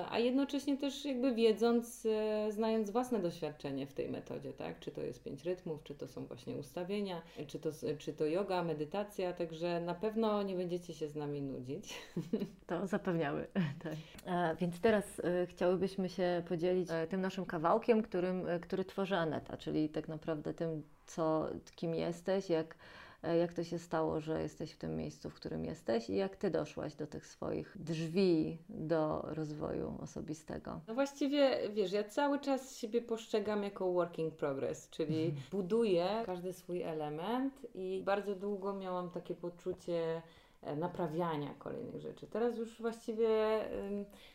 a 0.09 0.19
jednocześnie 0.19 0.77
też 0.77 1.05
jakby 1.05 1.35
wiedząc, 1.35 2.05
e, 2.05 2.51
znając 2.51 2.89
własne 2.89 3.19
doświadczenie 3.19 3.87
w 3.87 3.93
tej 3.93 4.09
metodzie, 4.09 4.53
tak? 4.53 4.79
Czy 4.79 4.91
to 4.91 5.01
jest 5.01 5.23
pięć 5.23 5.43
rytmów, 5.43 5.83
czy 5.83 5.95
to 5.95 6.07
są 6.07 6.25
właśnie 6.25 6.55
ustawienia, 6.55 7.21
czy 7.47 7.59
to, 7.59 7.69
czy 7.97 8.13
to 8.13 8.25
yoga, 8.25 8.63
medytacja, 8.63 9.33
także 9.33 9.81
na 9.81 9.93
pewno 9.93 10.43
nie 10.43 10.55
będziecie 10.55 10.93
się 10.93 11.09
z 11.09 11.15
nami 11.15 11.41
nudzić. 11.41 11.93
To 12.67 12.87
zapewniamy, 12.87 13.47
tak. 13.83 13.95
A, 14.25 14.55
więc 14.55 14.79
teraz 14.79 15.21
chciałybyśmy 15.47 16.09
się 16.09 16.43
podzielić 16.47 16.89
tym 17.09 17.21
naszym 17.21 17.45
kawałkiem, 17.45 18.01
którym, 18.01 18.45
który 18.61 18.85
tworzy 18.85 19.15
Aneta, 19.15 19.57
czyli 19.57 19.89
tak 19.89 20.07
naprawdę 20.07 20.53
tym, 20.53 20.83
co, 21.05 21.49
kim 21.75 21.95
jesteś, 21.95 22.49
jak 22.49 22.75
E, 22.75 22.77
jak 23.31 23.53
to 23.53 23.63
się 23.63 23.79
stało, 23.79 24.19
że 24.19 24.41
jesteś 24.41 24.71
w 24.71 24.77
tym 24.77 24.95
miejscu, 24.95 25.29
w 25.29 25.33
którym 25.33 25.65
jesteś 25.65 26.09
i 26.09 26.15
jak 26.15 26.35
Ty 26.35 26.49
doszłaś 26.49 26.95
do 26.95 27.07
tych 27.07 27.27
swoich 27.27 27.77
drzwi 27.79 28.57
do 28.69 29.21
rozwoju 29.21 29.97
osobistego? 30.01 30.79
No 30.87 30.93
właściwie, 30.93 31.69
wiesz, 31.69 31.91
ja 31.91 32.03
cały 32.03 32.39
czas 32.39 32.77
siebie 32.77 33.01
postrzegam 33.01 33.63
jako 33.63 33.93
working 33.93 34.35
progress, 34.35 34.89
czyli 34.89 35.25
mhm. 35.25 35.43
buduję 35.51 36.23
każdy 36.25 36.53
swój 36.53 36.81
element 36.81 37.67
i 37.75 38.01
bardzo 38.05 38.35
długo 38.35 38.73
miałam 38.73 39.09
takie 39.09 39.35
poczucie 39.35 40.21
e, 40.61 40.75
naprawiania 40.75 41.53
kolejnych 41.53 42.01
rzeczy. 42.01 42.27
Teraz 42.27 42.57
już 42.57 42.81
właściwie 42.81 43.27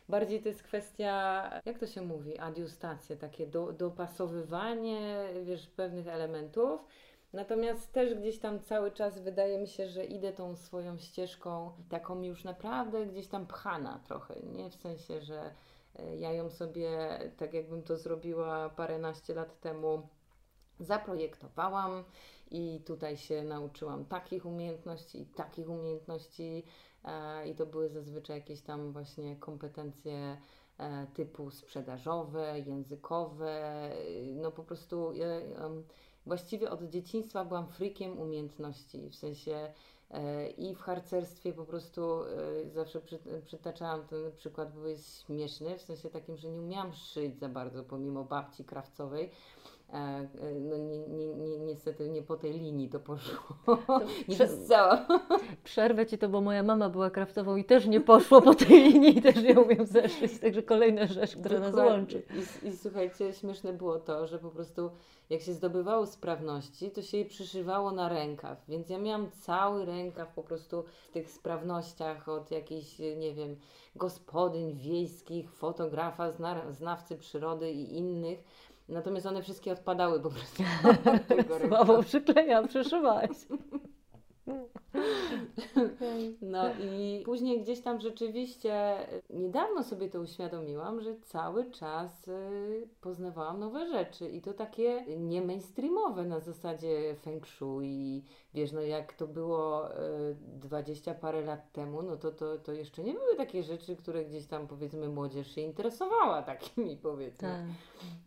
bardziej 0.09 0.41
to 0.41 0.47
jest 0.49 0.63
kwestia, 0.63 1.43
jak 1.65 1.79
to 1.79 1.87
się 1.87 2.01
mówi, 2.01 2.37
adiustacja, 2.37 3.15
takie 3.15 3.47
do, 3.47 3.73
dopasowywanie, 3.73 5.27
wiesz, 5.43 5.67
pewnych 5.67 6.07
elementów 6.07 6.85
Natomiast 7.33 7.91
też 7.91 8.15
gdzieś 8.15 8.39
tam 8.39 8.59
cały 8.59 8.91
czas 8.91 9.19
wydaje 9.19 9.57
mi 9.57 9.67
się, 9.67 9.87
że 9.87 10.05
idę 10.05 10.33
tą 10.33 10.55
swoją 10.55 10.97
ścieżką 10.97 11.71
taką 11.89 12.21
już 12.23 12.43
naprawdę 12.43 13.05
gdzieś 13.05 13.27
tam 13.27 13.47
pchana 13.47 13.99
trochę, 14.07 14.39
nie? 14.39 14.69
W 14.69 14.75
sensie, 14.75 15.21
że 15.21 15.55
e, 15.95 16.15
ja 16.15 16.33
ją 16.33 16.49
sobie, 16.49 17.19
tak 17.37 17.53
jakbym 17.53 17.83
to 17.83 17.97
zrobiła 17.97 18.69
paręnaście 18.69 19.33
lat 19.33 19.59
temu, 19.59 20.07
zaprojektowałam 20.79 22.03
i 22.51 22.81
tutaj 22.85 23.17
się 23.17 23.43
nauczyłam 23.43 24.05
takich 24.05 24.45
umiejętności 24.45 25.21
i 25.21 25.25
takich 25.25 25.69
umiejętności 25.69 26.63
e, 27.03 27.47
i 27.49 27.55
to 27.55 27.65
były 27.65 27.89
zazwyczaj 27.89 28.37
jakieś 28.37 28.61
tam 28.61 28.91
właśnie 28.91 29.35
kompetencje 29.35 30.37
e, 30.77 31.07
typu 31.13 31.51
sprzedażowe, 31.51 32.59
językowe, 32.59 33.89
no 34.35 34.51
po 34.51 34.63
prostu 34.63 35.13
właściwie 36.25 36.69
od 36.71 36.83
dzieciństwa 36.83 37.45
byłam 37.45 37.67
frikiem 37.67 38.19
umiejętności, 38.19 39.09
w 39.09 39.15
sensie 39.15 39.73
e, 40.11 40.49
i 40.49 40.75
w 40.75 40.79
harcerstwie 40.79 41.53
po 41.53 41.65
prostu 41.65 42.23
e, 42.23 42.69
zawsze 42.69 43.01
przy, 43.01 43.19
przytaczałam 43.45 44.07
ten 44.07 44.31
przykład, 44.37 44.75
bo 44.75 44.87
jest 44.87 45.25
śmieszny, 45.25 45.77
w 45.77 45.81
sensie 45.81 46.09
takim, 46.09 46.37
że 46.37 46.49
nie 46.49 46.59
umiałam 46.59 46.93
szyć 46.93 47.39
za 47.39 47.49
bardzo, 47.49 47.83
pomimo 47.83 48.23
babci 48.23 48.63
krawcowej. 48.63 49.31
E, 49.93 49.97
e, 49.97 50.53
no 50.53 50.77
ni, 50.77 50.99
ni, 50.99 51.35
ni, 51.35 51.59
niestety 51.59 52.09
nie 52.09 52.21
po 52.21 52.35
tej 52.35 52.53
linii 52.53 52.89
to 52.89 52.99
poszło. 52.99 53.57
To 53.65 53.99
nie 54.27 54.35
prze... 54.35 54.47
Przerwę 55.63 56.05
Ci 56.05 56.17
to, 56.17 56.29
bo 56.29 56.41
moja 56.41 56.63
mama 56.63 56.89
była 56.89 57.09
kraftową 57.09 57.55
i 57.55 57.63
też 57.63 57.85
nie 57.85 58.01
poszło 58.01 58.41
po 58.41 58.55
tej 58.55 58.83
linii 58.89 59.17
i 59.17 59.21
też 59.21 59.43
nie 59.43 59.59
umiem 59.59 59.85
zeszyć, 59.85 60.39
także 60.39 60.63
kolejna 60.63 61.07
rzecz, 61.07 61.35
która 61.35 61.59
nas 61.59 61.75
łączy. 61.75 62.23
I, 62.63 62.67
I, 62.67 62.77
słuchajcie, 62.77 63.33
śmieszne 63.33 63.73
było 63.73 63.99
to, 63.99 64.27
że 64.27 64.39
po 64.39 64.49
prostu 64.49 64.91
jak 65.29 65.41
się 65.41 65.53
zdobywało 65.53 66.05
sprawności, 66.05 66.91
to 66.91 67.01
się 67.01 67.17
je 67.17 67.25
przyszywało 67.25 67.91
na 67.91 68.09
rękaw, 68.09 68.65
więc 68.67 68.89
ja 68.89 68.97
miałam 68.97 69.31
cały 69.31 69.85
rękaw 69.85 70.33
po 70.33 70.43
prostu 70.43 70.83
w 71.09 71.11
tych 71.11 71.31
sprawnościach 71.31 72.29
od 72.29 72.51
jakichś, 72.51 72.99
nie 72.99 73.33
wiem, 73.33 73.55
gospodyń 73.95 74.73
wiejskich, 74.73 75.51
fotografa, 75.51 76.31
zna, 76.31 76.71
znawcy 76.71 77.17
przyrody 77.17 77.71
i 77.71 77.97
innych, 77.97 78.43
Natomiast 78.89 79.25
one 79.25 79.41
wszystkie 79.41 79.71
odpadały 79.71 80.19
po 80.19 80.29
prostu. 80.29 80.63
Słabo 81.67 82.03
przyklejam, 82.03 82.67
przeszywałaś. 82.67 83.29
No 86.41 86.63
i 86.73 87.21
później 87.25 87.61
gdzieś 87.61 87.81
tam 87.81 87.99
rzeczywiście 87.99 88.97
niedawno 89.29 89.83
sobie 89.83 90.09
to 90.09 90.19
uświadomiłam, 90.19 91.01
że 91.01 91.15
cały 91.15 91.71
czas 91.71 92.27
y, 92.27 92.87
poznawałam 93.01 93.59
nowe 93.59 93.87
rzeczy 93.87 94.29
i 94.29 94.41
to 94.41 94.53
takie 94.53 95.05
nie 95.17 95.41
mainstreamowe 95.41 96.25
na 96.25 96.39
zasadzie 96.39 97.15
feng 97.21 97.47
shui. 97.47 98.23
Wiesz, 98.53 98.71
no 98.71 98.81
jak 98.81 99.13
to 99.13 99.27
było 99.27 99.91
y, 99.91 99.95
dwadzieścia 100.41 101.13
parę 101.13 101.41
lat 101.41 101.71
temu, 101.71 102.01
no 102.01 102.17
to, 102.17 102.31
to, 102.31 102.57
to 102.57 102.71
jeszcze 102.71 103.03
nie 103.03 103.13
były 103.13 103.35
takie 103.35 103.63
rzeczy, 103.63 103.95
które 103.95 104.25
gdzieś 104.25 104.45
tam 104.45 104.67
powiedzmy 104.67 105.09
młodzież 105.09 105.55
się 105.55 105.61
interesowała 105.61 106.41
takimi 106.53 106.97
powiedzmy. 106.97 107.47
Tak. 107.47 107.65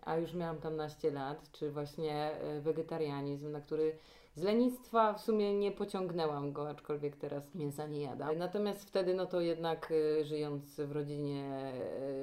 A 0.03 0.17
już 0.17 0.35
miałam 0.35 0.59
tam 0.59 0.77
naście 0.77 1.11
lat, 1.11 1.51
czy 1.53 1.71
właśnie 1.71 2.31
y, 2.59 2.61
wegetarianizm, 2.61 3.53
na 3.53 3.61
który 3.61 3.97
z 4.35 4.43
lenistwa 4.43 5.13
w 5.13 5.21
sumie 5.21 5.59
nie 5.59 5.73
pociągnęłam 5.73 6.53
go, 6.53 6.69
aczkolwiek 6.69 7.17
teraz 7.17 7.55
mięsa 7.55 7.87
nie 7.87 8.01
jadam. 8.01 8.39
Natomiast 8.39 8.85
wtedy, 8.85 9.15
no 9.15 9.27
to 9.27 9.41
jednak 9.41 9.91
y, 9.91 10.25
żyjąc 10.25 10.81
w 10.81 10.93
rodzinie 10.93 11.73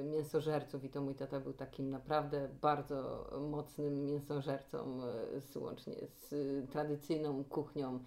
y, 0.00 0.04
mięsożerców 0.04 0.84
i 0.84 0.90
to 0.90 1.00
mój 1.00 1.14
tata 1.14 1.40
był 1.40 1.52
takim 1.52 1.90
naprawdę 1.90 2.48
bardzo 2.60 3.30
mocnym 3.50 4.04
mięsożercą, 4.04 5.00
y, 5.56 5.58
łącznie 5.58 5.94
z 6.06 6.34
tradycyjną 6.70 7.44
kuchnią 7.44 8.00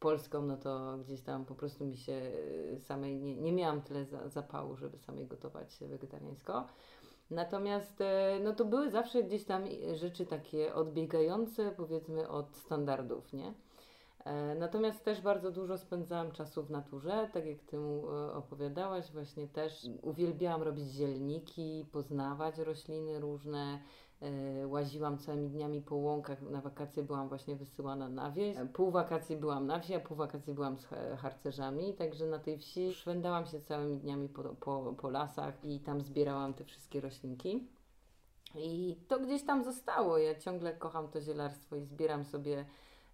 polską, 0.00 0.42
no 0.42 0.56
to 0.56 0.98
gdzieś 0.98 1.20
tam 1.20 1.44
po 1.44 1.54
prostu 1.54 1.86
mi 1.86 1.96
się 1.96 2.32
samej, 2.80 3.20
nie, 3.20 3.36
nie 3.36 3.52
miałam 3.52 3.82
tyle 3.82 4.04
za, 4.04 4.28
zapału, 4.28 4.76
żeby 4.76 4.98
samej 4.98 5.26
gotować 5.26 5.78
wegetariańsko. 5.80 6.66
Natomiast 7.30 8.00
e, 8.00 8.40
no 8.44 8.52
to 8.52 8.64
były 8.64 8.90
zawsze 8.90 9.22
gdzieś 9.22 9.44
tam 9.44 9.64
rzeczy 9.94 10.26
takie 10.26 10.74
odbiegające 10.74 11.72
powiedzmy 11.76 12.28
od 12.28 12.56
standardów, 12.56 13.32
nie? 13.32 13.54
E, 14.24 14.54
natomiast 14.54 15.04
też 15.04 15.20
bardzo 15.20 15.50
dużo 15.50 15.78
spędzałam 15.78 16.32
czasu 16.32 16.62
w 16.62 16.70
naturze, 16.70 17.28
tak 17.32 17.46
jak 17.46 17.62
Ty 17.62 17.78
mu 17.78 18.10
e, 18.10 18.32
opowiadałaś, 18.32 19.12
właśnie 19.12 19.48
też 19.48 19.86
uwielbiałam 20.02 20.62
robić 20.62 20.88
zielniki, 20.88 21.86
poznawać 21.92 22.58
rośliny 22.58 23.20
różne, 23.20 23.82
łaziłam 24.66 25.18
całymi 25.18 25.48
dniami 25.48 25.82
po 25.82 25.96
łąkach. 25.96 26.42
Na 26.42 26.60
wakacje 26.60 27.02
byłam 27.02 27.28
właśnie 27.28 27.56
wysyłana 27.56 28.08
na 28.08 28.30
wieś. 28.30 28.56
Pół 28.72 28.90
wakacji 28.90 29.36
byłam 29.36 29.66
na 29.66 29.80
wsi, 29.80 29.94
a 29.94 30.00
pół 30.00 30.16
wakacji 30.16 30.54
byłam 30.54 30.78
z 30.78 30.86
harcerzami. 31.18 31.94
Także 31.94 32.26
na 32.26 32.38
tej 32.38 32.58
wsi 32.58 32.94
szwendałam 32.94 33.46
się 33.46 33.60
całymi 33.60 33.96
dniami 33.96 34.28
po, 34.28 34.42
po, 34.42 34.94
po 34.98 35.10
lasach 35.10 35.64
i 35.64 35.80
tam 35.80 36.00
zbierałam 36.00 36.54
te 36.54 36.64
wszystkie 36.64 37.00
roślinki. 37.00 37.68
I 38.54 38.96
to 39.08 39.20
gdzieś 39.20 39.42
tam 39.42 39.64
zostało. 39.64 40.18
Ja 40.18 40.34
ciągle 40.34 40.72
kocham 40.74 41.08
to 41.08 41.20
zielarstwo 41.20 41.76
i 41.76 41.84
zbieram 41.84 42.24
sobie 42.24 42.64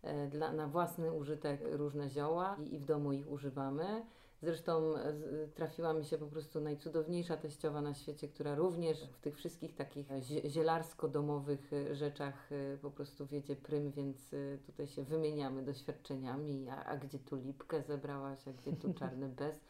e, 0.02 0.26
dla, 0.26 0.52
na 0.52 0.66
własny 0.66 1.12
użytek 1.12 1.60
różne 1.64 2.10
zioła 2.10 2.56
i, 2.60 2.74
i 2.74 2.78
w 2.78 2.84
domu 2.84 3.12
ich 3.12 3.30
używamy. 3.30 4.04
Zresztą 4.42 4.96
e, 4.96 5.12
trafiła 5.54 5.92
mi 5.92 6.04
się 6.04 6.18
po 6.18 6.26
prostu 6.26 6.60
najcudowniejsza 6.60 7.36
teściowa 7.36 7.80
na 7.80 7.94
świecie, 7.94 8.28
która 8.28 8.54
również 8.54 9.04
w 9.04 9.20
tych 9.20 9.36
wszystkich 9.36 9.74
takich 9.74 10.06
zielarsko-domowych 10.46 11.72
e, 11.72 11.94
rzeczach 11.94 12.52
e, 12.52 12.76
po 12.76 12.90
prostu 12.90 13.26
wiedzie 13.26 13.56
prym, 13.56 13.90
więc 13.90 14.30
tutaj 14.66 14.86
się 14.86 15.02
wymieniamy 15.02 15.62
doświadczeniami, 15.62 16.68
a, 16.68 16.84
a 16.84 16.96
gdzie 16.96 17.18
tu 17.18 17.36
lipkę 17.36 17.82
zebrałaś, 17.82 18.48
a 18.48 18.52
gdzie 18.52 18.72
tu 18.72 18.94
czarny 18.98 19.28
bez. 19.28 19.64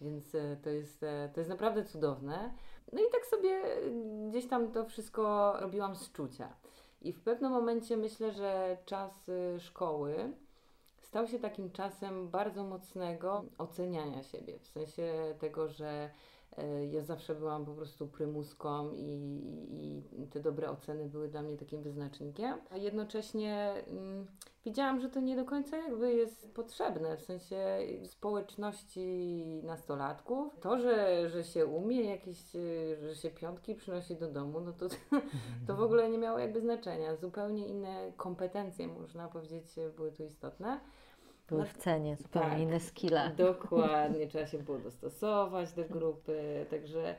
Więc 0.00 0.36
to 0.62 0.70
jest, 0.70 1.04
to 1.34 1.40
jest 1.40 1.50
naprawdę 1.50 1.84
cudowne. 1.84 2.54
No 2.92 3.00
i 3.00 3.10
tak 3.12 3.26
sobie 3.26 3.62
gdzieś 4.28 4.48
tam 4.48 4.72
to 4.72 4.84
wszystko 4.84 5.54
robiłam 5.60 5.96
z 5.96 6.12
czucia. 6.12 6.56
I 7.02 7.12
w 7.12 7.20
pewnym 7.20 7.52
momencie 7.52 7.96
myślę, 7.96 8.32
że 8.32 8.76
czas 8.84 9.30
szkoły 9.58 10.32
stał 11.14 11.26
się 11.26 11.38
takim 11.38 11.70
czasem 11.70 12.28
bardzo 12.28 12.64
mocnego 12.64 13.44
oceniania 13.58 14.22
siebie, 14.22 14.58
w 14.58 14.68
sensie 14.68 15.34
tego, 15.38 15.68
że 15.68 16.10
e, 16.56 16.86
ja 16.86 17.02
zawsze 17.02 17.34
byłam 17.34 17.64
po 17.64 17.74
prostu 17.74 18.08
prymuską 18.08 18.92
i, 18.92 20.02
i 20.12 20.26
te 20.26 20.40
dobre 20.40 20.70
oceny 20.70 21.06
były 21.06 21.28
dla 21.28 21.42
mnie 21.42 21.56
takim 21.56 21.82
wyznacznikiem. 21.82 22.58
A 22.70 22.76
jednocześnie 22.76 23.74
mm, 23.88 24.26
widziałam, 24.64 25.00
że 25.00 25.08
to 25.08 25.20
nie 25.20 25.36
do 25.36 25.44
końca 25.44 25.76
jakby 25.76 26.14
jest 26.14 26.54
potrzebne, 26.54 27.16
w 27.16 27.22
sensie 27.22 27.78
społeczności 28.04 29.60
nastolatków. 29.64 30.60
To, 30.60 30.78
że, 30.78 31.28
że 31.30 31.44
się 31.44 31.66
umie 31.66 32.02
jakieś, 32.02 32.56
e, 32.56 32.60
że 33.08 33.14
się 33.14 33.30
piątki 33.30 33.74
przynosi 33.74 34.16
do 34.16 34.30
domu, 34.30 34.60
no 34.60 34.72
to, 34.72 34.86
to 35.66 35.76
w 35.76 35.82
ogóle 35.82 36.10
nie 36.10 36.18
miało 36.18 36.38
jakby 36.38 36.60
znaczenia. 36.60 37.16
Zupełnie 37.16 37.66
inne 37.66 38.12
kompetencje, 38.16 38.88
można 38.88 39.28
powiedzieć, 39.28 39.66
były 39.96 40.12
tu 40.12 40.24
istotne. 40.24 40.80
Były 41.48 41.60
no, 41.60 41.66
w 41.66 41.76
cenie, 41.76 42.16
zupełnie 42.16 42.50
tak, 42.50 42.60
inne 42.60 42.80
skille. 42.80 43.32
Dokładnie, 43.36 44.26
trzeba 44.26 44.46
się 44.46 44.58
było 44.58 44.78
dostosować 44.78 45.72
do 45.72 45.84
grupy, 45.84 46.66
także 46.70 47.16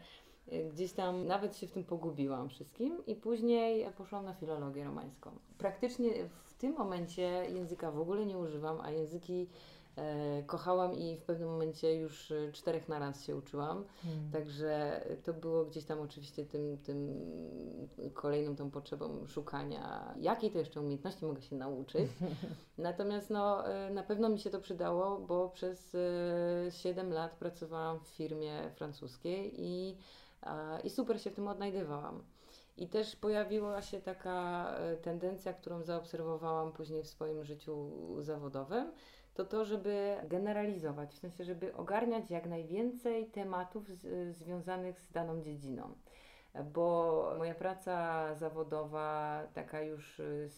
y, 0.54 0.70
gdzieś 0.74 0.92
tam 0.94 1.28
nawet 1.28 1.58
się 1.58 1.68
w 1.68 1.72
tym 1.72 1.84
pogubiłam 1.84 2.50
wszystkim 2.50 3.06
i 3.08 3.16
później 3.16 3.88
poszłam 3.98 4.26
na 4.26 4.34
filologię 4.34 4.84
romańską. 4.84 5.32
Praktycznie 5.58 6.10
w 6.44 6.54
tym 6.54 6.74
momencie 6.74 7.46
języka 7.50 7.92
w 7.92 8.00
ogóle 8.00 8.26
nie 8.26 8.38
używam, 8.38 8.82
a 8.82 8.92
języki 8.92 9.50
kochałam 10.46 10.94
i 10.94 11.18
w 11.18 11.24
pewnym 11.24 11.50
momencie 11.50 11.96
już 11.96 12.32
e, 12.32 12.52
czterech 12.52 12.90
na 12.90 13.00
raz 13.00 13.24
się 13.24 13.36
uczyłam. 13.36 13.86
Hmm. 14.04 14.32
Także 14.32 15.02
to 15.24 15.34
było 15.34 15.66
gdzieś 15.66 15.86
tam 15.86 16.02
oczywiście 16.02 16.46
tym, 16.46 16.78
tym 16.78 17.26
kolejną 18.14 18.56
tą 18.56 18.72
potrzebą 18.72 19.28
szukania, 19.28 20.16
jakiej 20.20 20.52
to 20.52 20.60
jeszcze 20.60 20.82
umiejętności 20.82 21.26
mogę 21.26 21.42
się 21.42 21.56
nauczyć. 21.56 22.10
Natomiast 22.78 23.30
no, 23.30 23.68
e, 23.68 23.90
na 23.90 24.04
pewno 24.04 24.30
mi 24.30 24.40
się 24.40 24.50
to 24.50 24.60
przydało, 24.60 25.20
bo 25.20 25.50
przez 25.50 25.98
7 26.70 27.14
lat 27.14 27.36
pracowałam 27.36 28.00
w 28.00 28.08
firmie 28.08 28.72
francuskiej 28.76 29.54
i, 29.58 29.98
i 30.84 30.90
super 30.90 31.22
się 31.22 31.30
w 31.30 31.36
tym 31.36 31.48
odnajdywałam. 31.48 32.24
I 32.78 32.88
też 32.88 33.16
pojawiła 33.16 33.82
się 33.82 34.02
taka 34.02 34.68
tendencja, 35.02 35.54
którą 35.54 35.84
zaobserwowałam 35.84 36.72
później 36.72 37.04
w 37.04 37.08
swoim 37.08 37.44
życiu 37.44 37.92
zawodowym, 38.22 38.92
to 39.36 39.46
to, 39.46 39.66
żeby 39.66 40.16
generalizować, 40.24 41.14
w 41.14 41.18
sensie, 41.18 41.44
żeby 41.44 41.76
ogarniać 41.76 42.32
jak 42.32 42.46
najwięcej 42.48 43.26
tematów 43.26 43.90
z, 43.90 44.36
związanych 44.36 45.02
z 45.02 45.12
daną 45.12 45.42
dziedziną. 45.42 45.94
Bo 46.74 47.34
moja 47.38 47.56
praca 47.56 48.36
zawodowa, 48.36 49.42
taka 49.54 49.82
już, 49.82 50.20
y, 50.20 50.50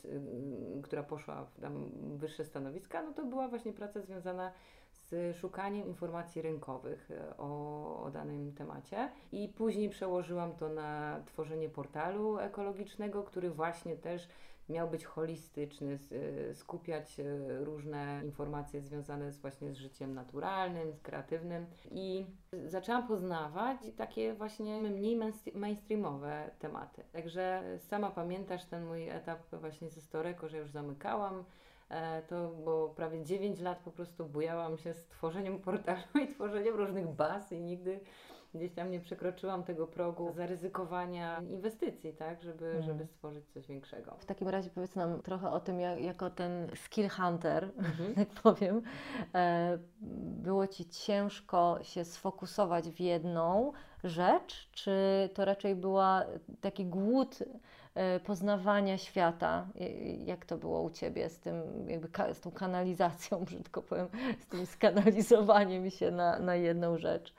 która 0.83 1.03
poszła 1.03 1.45
w 1.45 1.61
tam 1.61 1.89
wyższe 2.17 2.45
stanowiska, 2.45 3.03
no 3.03 3.13
to 3.13 3.25
była 3.25 3.47
właśnie 3.47 3.73
praca 3.73 4.01
związana 4.01 4.51
z 4.91 5.37
szukaniem 5.37 5.87
informacji 5.87 6.41
rynkowych 6.41 7.11
y, 7.11 7.37
o, 7.37 8.03
o 8.03 8.11
danym 8.11 8.53
temacie. 8.53 9.09
I 9.31 9.47
później 9.47 9.89
przełożyłam 9.89 10.55
to 10.55 10.69
na 10.69 11.21
tworzenie 11.25 11.69
portalu 11.69 12.39
ekologicznego, 12.39 13.23
który 13.23 13.51
właśnie 13.51 13.95
też 13.95 14.27
miał 14.69 14.89
być 14.89 15.05
holistyczny, 15.05 15.99
y, 16.11 16.55
skupiać 16.55 17.19
y, 17.19 17.65
różne 17.65 18.21
informacje 18.23 18.81
związane 18.81 19.31
z 19.31 19.37
właśnie 19.37 19.73
z 19.73 19.77
życiem 19.77 20.13
naturalnym, 20.13 20.93
z 20.93 21.01
kreatywnym 21.01 21.65
i 21.91 22.25
zaczęłam 22.65 23.07
poznawać 23.07 23.77
takie 23.97 24.33
właśnie 24.33 24.81
mniej 24.81 25.19
mainstreamowe 25.53 26.51
tematy. 26.59 27.03
Także 27.11 27.63
sama 27.77 28.11
pamiętasz 28.11 28.65
ten 28.65 28.85
mój 28.85 29.09
etap 29.09 29.39
właśnie 29.51 29.89
ze 29.89 30.01
Storeko, 30.01 30.49
że 30.49 30.57
już 30.57 30.71
zamykałam 30.71 31.43
e, 31.89 32.21
to 32.21 32.51
bo 32.65 32.89
prawie 32.89 33.23
9 33.23 33.59
lat 33.59 33.79
po 33.79 33.91
prostu 33.91 34.25
bujałam 34.25 34.77
się 34.77 34.93
z 34.93 35.07
tworzeniem 35.07 35.59
portalu 35.59 36.01
i 36.23 36.27
tworzeniem 36.27 36.75
różnych 36.75 37.07
baz 37.07 37.51
i 37.51 37.61
nigdy 37.61 37.99
gdzieś 38.57 38.73
tam 38.73 38.91
nie 38.91 38.99
przekroczyłam 38.99 39.63
tego 39.63 39.87
progu 39.87 40.31
zaryzykowania 40.33 41.41
inwestycji, 41.49 42.13
tak, 42.13 42.43
żeby, 42.43 42.65
mhm. 42.65 42.83
żeby 42.83 43.05
stworzyć 43.05 43.45
coś 43.47 43.67
większego. 43.67 44.15
W 44.19 44.25
takim 44.25 44.47
razie 44.47 44.69
powiedz 44.69 44.95
nam 44.95 45.21
trochę 45.21 45.51
o 45.51 45.59
tym, 45.59 45.79
jak, 45.79 46.01
jako 46.01 46.29
ten 46.29 46.71
skill 46.75 47.09
hunter, 47.09 47.63
mhm. 47.63 48.15
tak 48.25 48.27
powiem, 48.27 48.81
e, 49.35 49.77
było 50.41 50.67
Ci 50.67 50.85
ciężko 50.85 51.79
się 51.81 52.05
sfokusować 52.05 52.89
w 52.89 52.99
jedną 52.99 53.73
rzecz, 54.03 54.69
czy 54.71 54.91
to 55.33 55.45
raczej 55.45 55.75
była 55.75 56.25
taki 56.61 56.85
głód 56.85 57.39
e, 57.95 58.19
poznawania 58.19 58.97
świata? 58.97 59.67
Jak 60.25 60.45
to 60.45 60.57
było 60.57 60.81
u 60.81 60.89
Ciebie 60.89 61.29
z 61.29 61.39
tym, 61.39 61.61
jakby 61.87 62.07
z 62.33 62.39
tą 62.39 62.51
kanalizacją, 62.51 63.43
brzydko 63.45 63.81
powiem, 63.81 64.07
z 64.39 64.45
tym 64.45 64.65
skanalizowaniem 64.65 65.89
się 65.89 66.11
na, 66.11 66.39
na 66.39 66.55
jedną 66.55 66.97
rzecz? 66.97 67.33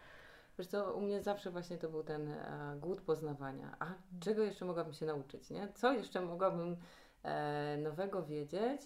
Wiesz 0.58 0.66
co, 0.66 0.92
u 0.92 1.00
mnie 1.00 1.22
zawsze 1.22 1.50
właśnie 1.50 1.78
to 1.78 1.88
był 1.88 2.02
ten 2.02 2.28
e, 2.28 2.76
głód 2.80 3.00
poznawania. 3.00 3.76
A 3.78 3.86
czego 4.20 4.42
jeszcze 4.42 4.64
mogłabym 4.64 4.92
się 4.92 5.06
nauczyć, 5.06 5.50
nie? 5.50 5.68
Co 5.74 5.92
jeszcze 5.92 6.20
mogłabym 6.20 6.76
e, 7.22 7.76
nowego 7.76 8.22
wiedzieć? 8.22 8.80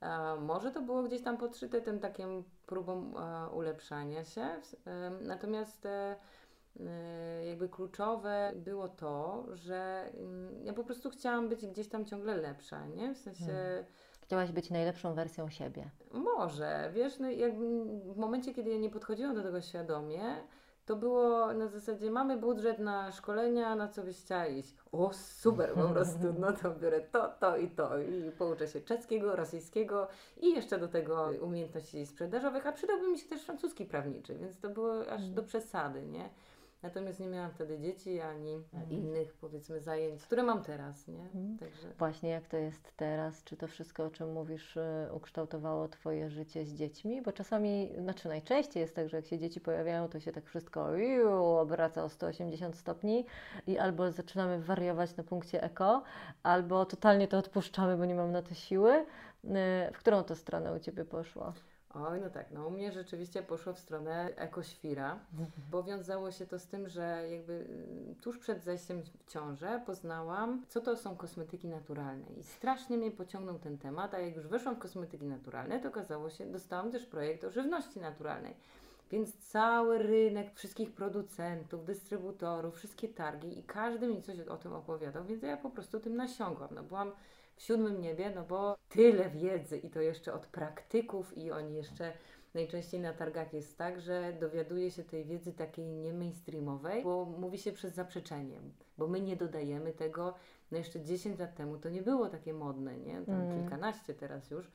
E, 0.00 0.36
może 0.36 0.70
to 0.70 0.82
było 0.82 1.02
gdzieś 1.02 1.22
tam 1.22 1.36
podszyte 1.36 1.80
tym 1.80 2.00
takim 2.00 2.44
próbą 2.66 3.12
e, 3.18 3.48
ulepszania 3.48 4.24
się. 4.24 4.42
E, 4.42 4.60
natomiast 5.20 5.86
e, 5.86 6.16
jakby 7.46 7.68
kluczowe 7.68 8.52
było 8.56 8.88
to, 8.88 9.46
że 9.52 10.10
mm, 10.14 10.66
ja 10.66 10.72
po 10.72 10.84
prostu 10.84 11.10
chciałam 11.10 11.48
być 11.48 11.66
gdzieś 11.66 11.88
tam 11.88 12.04
ciągle 12.04 12.36
lepsza, 12.36 12.86
nie? 12.86 13.14
W 13.14 13.18
sensie... 13.18 13.46
Hmm. 13.46 13.84
Chciałaś 14.20 14.52
być 14.52 14.70
najlepszą 14.70 15.14
wersją 15.14 15.50
siebie. 15.50 15.90
Może, 16.12 16.90
wiesz, 16.94 17.18
no 17.18 17.30
jakby 17.30 17.84
w 18.12 18.16
momencie, 18.16 18.54
kiedy 18.54 18.70
ja 18.70 18.78
nie 18.78 18.90
podchodziłam 18.90 19.34
do 19.34 19.42
tego 19.42 19.60
świadomie, 19.60 20.20
to 20.90 20.96
było 20.96 21.52
na 21.52 21.68
zasadzie, 21.68 22.10
mamy 22.10 22.36
budżet 22.36 22.78
na 22.78 23.12
szkolenia, 23.12 23.74
na 23.74 23.88
co 23.88 24.02
byś 24.02 24.16
chciała 24.18 24.46
iść? 24.46 24.74
O, 24.92 25.10
super, 25.12 25.74
po 25.74 25.88
prostu, 25.88 26.34
no 26.38 26.52
to 26.52 26.70
biorę 26.70 27.00
to, 27.00 27.28
to 27.40 27.56
i 27.56 27.68
to 27.68 27.98
i 27.98 28.30
pouczę 28.38 28.68
się 28.68 28.80
czeskiego, 28.80 29.36
rosyjskiego 29.36 30.08
i 30.40 30.54
jeszcze 30.54 30.78
do 30.78 30.88
tego 30.88 31.30
umiejętności 31.40 32.06
sprzedażowych, 32.06 32.66
a 32.66 32.72
przydałby 32.72 33.08
mi 33.08 33.18
się 33.18 33.28
też 33.28 33.42
francuski 33.42 33.84
prawniczy, 33.84 34.34
więc 34.34 34.60
to 34.60 34.68
było 34.68 35.10
aż 35.10 35.28
do 35.28 35.42
przesady, 35.42 36.06
nie? 36.06 36.28
Natomiast 36.82 37.20
nie 37.20 37.26
miałam 37.26 37.50
wtedy 37.50 37.78
dzieci 37.78 38.20
ani 38.20 38.54
mhm. 38.54 38.90
innych, 38.90 39.34
powiedzmy, 39.34 39.80
zajęć, 39.80 40.22
które 40.22 40.42
mam 40.42 40.62
teraz, 40.62 41.08
nie? 41.08 41.22
Mhm. 41.22 41.58
Także... 41.58 41.88
Właśnie, 41.98 42.30
jak 42.30 42.48
to 42.48 42.56
jest 42.56 42.92
teraz? 42.96 43.44
Czy 43.44 43.56
to 43.56 43.68
wszystko, 43.68 44.04
o 44.04 44.10
czym 44.10 44.32
mówisz, 44.32 44.76
y, 44.76 45.08
ukształtowało 45.12 45.88
Twoje 45.88 46.30
życie 46.30 46.64
z 46.64 46.74
dziećmi? 46.74 47.22
Bo 47.22 47.32
czasami, 47.32 47.92
znaczy 47.98 48.28
najczęściej 48.28 48.80
jest 48.80 48.94
tak, 48.94 49.08
że 49.08 49.16
jak 49.16 49.26
się 49.26 49.38
dzieci 49.38 49.60
pojawiają, 49.60 50.08
to 50.08 50.20
się 50.20 50.32
tak 50.32 50.44
wszystko 50.44 50.96
iu, 50.96 51.44
obraca 51.44 52.04
o 52.04 52.08
180 52.08 52.76
stopni 52.76 53.26
i 53.66 53.78
albo 53.78 54.12
zaczynamy 54.12 54.62
wariować 54.62 55.16
na 55.16 55.24
punkcie 55.24 55.62
eko, 55.62 56.02
albo 56.42 56.86
totalnie 56.86 57.28
to 57.28 57.38
odpuszczamy, 57.38 57.96
bo 57.96 58.04
nie 58.04 58.14
mam 58.14 58.32
na 58.32 58.42
to 58.42 58.54
siły. 58.54 58.92
Y, 58.92 59.06
w 59.92 59.98
którą 59.98 60.22
to 60.24 60.36
stronę 60.36 60.72
u 60.72 60.78
Ciebie 60.78 61.04
poszło? 61.04 61.52
Oj, 61.94 62.20
no 62.20 62.30
tak, 62.30 62.50
no 62.50 62.66
u 62.66 62.70
mnie 62.70 62.92
rzeczywiście 62.92 63.42
poszło 63.42 63.72
w 63.72 63.78
stronę 63.78 64.30
ekoświra, 64.36 65.18
bo 65.70 65.82
wiązało 65.82 66.30
się 66.30 66.46
to 66.46 66.58
z 66.58 66.66
tym, 66.66 66.88
że 66.88 67.28
jakby 67.30 67.52
y, 67.52 68.14
tuż 68.22 68.38
przed 68.38 68.64
zajściem 68.64 69.02
w 69.02 69.32
ciążę 69.32 69.82
poznałam, 69.86 70.64
co 70.68 70.80
to 70.80 70.96
są 70.96 71.16
kosmetyki 71.16 71.68
naturalne 71.68 72.26
i 72.38 72.42
strasznie 72.42 72.98
mnie 72.98 73.10
pociągnął 73.10 73.58
ten 73.58 73.78
temat, 73.78 74.14
a 74.14 74.18
jak 74.18 74.36
już 74.36 74.46
weszłam 74.46 74.76
w 74.76 74.78
kosmetyki 74.78 75.26
naturalne, 75.26 75.80
to 75.80 75.88
okazało 75.88 76.30
się, 76.30 76.52
dostałam 76.52 76.90
też 76.90 77.06
projekt 77.06 77.44
o 77.44 77.50
żywności 77.50 78.00
naturalnej. 78.00 78.54
Więc 79.10 79.38
cały 79.38 79.98
rynek 79.98 80.54
wszystkich 80.54 80.92
producentów, 80.92 81.84
dystrybutorów, 81.84 82.76
wszystkie 82.76 83.08
targi 83.08 83.58
i 83.58 83.62
każdy 83.62 84.06
mi 84.06 84.22
coś 84.22 84.40
o 84.40 84.56
tym 84.56 84.72
opowiadał, 84.72 85.24
więc 85.24 85.42
ja 85.42 85.56
po 85.56 85.70
prostu 85.70 86.00
tym 86.00 86.16
nasiągłam. 86.16 86.68
No 86.74 86.82
byłam 86.82 87.12
w 87.60 87.62
siódmym 87.62 88.00
niebie, 88.00 88.32
no 88.34 88.44
bo 88.44 88.76
tyle 88.88 89.30
wiedzy 89.30 89.78
i 89.78 89.90
to 89.90 90.00
jeszcze 90.00 90.32
od 90.32 90.46
praktyków 90.46 91.38
i 91.38 91.50
oni 91.50 91.74
jeszcze 91.74 92.12
najczęściej 92.54 93.00
na 93.00 93.12
targach 93.12 93.52
jest 93.52 93.78
tak, 93.78 94.00
że 94.00 94.32
dowiaduje 94.40 94.90
się 94.90 95.04
tej 95.04 95.24
wiedzy 95.24 95.52
takiej 95.52 95.86
nie 95.86 96.12
mainstreamowej, 96.12 97.04
bo 97.04 97.24
mówi 97.24 97.58
się 97.58 97.72
przez 97.72 97.94
zaprzeczenie, 97.94 98.60
bo 98.98 99.08
my 99.08 99.20
nie 99.20 99.36
dodajemy 99.36 99.92
tego. 99.92 100.34
No 100.70 100.78
jeszcze 100.78 101.00
10 101.00 101.38
lat 101.38 101.54
temu 101.54 101.78
to 101.78 101.88
nie 101.88 102.02
było 102.02 102.28
takie 102.28 102.52
modne, 102.52 102.98
nie? 102.98 103.22
Tam 103.22 103.40
mm. 103.40 103.60
kilkanaście 103.60 104.14
teraz 104.14 104.50
już. 104.50 104.70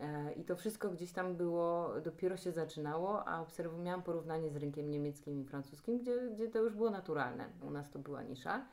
E, 0.00 0.32
I 0.32 0.44
to 0.44 0.56
wszystko 0.56 0.90
gdzieś 0.90 1.12
tam 1.12 1.36
było, 1.36 2.00
dopiero 2.04 2.36
się 2.36 2.52
zaczynało, 2.52 3.28
a 3.28 3.40
obserwowałam 3.40 4.02
porównanie 4.02 4.50
z 4.50 4.56
rynkiem 4.56 4.90
niemieckim 4.90 5.40
i 5.40 5.44
francuskim, 5.44 5.98
gdzie, 5.98 6.30
gdzie 6.34 6.48
to 6.48 6.58
już 6.58 6.74
było 6.74 6.90
naturalne. 6.90 7.48
U 7.62 7.70
nas 7.70 7.90
to 7.90 7.98
była 7.98 8.22
nisza. 8.22 8.66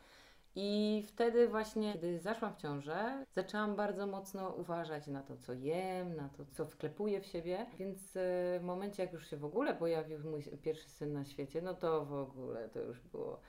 I 0.56 1.04
wtedy 1.08 1.48
właśnie, 1.48 1.94
kiedy 1.94 2.20
zaszłam 2.20 2.54
w 2.54 2.58
ciążę, 2.58 3.26
zaczęłam 3.36 3.76
bardzo 3.76 4.08
mocno 4.08 4.50
uważać 4.50 5.08
na 5.08 5.24
to, 5.24 5.38
co 5.38 5.54
jem, 5.54 6.16
na 6.16 6.30
to, 6.30 6.46
co 6.46 6.66
wklepuję 6.66 7.22
w 7.22 7.26
siebie. 7.26 7.66
Więc 7.78 8.18
e, 8.18 8.60
w 8.60 8.64
momencie, 8.64 9.04
jak 9.04 9.14
już 9.14 9.30
się 9.30 9.38
w 9.38 9.46
ogóle 9.46 9.76
pojawił 9.76 10.20
mój 10.20 10.44
pierwszy 10.44 10.90
syn 10.90 11.14
na 11.14 11.26
świecie, 11.26 11.62
no 11.62 11.74
to 11.74 12.06
w 12.06 12.14
ogóle 12.14 12.70
to 12.70 12.80
już 12.80 13.00
było 13.02 13.40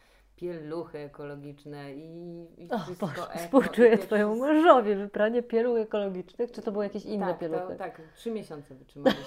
pieluchy 0.41 0.99
ekologiczne 0.99 1.95
i, 1.95 2.47
i 2.59 2.69
wszystko 2.85 3.07
Boże, 3.07 3.23
eko. 3.23 3.39
Współczuję 3.39 3.99
Twojemu 3.99 4.37
mężowi 4.37 4.95
wypranie 4.95 5.43
pieluch 5.43 5.79
ekologicznych, 5.79 6.53
czy 6.53 6.63
to 6.63 6.73
były 6.73 6.85
jakieś 6.85 7.05
inne 7.05 7.27
tak, 7.27 7.39
pieluchy? 7.39 7.73
To, 7.73 7.75
tak, 7.75 8.03
trzy 8.17 8.31
miesiące 8.31 8.75
wytrzymaliśmy. 8.81 9.25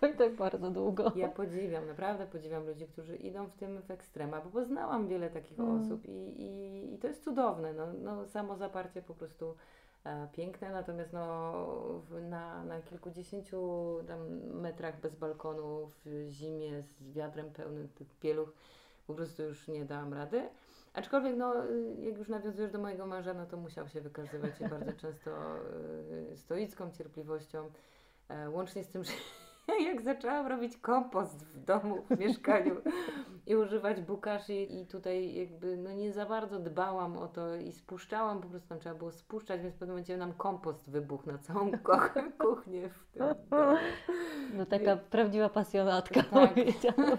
to 0.00 0.06
i 0.06 0.14
tak 0.14 0.36
bardzo 0.36 0.70
długo. 0.70 1.12
Ja 1.16 1.28
podziwiam, 1.28 1.86
naprawdę 1.86 2.26
podziwiam 2.26 2.66
ludzi, 2.66 2.86
którzy 2.86 3.16
idą 3.16 3.46
w 3.46 3.56
tym 3.56 3.82
w 3.82 3.90
ekstrema, 3.90 4.40
bo 4.40 4.50
poznałam 4.50 5.08
wiele 5.08 5.30
takich 5.30 5.58
mm. 5.58 5.80
osób 5.80 6.06
i, 6.06 6.42
i, 6.42 6.94
i, 6.94 6.98
to 6.98 7.06
jest 7.06 7.24
cudowne. 7.24 7.72
No, 7.72 7.86
no, 8.02 8.26
samo 8.26 8.56
zaparcie 8.56 9.02
po 9.02 9.14
prostu 9.14 9.54
e, 10.04 10.28
piękne, 10.32 10.70
natomiast 10.70 11.12
no, 11.12 11.52
w, 12.10 12.22
na, 12.22 12.64
na 12.64 12.82
kilkudziesięciu 12.82 13.98
metrach 14.54 15.00
bez 15.00 15.14
balkonu 15.14 15.90
w 16.04 16.26
zimie 16.30 16.82
z 16.82 17.12
wiadrem 17.12 17.50
pełnym 17.50 17.88
tych 17.88 18.14
pieluch 18.14 18.52
po 19.06 19.14
prostu 19.14 19.42
już 19.42 19.68
nie 19.68 19.84
dałam 19.84 20.14
rady. 20.14 20.48
Aczkolwiek, 20.94 21.36
no, 21.36 21.54
jak 21.98 22.18
już 22.18 22.28
nawiązujesz 22.28 22.72
do 22.72 22.78
mojego 22.78 23.06
męża, 23.06 23.34
no 23.34 23.46
to 23.46 23.56
musiał 23.56 23.88
się 23.88 24.00
wykazywać 24.00 24.52
bardzo 24.70 24.92
często 24.92 25.30
y, 26.32 26.36
stoicką 26.36 26.90
cierpliwością, 26.90 27.70
e, 28.28 28.50
łącznie 28.50 28.84
z 28.84 28.88
tym, 28.88 29.04
że 29.04 29.12
jak 29.88 30.02
zaczęłam 30.02 30.46
robić 30.46 30.76
kompost 30.76 31.44
w 31.44 31.64
domu, 31.64 32.02
w 32.10 32.18
mieszkaniu 32.18 32.76
i 33.46 33.56
używać 33.56 34.00
bukashi 34.00 34.80
i 34.80 34.86
tutaj 34.86 35.34
jakby 35.34 35.76
no 35.76 35.92
nie 35.92 36.12
za 36.12 36.26
bardzo 36.26 36.58
dbałam 36.58 37.16
o 37.16 37.28
to 37.28 37.54
i 37.56 37.72
spuszczałam, 37.72 38.40
po 38.40 38.48
prostu 38.48 38.68
tam 38.68 38.78
trzeba 38.78 38.94
było 38.94 39.12
spuszczać, 39.12 39.60
więc 39.60 39.74
w 39.74 39.78
pewnym 39.78 39.94
momencie 39.94 40.16
nam 40.16 40.32
kompost 40.32 40.90
wybuchł 40.90 41.30
na 41.30 41.38
całą 41.38 41.70
kuchnię 42.38 42.88
w 42.88 43.06
tym. 43.12 43.22
No 44.54 44.66
taka 44.66 44.96
prawdziwa 44.96 45.48
pasjonatka 45.48 46.22
tak. 46.22 46.30
powiedziałam. 46.54 47.18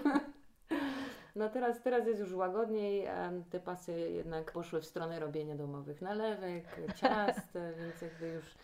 No 1.36 1.50
teraz, 1.50 1.82
teraz 1.82 2.08
jest 2.08 2.20
już 2.20 2.34
łagodniej, 2.34 3.08
te 3.50 3.60
pasy 3.60 4.00
jednak 4.00 4.52
poszły 4.52 4.82
w 4.82 4.86
stronę 4.86 5.20
robienia 5.20 5.56
domowych 5.56 6.02
nalewek, 6.02 6.66
ciast, 7.02 7.58
więc 7.78 8.02
jakby 8.02 8.28
już 8.28 8.56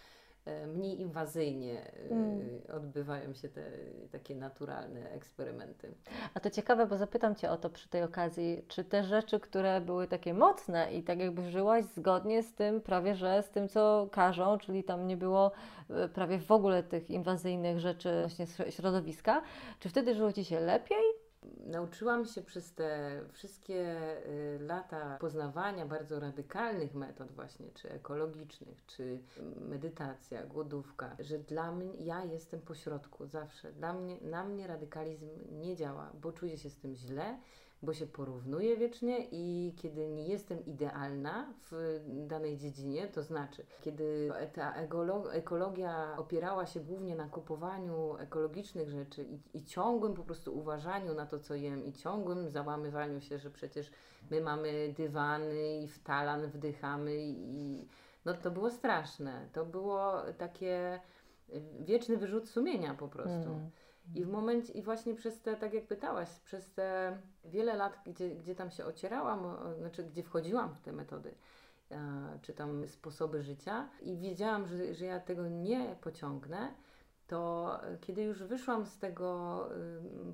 e, 0.45 0.67
mniej 0.67 1.01
inwazyjnie 1.01 1.82
e, 1.82 2.11
mm. 2.11 2.61
odbywają 2.74 3.34
się 3.34 3.49
te 3.49 3.72
takie 4.11 4.36
naturalne 4.36 5.11
eksperymenty. 5.11 5.93
A 6.34 6.39
to 6.39 6.49
ciekawe, 6.49 6.88
bo 6.88 6.97
zapytam 6.97 7.36
Cię 7.36 7.51
o 7.51 7.57
to 7.57 7.69
przy 7.69 7.89
tej 7.89 8.03
okazji, 8.03 8.65
czy 8.67 8.84
te 8.84 9.03
rzeczy, 9.03 9.39
które 9.39 9.82
były 9.82 10.07
takie 10.07 10.34
mocne 10.34 10.93
i 10.93 11.03
tak 11.03 11.19
jakby 11.19 11.51
żyłaś 11.51 11.86
zgodnie 11.86 12.43
z 12.43 12.53
tym, 12.53 12.82
prawie 12.82 13.15
że 13.15 13.43
z 13.43 13.49
tym, 13.49 13.69
co 13.69 14.07
każą, 14.11 14.57
czyli 14.57 14.84
tam 14.84 15.07
nie 15.07 15.17
było 15.17 15.51
e, 15.89 16.07
prawie 16.07 16.39
w 16.39 16.51
ogóle 16.51 16.84
tych 16.84 17.09
inwazyjnych 17.09 17.80
rzeczy 17.80 18.22
właśnie 18.22 18.45
środowiska, 18.69 19.41
czy 19.80 19.89
wtedy 19.89 20.15
żyło 20.15 20.34
Ci 20.34 20.45
się 20.45 20.59
lepiej? 20.59 21.20
Nauczyłam 21.66 22.26
się 22.26 22.41
przez 22.41 22.74
te 22.74 23.22
wszystkie 23.32 23.97
y, 24.28 24.59
lata 24.62 25.18
poznawania 25.18 25.86
bardzo 25.86 26.20
radykalnych 26.20 26.93
metod 26.93 27.32
właśnie, 27.32 27.72
czy 27.74 27.91
ekologicznych, 27.91 28.86
czy 28.86 29.20
medytacja, 29.70 30.45
głodówka, 30.45 31.16
że 31.20 31.39
dla 31.39 31.72
mnie, 31.72 31.95
ja 31.95 32.24
jestem 32.24 32.62
pośrodku 32.62 33.26
zawsze. 33.26 33.72
Dla 33.72 33.93
mnie, 33.93 34.18
na 34.22 34.43
mnie 34.43 34.68
radykalizm 34.68 35.30
nie 35.51 35.76
działa, 35.76 36.12
bo 36.22 36.32
czuję 36.32 36.57
się 36.57 36.70
z 36.70 36.78
tym 36.78 36.95
źle, 36.95 37.39
bo 37.84 37.94
się 37.94 38.08
porównuję 38.08 38.78
wiecznie 38.78 39.28
i 39.32 39.74
kiedy 39.78 40.10
nie 40.10 40.28
jestem 40.28 40.66
idealna 40.66 41.54
w 41.72 42.00
danej 42.28 42.58
dziedzinie, 42.58 43.08
to 43.08 43.24
znaczy, 43.24 43.66
kiedy 43.82 44.32
ta 44.54 44.74
ekologia 45.32 46.18
opierała 46.18 46.66
się 46.66 46.80
głównie 46.80 47.16
na 47.16 47.30
kupowaniu 47.30 48.18
ekologicznych 48.18 48.90
rzeczy 48.90 49.24
i, 49.24 49.58
i 49.58 49.64
ciągłym 49.64 50.14
po 50.14 50.24
prostu 50.24 50.58
uważaniu 50.58 51.14
na 51.14 51.26
to, 51.26 51.40
co 51.40 51.56
jem 51.56 51.86
i 51.86 51.94
ciągłym 51.94 52.50
załamywaniu 52.50 53.22
się, 53.22 53.40
że 53.40 53.52
przecież 53.52 53.92
my 54.32 54.42
mamy 54.42 54.94
dywany 54.98 55.80
i 55.84 55.88
w 55.88 56.04
talan 56.04 56.48
wdychamy 56.48 57.16
i 57.20 57.88
no 58.26 58.34
to 58.34 58.52
było 58.52 58.70
straszne. 58.70 59.50
To 59.54 59.66
było 59.66 60.22
takie 60.38 61.00
wieczny 61.80 62.18
wyrzut 62.18 62.50
sumienia 62.50 62.94
po 62.94 63.08
prostu. 63.08 63.50
Mm. 63.50 63.70
I 64.16 64.26
w 64.26 64.30
momencie, 64.30 64.74
i 64.74 64.82
właśnie 64.82 65.16
przez 65.16 65.41
te, 65.41 65.56
tak 65.56 65.74
jak 65.74 65.88
pytałaś, 65.88 66.30
przez 66.39 66.74
te 66.74 67.18
wiele 67.45 67.76
lat, 67.76 67.99
gdzie, 68.06 68.36
gdzie 68.36 68.56
tam 68.56 68.72
się 68.72 68.86
ocierałam, 68.86 69.58
znaczy 69.78 70.04
gdzie 70.04 70.24
wchodziłam 70.24 70.76
w 70.76 70.82
te 70.82 70.91
metody, 70.91 71.36
czy 72.41 72.54
tam 72.54 72.88
sposoby 72.88 73.43
życia 73.43 73.89
i 74.02 74.18
wiedziałam, 74.18 74.68
że, 74.68 74.93
że 74.93 75.06
ja 75.06 75.20
tego 75.20 75.47
nie 75.47 75.95
pociągnę, 76.02 76.74
to 77.28 77.72
kiedy 78.02 78.24
już 78.24 78.43
wyszłam 78.43 78.86
z 78.86 78.97
tego 78.97 79.70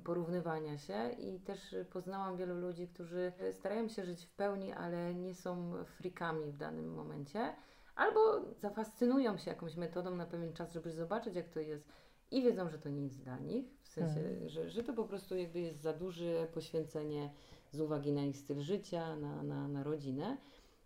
porównywania 0.04 0.78
się 0.78 1.10
i 1.10 1.40
też 1.40 1.76
poznałam 1.90 2.36
wielu 2.36 2.54
ludzi, 2.60 2.88
którzy 2.88 3.32
starają 3.52 3.88
się 3.88 4.04
żyć 4.04 4.26
w 4.26 4.32
pełni, 4.32 4.72
ale 4.72 5.14
nie 5.14 5.34
są 5.34 5.72
frikami 5.84 6.52
w 6.52 6.56
danym 6.56 6.94
momencie, 6.94 7.54
albo 7.96 8.20
zafascynują 8.60 9.36
się 9.38 9.50
jakąś 9.50 9.76
metodą 9.76 10.16
na 10.16 10.26
pewien 10.26 10.52
czas, 10.52 10.72
żeby 10.72 10.90
zobaczyć, 10.92 11.34
jak 11.34 11.48
to 11.48 11.60
jest 11.60 11.88
i 12.30 12.42
wiedzą, 12.42 12.70
że 12.70 12.78
to 12.78 12.88
nie 12.88 13.02
jest 13.02 13.22
dla 13.22 13.38
nich, 13.38 13.66
w 13.82 13.88
sensie, 13.88 14.20
mhm. 14.20 14.48
że, 14.48 14.70
że 14.70 14.82
to 14.82 14.92
po 14.92 15.04
prostu 15.04 15.36
jakby 15.36 15.60
jest 15.60 15.80
za 15.80 15.92
duże 15.92 16.46
poświęcenie 16.54 17.30
z 17.72 17.80
uwagi 17.80 18.12
na 18.12 18.24
ich 18.24 18.36
styl 18.36 18.60
życia, 18.60 19.16
na, 19.16 19.42
na, 19.42 19.68
na 19.68 19.82
rodzinę, 19.82 20.36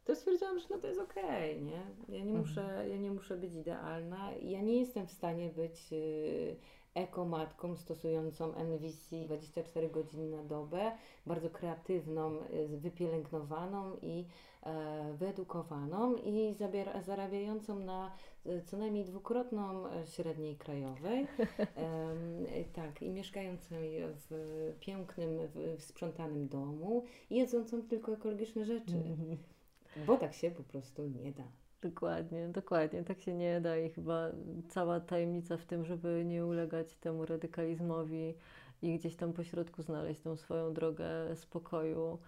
to 0.05 0.16
stwierdziłam, 0.16 0.59
że 0.59 0.66
no 0.70 0.78
to 0.78 0.86
jest 0.86 1.01
okej, 1.01 1.53
okay, 1.53 1.64
nie? 1.64 1.82
Ja 2.18 2.24
nie, 2.24 2.32
muszę, 2.32 2.62
mhm. 2.62 2.90
ja 2.90 2.97
nie 2.97 3.11
muszę 3.11 3.36
być 3.36 3.55
idealna. 3.55 4.32
Ja 4.43 4.61
nie 4.61 4.80
jestem 4.80 5.07
w 5.07 5.12
stanie 5.12 5.49
być 5.49 5.93
y, 5.93 6.57
ekomatką 6.95 7.76
stosującą 7.76 8.55
NVC 8.55 9.16
24 9.24 9.88
godziny 9.88 10.36
na 10.36 10.43
dobę, 10.43 10.93
bardzo 11.26 11.51
kreatywną, 11.51 12.38
y, 12.40 12.68
wypielęgnowaną 12.68 13.97
i 14.03 14.26
e, 14.62 15.14
wyedukowaną 15.18 16.16
i 16.16 16.55
zabiera, 16.55 17.03
zarabiającą 17.03 17.78
na 17.78 18.12
co 18.64 18.76
najmniej 18.76 19.05
dwukrotną 19.05 19.86
e, 19.86 20.07
średniej 20.07 20.57
krajowej. 20.57 21.26
Tak, 22.72 23.03
i 23.03 23.11
mieszkającą 23.11 23.74
w 24.30 24.30
pięknym, 24.80 25.38
w, 25.55 25.82
sprzątanym 25.82 26.49
domu 26.49 27.05
i 27.30 27.36
jedzącą 27.36 27.82
tylko 27.82 28.12
ekologiczne 28.12 28.64
rzeczy. 28.64 28.97
Mhm. 28.97 29.36
Bo 30.07 30.16
tak 30.16 30.34
się 30.34 30.51
po 30.51 30.62
prostu 30.62 31.07
nie 31.07 31.32
da. 31.32 31.43
Dokładnie, 31.82 32.49
dokładnie. 32.49 33.03
Tak 33.03 33.20
się 33.20 33.34
nie 33.34 33.61
da 33.61 33.76
i 33.76 33.90
chyba 33.90 34.30
cała 34.68 35.01
tajemnica 35.01 35.57
w 35.57 35.64
tym, 35.64 35.84
żeby 35.84 36.22
nie 36.26 36.47
ulegać 36.47 36.97
temu 36.97 37.26
radykalizmowi 37.26 38.34
i 38.82 38.99
gdzieś 38.99 39.16
tam 39.16 39.32
pośrodku 39.32 39.82
znaleźć 39.82 40.20
tą 40.20 40.36
swoją 40.36 40.74
drogę 40.74 41.36
spokoju. 41.36 42.18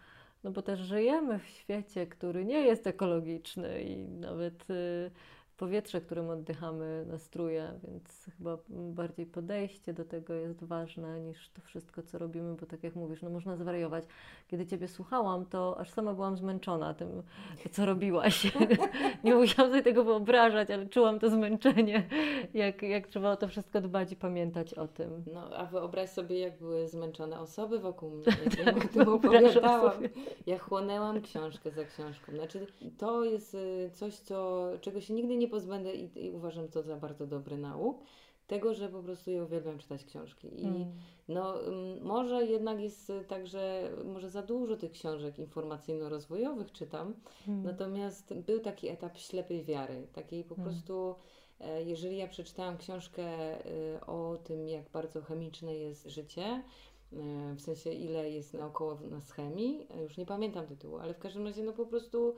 No 0.44 0.50
bo 0.50 0.62
też 0.62 0.80
żyjemy 0.80 1.38
w 1.38 1.46
świecie, 1.46 2.06
który 2.06 2.44
nie 2.44 2.60
jest 2.60 2.86
ekologiczny 2.86 3.82
i 3.82 4.08
nawet 4.08 4.70
y, 4.70 5.10
powietrze, 5.56 6.00
którym 6.00 6.30
oddychamy, 6.30 7.04
nas 7.06 7.30
truje, 7.30 7.72
więc 7.88 8.26
chyba 8.38 8.58
bardziej 8.68 9.26
podejście 9.26 9.92
do 9.92 10.04
tego 10.04 10.34
jest 10.34 10.64
ważne 10.64 11.20
niż 11.20 11.50
to 11.50 11.62
wszystko, 11.62 12.02
co 12.02 12.18
robimy, 12.18 12.54
bo 12.54 12.66
tak 12.66 12.82
jak 12.82 12.94
mówisz, 12.94 13.22
no 13.22 13.30
można 13.30 13.56
zwariować. 13.56 14.04
Kiedy 14.48 14.66
Ciebie 14.66 14.88
słuchałam, 14.88 15.46
to 15.46 15.78
aż 15.78 15.90
sama 15.90 16.14
byłam 16.14 16.36
zmęczona 16.36 16.94
tym, 16.94 17.22
co 17.70 17.86
robiłaś. 17.86 18.52
Nie 19.24 19.34
musiałam 19.34 19.72
sobie 19.72 19.82
tego 19.82 20.04
wyobrażać, 20.04 20.70
ale 20.70 20.86
czułam 20.86 21.18
to 21.18 21.30
zmęczenie, 21.30 22.08
jak, 22.54 22.82
jak 22.82 23.06
trzeba 23.06 23.32
o 23.32 23.36
to 23.36 23.48
wszystko 23.48 23.80
dbać 23.80 24.12
i 24.12 24.16
pamiętać 24.16 24.74
o 24.74 24.88
tym. 24.88 25.24
No, 25.34 25.56
a 25.56 25.66
wyobraź 25.66 26.10
sobie, 26.10 26.38
jak 26.38 26.58
były 26.58 26.88
zmęczone 26.88 27.40
osoby 27.40 27.78
wokół 27.78 28.10
mnie, 28.10 28.24
jak 28.44 28.58
ja 28.58 28.74
o 28.74 28.88
tym 28.88 29.08
opowiadałam. 29.08 30.02
Ja 30.46 30.58
chłonęłam 30.58 31.20
książkę 31.20 31.70
za 31.70 31.84
książką. 31.84 32.32
Znaczy, 32.32 32.66
to 32.98 33.24
jest 33.24 33.54
y, 33.54 33.90
coś, 33.92 34.14
co, 34.14 34.68
czego 34.80 35.00
się 35.00 35.14
nigdy 35.14 35.36
nie 35.36 35.43
pozbędę 35.48 35.94
i, 35.94 36.24
i 36.26 36.30
uważam 36.30 36.68
to 36.68 36.82
za 36.82 36.96
bardzo 36.96 37.26
dobry 37.26 37.58
nauk. 37.58 38.02
Tego, 38.46 38.74
że 38.74 38.88
po 38.88 39.02
prostu 39.02 39.30
ja 39.30 39.44
uwielbiam 39.44 39.78
czytać 39.78 40.04
książki. 40.04 40.60
I 40.60 40.66
mm. 40.66 40.92
no, 41.28 41.54
może 42.02 42.46
jednak 42.46 42.80
jest 42.80 43.12
tak, 43.28 43.46
że 43.46 43.92
może 44.04 44.30
za 44.30 44.42
dużo 44.42 44.76
tych 44.76 44.92
książek 44.92 45.38
informacyjno-rozwojowych 45.38 46.72
czytam. 46.72 47.14
Mm. 47.48 47.62
Natomiast 47.62 48.34
był 48.34 48.60
taki 48.60 48.88
etap 48.88 49.18
ślepej 49.18 49.64
wiary, 49.64 50.06
takiej 50.12 50.44
po 50.44 50.54
mm. 50.54 50.66
prostu 50.66 51.14
e, 51.60 51.82
jeżeli 51.82 52.16
ja 52.16 52.28
przeczytałam 52.28 52.78
książkę 52.78 53.24
e, 53.24 54.06
o 54.06 54.36
tym, 54.44 54.68
jak 54.68 54.90
bardzo 54.90 55.22
chemiczne 55.22 55.74
jest 55.74 56.06
życie, 56.06 56.44
e, 56.44 57.54
w 57.54 57.60
sensie 57.60 57.92
ile 57.92 58.30
jest 58.30 58.54
naokoło 58.54 58.98
nas 59.10 59.30
chemii, 59.30 59.86
już 60.02 60.16
nie 60.16 60.26
pamiętam 60.26 60.66
tytułu, 60.66 60.98
ale 60.98 61.14
w 61.14 61.18
każdym 61.18 61.46
razie 61.46 61.62
no 61.62 61.72
po 61.72 61.86
prostu 61.86 62.34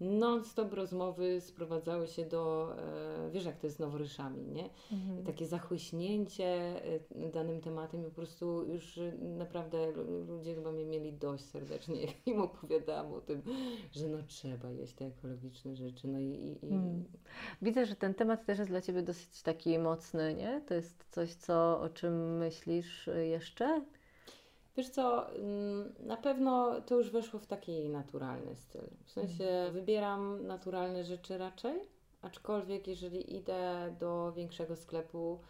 non-stop 0.00 0.72
rozmowy 0.72 1.40
sprowadzały 1.40 2.08
się 2.08 2.24
do, 2.24 2.74
e, 2.78 3.30
wiesz 3.30 3.44
jak 3.44 3.56
to 3.56 3.66
jest 3.66 3.76
z 3.76 3.80
noworyszami, 3.80 4.46
nie? 4.48 4.70
Mhm. 4.92 5.24
Takie 5.24 5.46
zachłyśnięcie 5.46 6.44
e, 6.44 7.30
danym 7.32 7.60
tematem 7.60 8.00
i 8.00 8.04
po 8.04 8.10
prostu 8.10 8.64
już 8.64 8.98
e, 8.98 9.12
naprawdę 9.18 9.92
ludzie 10.28 10.54
chyba 10.54 10.72
mnie 10.72 10.84
mieli 10.84 11.12
dość 11.12 11.44
serdecznie, 11.44 12.00
jak 12.06 12.26
im 12.26 12.40
opowiadałam 12.40 13.14
o 13.14 13.20
tym, 13.20 13.42
że 13.92 14.08
no 14.08 14.18
trzeba 14.26 14.70
jeść 14.70 14.94
te 14.94 15.06
ekologiczne 15.06 15.76
rzeczy, 15.76 16.08
no 16.08 16.18
i... 16.18 16.24
i, 16.24 16.66
i... 16.66 16.70
Hmm. 16.70 17.04
Widzę, 17.62 17.86
że 17.86 17.96
ten 17.96 18.14
temat 18.14 18.46
też 18.46 18.58
jest 18.58 18.70
dla 18.70 18.80
Ciebie 18.80 19.02
dosyć 19.02 19.42
taki 19.42 19.78
mocny, 19.78 20.34
nie? 20.34 20.62
To 20.66 20.74
jest 20.74 21.04
coś, 21.10 21.34
co, 21.34 21.80
o 21.80 21.88
czym 21.88 22.38
myślisz 22.38 23.10
jeszcze? 23.22 23.84
Wiesz 24.76 24.88
co, 24.88 25.30
mm, 25.30 25.94
na 26.00 26.16
pewno 26.16 26.80
to 26.80 26.98
już 26.98 27.10
weszło 27.10 27.40
w 27.40 27.46
taki 27.46 27.88
naturalny 27.88 28.56
styl. 28.56 28.88
W 29.04 29.10
sensie 29.10 29.44
mhm. 29.44 29.72
wybieram 29.72 30.46
naturalne 30.46 31.04
rzeczy 31.04 31.38
raczej, 31.38 31.80
aczkolwiek 32.22 32.86
jeżeli 32.86 33.36
idę 33.36 33.94
do 34.00 34.32
większego 34.32 34.76
sklepu, 34.76 35.40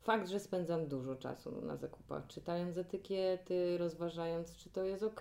fakt, 0.00 0.28
że 0.28 0.40
spędzam 0.40 0.86
dużo 0.86 1.16
czasu 1.16 1.60
na 1.62 1.76
zakupach, 1.76 2.26
czytając 2.26 2.78
etykiety, 2.78 3.78
rozważając, 3.78 4.56
czy 4.56 4.70
to 4.70 4.84
jest 4.84 5.02
ok, 5.02 5.20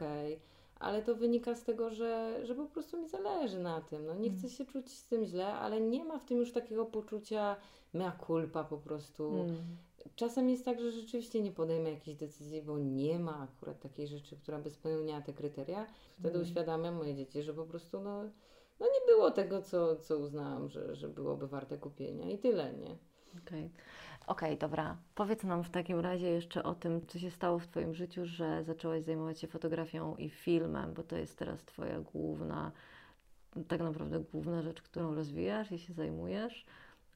ale 0.79 1.01
to 1.01 1.15
wynika 1.15 1.55
z 1.55 1.63
tego, 1.63 1.89
że, 1.89 2.39
że 2.43 2.55
po 2.55 2.65
prostu 2.65 3.01
mi 3.01 3.07
zależy 3.07 3.59
na 3.59 3.81
tym. 3.81 4.05
No, 4.05 4.15
nie 4.15 4.29
chcę 4.29 4.47
mhm. 4.47 4.53
się 4.53 4.65
czuć 4.65 4.91
z 4.91 5.07
tym 5.07 5.25
źle, 5.25 5.53
ale 5.53 5.81
nie 5.81 6.05
ma 6.05 6.19
w 6.19 6.25
tym 6.25 6.37
już 6.37 6.51
takiego 6.51 6.85
poczucia 6.85 7.55
mea 7.93 8.11
culpa 8.27 8.63
po 8.63 8.77
prostu. 8.77 9.33
Mm. 9.33 9.77
Czasem 10.15 10.49
jest 10.49 10.65
tak, 10.65 10.79
że 10.79 10.91
rzeczywiście 10.91 11.41
nie 11.41 11.51
podejmę 11.51 11.91
jakiejś 11.91 12.17
decyzji, 12.17 12.61
bo 12.61 12.79
nie 12.79 13.19
ma 13.19 13.39
akurat 13.39 13.79
takiej 13.79 14.07
rzeczy, 14.07 14.37
która 14.37 14.59
by 14.59 14.69
spełniała 14.69 15.21
te 15.21 15.33
kryteria. 15.33 15.87
Wtedy 16.19 16.35
mm. 16.35 16.47
uświadamiam 16.47 16.95
moje 16.95 17.15
dzieci, 17.15 17.43
że 17.43 17.53
po 17.53 17.65
prostu 17.65 17.99
no, 17.99 18.23
no 18.79 18.85
nie 18.85 19.05
było 19.07 19.31
tego, 19.31 19.61
co, 19.61 19.95
co 19.95 20.17
uznałam, 20.17 20.69
że, 20.69 20.95
że 20.95 21.09
byłoby 21.09 21.47
warte 21.47 21.77
kupienia 21.77 22.31
i 22.31 22.37
tyle, 22.37 22.73
nie? 22.73 22.97
Okej. 23.43 23.65
Okay. 23.65 23.69
Okay, 24.27 24.57
dobra. 24.57 24.97
Powiedz 25.15 25.43
nam 25.43 25.63
w 25.63 25.69
takim 25.69 25.99
razie 25.99 26.27
jeszcze 26.27 26.63
o 26.63 26.75
tym, 26.75 27.07
co 27.07 27.19
się 27.19 27.31
stało 27.31 27.59
w 27.59 27.67
Twoim 27.67 27.93
życiu, 27.93 28.25
że 28.25 28.63
zaczęłaś 28.63 29.03
zajmować 29.03 29.39
się 29.39 29.47
fotografią 29.47 30.15
i 30.15 30.29
filmem, 30.29 30.93
bo 30.93 31.03
to 31.03 31.17
jest 31.17 31.37
teraz 31.37 31.65
Twoja 31.65 31.99
główna, 31.99 32.71
tak 33.67 33.81
naprawdę 33.81 34.19
główna 34.19 34.61
rzecz, 34.61 34.81
którą 34.81 35.15
rozwijasz 35.15 35.71
i 35.71 35.79
się 35.79 35.93
zajmujesz 35.93 36.65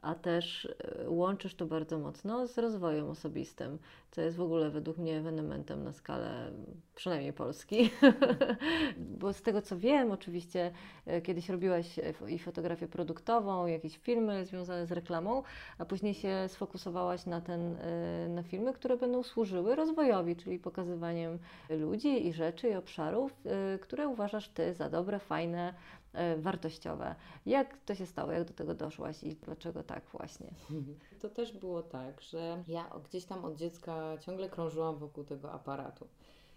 a 0.04 0.16
też 0.16 0.66
e, 0.66 1.10
łączysz 1.10 1.56
to 1.56 1.66
bardzo 1.66 2.00
mocno 2.00 2.48
z 2.48 2.58
rozwojem 2.58 3.10
osobistym, 3.10 3.80
co 4.12 4.22
jest 4.22 4.38
w 4.38 4.42
ogóle 4.42 4.70
według 4.70 4.98
mnie 4.98 5.18
ewenementem 5.18 5.84
na 5.84 5.94
skalę 5.94 6.52
przynajmniej 6.96 7.34
Polski. 7.34 7.90
Bo 9.20 9.34
z 9.34 9.42
tego 9.42 9.62
co 9.62 9.78
wiem, 9.78 10.12
oczywiście 10.12 10.72
e, 11.06 11.22
kiedyś 11.22 11.50
robiłaś 11.50 12.00
e, 12.00 12.14
i 12.30 12.40
fotografię 12.40 12.88
produktową, 12.88 13.68
jakieś 13.68 13.98
filmy 13.98 14.46
związane 14.46 14.86
z 14.86 14.92
reklamą, 14.92 15.44
a 15.78 15.86
później 15.86 16.14
się 16.14 16.46
sfokusowałaś 16.48 17.26
na, 17.26 17.42
ten, 17.42 17.78
na 18.30 18.44
filmy, 18.44 18.74
które 18.74 18.98
będą 18.98 19.24
służyły 19.24 19.76
rozwojowi, 19.76 20.36
czyli 20.36 20.60
pokazywaniem 20.60 21.40
ludzi 21.70 22.28
i 22.28 22.34
rzeczy 22.34 22.70
i 22.70 22.76
obszarów, 22.76 23.34
które 23.82 24.08
uważasz 24.08 24.50
Ty 24.50 24.74
za 24.74 24.90
dobre, 24.90 25.20
fajne, 25.20 25.74
wartościowe. 26.38 27.16
Jak 27.46 27.78
to 27.78 27.96
się 27.96 28.06
stało? 28.06 28.32
Jak 28.32 28.44
do 28.44 28.54
tego 28.54 28.74
doszłaś 28.74 29.24
i 29.24 29.36
dlaczego 29.36 29.84
tak 29.84 30.04
właśnie? 30.12 30.48
To 31.22 31.30
też 31.30 31.52
było 31.52 31.84
tak, 31.84 32.22
że 32.22 32.64
ja 32.68 32.90
gdzieś 33.10 33.26
tam 33.26 33.46
od 33.46 33.56
dziecka 33.56 34.18
ciągle 34.20 34.50
krążyłam 34.50 34.98
wokół 34.98 35.24
tego 35.24 35.52
aparatu. 35.52 36.08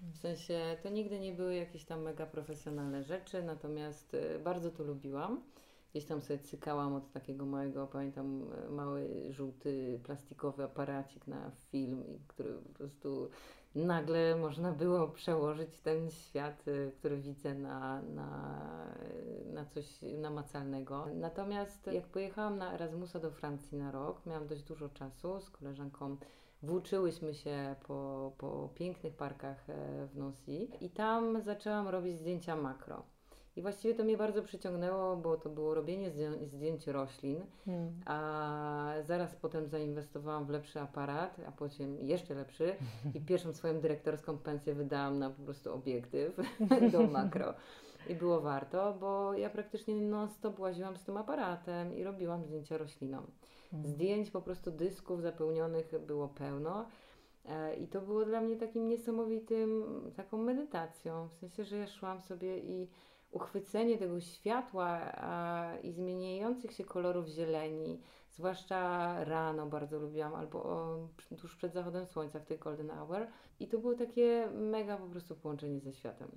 W 0.00 0.18
sensie 0.18 0.76
to 0.82 0.88
nigdy 0.88 1.20
nie 1.20 1.32
były 1.32 1.54
jakieś 1.54 1.84
tam 1.84 2.02
mega 2.02 2.26
profesjonalne 2.26 3.02
rzeczy, 3.02 3.42
natomiast 3.42 4.14
e, 4.14 4.38
bardzo 4.38 4.70
to 4.70 4.84
lubiłam. 4.84 5.42
Gdzieś 5.90 6.04
tam 6.04 6.22
sobie 6.22 6.38
cykałam 6.38 6.94
od 6.94 7.12
takiego 7.12 7.46
małego, 7.46 7.86
pamiętam, 7.86 8.44
e, 8.66 8.70
mały, 8.70 9.26
żółty, 9.30 10.00
plastikowy 10.04 10.64
aparacik 10.64 11.26
na 11.26 11.50
film, 11.50 12.04
który 12.28 12.54
po 12.54 12.68
prostu 12.68 13.30
nagle 13.84 14.36
można 14.36 14.72
było 14.72 15.08
przełożyć 15.08 15.80
ten 15.80 16.10
świat, 16.10 16.68
y, 16.68 16.92
który 16.98 17.16
widzę 17.16 17.54
na, 17.54 18.02
na, 18.02 18.60
na 19.52 19.64
coś 19.64 20.02
namacalnego. 20.02 21.06
Natomiast 21.14 21.86
jak 21.86 22.06
pojechałam 22.06 22.58
na 22.58 22.74
Erasmusa 22.74 23.20
do 23.20 23.30
Francji 23.30 23.78
na 23.78 23.90
rok, 23.90 24.26
miałam 24.26 24.46
dość 24.46 24.62
dużo 24.62 24.88
czasu 24.88 25.40
z 25.40 25.50
koleżanką. 25.50 26.16
Włóczyłyśmy 26.62 27.34
się 27.34 27.74
po, 27.86 28.32
po 28.38 28.70
pięknych 28.74 29.14
parkach 29.14 29.70
e, 29.70 30.06
w 30.06 30.16
Nancy 30.16 30.68
i 30.80 30.90
tam 30.90 31.40
zaczęłam 31.40 31.88
robić 31.88 32.18
zdjęcia 32.18 32.56
makro. 32.56 33.15
I 33.56 33.62
właściwie 33.62 33.94
to 33.94 34.04
mnie 34.04 34.16
bardzo 34.16 34.42
przyciągnęło, 34.42 35.16
bo 35.16 35.36
to 35.36 35.50
było 35.50 35.74
robienie 35.74 36.10
zdjęć 36.42 36.86
roślin, 36.86 37.40
hmm. 37.64 37.92
a 38.06 38.94
zaraz 39.04 39.34
potem 39.34 39.68
zainwestowałam 39.68 40.46
w 40.46 40.50
lepszy 40.50 40.80
aparat, 40.80 41.40
a 41.48 41.52
potem 41.52 41.98
jeszcze 41.98 42.34
lepszy 42.34 42.76
i 43.14 43.20
pierwszą 43.28 43.52
swoją 43.52 43.80
dyrektorską 43.80 44.38
pensję 44.38 44.74
wydałam 44.74 45.18
na 45.18 45.30
po 45.30 45.42
prostu 45.42 45.74
obiektyw 45.74 46.36
do 46.92 47.06
makro. 47.06 47.54
I 48.08 48.14
było 48.14 48.40
warto, 48.40 48.96
bo 49.00 49.34
ja 49.34 49.50
praktycznie 49.50 49.96
non-stop 49.96 50.58
łaziłam 50.58 50.96
z 50.96 51.04
tym 51.04 51.16
aparatem 51.16 51.94
i 51.94 52.04
robiłam 52.04 52.44
zdjęcia 52.44 52.78
roślinom. 52.78 53.26
Hmm. 53.70 53.90
Zdjęć 53.90 54.30
po 54.30 54.42
prostu 54.42 54.70
dysków 54.70 55.22
zapełnionych 55.22 55.92
było 56.06 56.28
pełno. 56.28 56.86
E, 57.44 57.76
I 57.76 57.88
to 57.88 58.00
było 58.00 58.24
dla 58.24 58.40
mnie 58.40 58.56
takim 58.56 58.88
niesamowitym, 58.88 59.84
taką 60.16 60.38
medytacją, 60.38 61.28
w 61.28 61.34
sensie, 61.34 61.64
że 61.64 61.76
ja 61.76 61.86
szłam 61.86 62.20
sobie 62.20 62.58
i 62.58 62.88
uchwycenie 63.30 63.98
tego 63.98 64.20
światła 64.20 65.12
i 65.82 65.92
zmieniających 65.92 66.72
się 66.72 66.84
kolorów 66.84 67.26
zieleni, 67.28 68.00
zwłaszcza 68.30 69.24
rano 69.24 69.66
bardzo 69.66 69.98
lubiłam, 69.98 70.34
albo 70.34 70.62
o, 70.62 71.08
tuż 71.40 71.56
przed 71.56 71.72
zachodem 71.72 72.06
słońca 72.06 72.40
w 72.40 72.46
tej 72.46 72.58
golden 72.58 72.90
hour. 72.90 73.26
I 73.60 73.68
to 73.68 73.78
było 73.78 73.94
takie 73.94 74.48
mega 74.54 74.96
po 74.96 75.06
prostu 75.06 75.34
połączenie 75.36 75.80
ze 75.80 75.92
światem. 75.92 76.28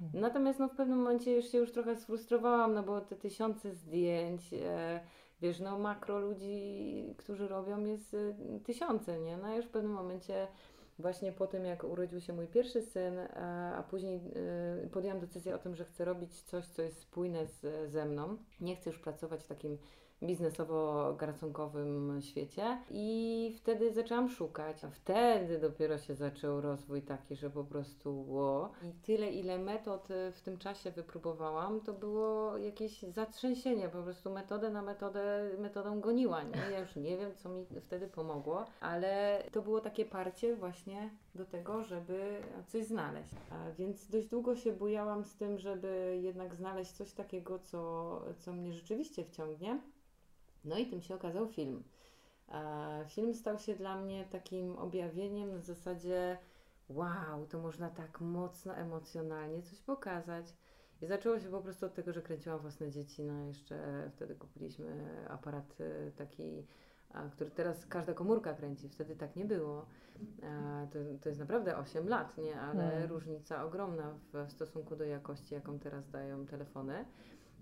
Mhm. 0.00 0.20
Natomiast 0.22 0.58
no, 0.58 0.68
w 0.68 0.76
pewnym 0.76 0.98
momencie 0.98 1.36
już 1.36 1.44
się 1.44 1.58
już 1.58 1.72
trochę 1.72 1.96
sfrustrowałam, 1.96 2.74
no 2.74 2.82
bo 2.82 3.00
te 3.00 3.16
tysiące 3.16 3.74
zdjęć, 3.74 4.54
e, 4.54 5.00
wiesz, 5.40 5.60
no 5.60 5.78
makro 5.78 6.18
ludzi, 6.18 7.14
którzy 7.18 7.48
robią 7.48 7.84
jest 7.84 8.14
e, 8.14 8.34
tysiące, 8.64 9.20
nie? 9.20 9.36
No 9.36 9.56
już 9.56 9.66
w 9.66 9.70
pewnym 9.70 9.92
momencie 9.92 10.48
właśnie 10.98 11.32
po 11.32 11.46
tym, 11.46 11.64
jak 11.64 11.84
urodził 11.84 12.20
się 12.20 12.32
mój 12.32 12.46
pierwszy 12.46 12.82
syn, 12.82 13.18
a 13.76 13.84
później 13.90 14.20
y, 14.84 14.88
podjęłam 14.90 15.20
decyzję 15.20 15.54
o 15.54 15.58
tym, 15.58 15.76
że 15.76 15.84
chcę 15.84 16.04
robić 16.04 16.42
coś, 16.42 16.66
co 16.66 16.82
jest 16.82 17.00
spójne 17.00 17.46
z, 17.46 17.90
ze 17.90 18.04
mną. 18.04 18.36
Nie 18.60 18.76
chcę 18.76 18.90
już 18.90 18.98
pracować 18.98 19.42
w 19.42 19.46
takim 19.46 19.78
biznesowo-garcunkowym 20.22 22.20
świecie 22.20 22.78
i 22.90 23.54
wtedy 23.56 23.92
zaczęłam 23.92 24.28
szukać. 24.28 24.76
Wtedy 24.92 25.58
dopiero 25.58 25.98
się 25.98 26.14
zaczął 26.14 26.60
rozwój 26.60 27.02
taki, 27.02 27.36
że 27.36 27.50
po 27.50 27.64
prostu 27.64 28.22
było. 28.22 28.72
I 28.82 28.92
tyle, 28.92 29.30
ile 29.30 29.58
metod 29.58 30.08
w 30.32 30.40
tym 30.40 30.58
czasie 30.58 30.90
wypróbowałam, 30.90 31.80
to 31.80 31.92
było 31.92 32.58
jakieś 32.58 33.02
zatrzęsienie. 33.02 33.88
Po 33.88 34.02
prostu 34.02 34.32
metodę 34.32 34.70
na 34.70 34.82
metodę, 34.82 35.50
metodą 35.58 36.00
goniła. 36.00 36.42
Nie? 36.42 36.70
Ja 36.72 36.78
już 36.80 36.96
nie 36.96 37.16
wiem, 37.16 37.34
co 37.36 37.48
mi 37.48 37.66
wtedy 37.80 38.08
pomogło, 38.08 38.64
ale 38.80 39.42
to 39.52 39.62
było 39.62 39.80
takie 39.80 40.04
parcie 40.04 40.56
właśnie 40.56 41.10
do 41.34 41.44
tego, 41.44 41.82
żeby 41.82 42.40
coś 42.66 42.84
znaleźć. 42.84 43.34
A 43.50 43.70
więc 43.78 44.08
dość 44.08 44.28
długo 44.28 44.56
się 44.56 44.72
bujałam 44.72 45.24
z 45.24 45.36
tym, 45.36 45.58
żeby 45.58 46.18
jednak 46.22 46.54
znaleźć 46.54 46.92
coś 46.92 47.12
takiego, 47.12 47.58
co, 47.58 48.22
co 48.38 48.52
mnie 48.52 48.72
rzeczywiście 48.72 49.24
wciągnie. 49.24 49.80
No 50.64 50.78
i 50.78 50.86
tym 50.86 51.02
się 51.02 51.14
okazał 51.14 51.48
film. 51.48 51.82
Film 53.08 53.34
stał 53.34 53.58
się 53.58 53.74
dla 53.74 53.96
mnie 53.96 54.24
takim 54.24 54.76
objawieniem 54.76 55.52
na 55.52 55.60
zasadzie 55.60 56.38
wow, 56.88 57.46
to 57.46 57.58
można 57.58 57.90
tak 57.90 58.20
mocno 58.20 58.74
emocjonalnie 58.74 59.62
coś 59.62 59.80
pokazać. 59.80 60.46
I 61.02 61.06
zaczęło 61.06 61.40
się 61.40 61.48
po 61.48 61.60
prostu 61.60 61.86
od 61.86 61.94
tego, 61.94 62.12
że 62.12 62.22
kręciłam 62.22 62.58
własne 62.58 62.90
dzieci. 62.90 63.22
No 63.22 63.40
jeszcze 63.40 64.10
wtedy 64.12 64.34
kupiliśmy 64.34 65.06
aparat 65.28 65.80
y, 65.80 66.12
taki, 66.16 66.66
który 67.32 67.50
teraz 67.50 67.86
każda 67.86 68.14
komórka 68.14 68.54
kręci. 68.54 68.88
Wtedy 68.88 69.16
tak 69.16 69.36
nie 69.36 69.44
było. 69.44 69.86
To, 70.92 70.98
to 71.22 71.28
jest 71.28 71.40
naprawdę 71.40 71.76
8 71.76 72.08
lat, 72.08 72.38
nie? 72.38 72.60
Ale 72.60 72.90
hmm. 72.90 73.10
różnica 73.10 73.64
ogromna 73.64 74.14
w 74.32 74.52
stosunku 74.52 74.96
do 74.96 75.04
jakości, 75.04 75.54
jaką 75.54 75.78
teraz 75.78 76.10
dają 76.10 76.46
telefony. 76.46 77.04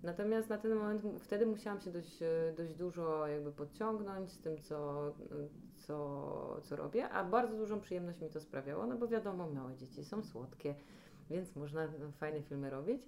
Natomiast 0.03 0.49
na 0.49 0.57
ten 0.57 0.75
moment 0.75 1.01
wtedy 1.19 1.45
musiałam 1.45 1.79
się 1.79 1.91
dość, 1.91 2.19
dość 2.57 2.75
dużo 2.75 3.27
jakby 3.27 3.51
podciągnąć 3.51 4.31
z 4.31 4.39
tym, 4.39 4.61
co, 4.61 5.11
co, 5.77 6.61
co 6.63 6.75
robię, 6.75 7.09
a 7.09 7.23
bardzo 7.23 7.57
dużą 7.57 7.79
przyjemność 7.79 8.21
mi 8.21 8.29
to 8.29 8.39
sprawiało, 8.39 8.87
no 8.87 8.97
bo 8.97 9.07
wiadomo, 9.07 9.49
małe 9.49 9.75
dzieci 9.75 10.03
są 10.03 10.23
słodkie, 10.23 10.75
więc 11.29 11.55
można 11.55 11.87
fajne 12.17 12.41
filmy 12.41 12.69
robić. 12.69 13.01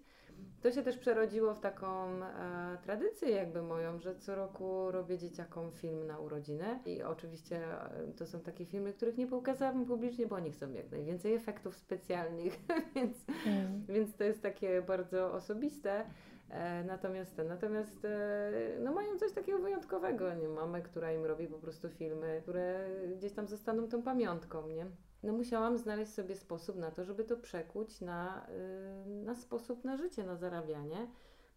To 0.62 0.72
się 0.72 0.84
też 0.84 0.98
przerodziło 0.98 1.54
w 1.54 1.60
taką 1.60 2.24
e, 2.24 2.78
tradycję 2.84 3.30
jakby 3.30 3.62
moją, 3.62 4.00
że 4.00 4.16
co 4.16 4.36
roku 4.36 4.92
robię 4.92 5.18
dzieciakom 5.18 5.72
film 5.72 6.08
na 6.08 6.20
urodzinę 6.20 6.80
i 6.86 7.04
oczywiście 7.04 7.58
e, 7.58 8.12
to 8.18 8.26
są 8.26 8.40
takie 8.40 8.66
filmy, 8.66 8.94
których 8.94 9.18
nie 9.18 9.28
pokazałabym 9.28 9.86
publicznie, 9.86 10.28
bo 10.28 10.36
oni 10.36 10.52
chcą 10.52 10.72
jak 10.72 10.92
najwięcej 10.92 11.34
efektów 11.34 11.76
specjalnych, 11.76 12.60
więc, 12.96 13.26
mm. 13.46 13.86
więc 13.86 14.16
to 14.16 14.24
jest 14.24 14.42
takie 14.42 14.82
bardzo 14.82 15.34
osobiste. 15.34 16.06
E, 16.54 16.84
natomiast 16.84 17.38
natomiast 17.48 18.06
e, 18.06 18.52
no 18.80 18.94
mają 18.94 19.18
coś 19.18 19.32
takiego 19.32 19.60
wyjątkowego, 19.60 20.34
nie? 20.34 20.48
Mamę, 20.48 20.82
która 20.82 21.12
im 21.14 21.26
robi 21.26 21.48
po 21.48 21.58
prostu 21.60 21.90
filmy, 21.90 22.42
które 22.44 22.90
gdzieś 23.18 23.34
tam 23.34 23.48
zostaną 23.48 23.88
tą 23.88 24.04
pamiątką, 24.04 24.68
nie? 24.68 24.86
No 25.24 25.34
musiałam 25.34 25.78
znaleźć 25.78 26.14
sobie 26.14 26.36
sposób 26.36 26.76
na 26.76 26.92
to, 26.92 27.04
żeby 27.04 27.24
to 27.24 27.38
przekuć 27.38 28.02
na, 28.02 28.48
y, 28.50 29.24
na 29.26 29.36
sposób 29.36 29.84
na 29.84 29.98
życie, 29.98 30.24
na 30.24 30.36
zarabianie, 30.36 31.08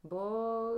bo 0.05 0.70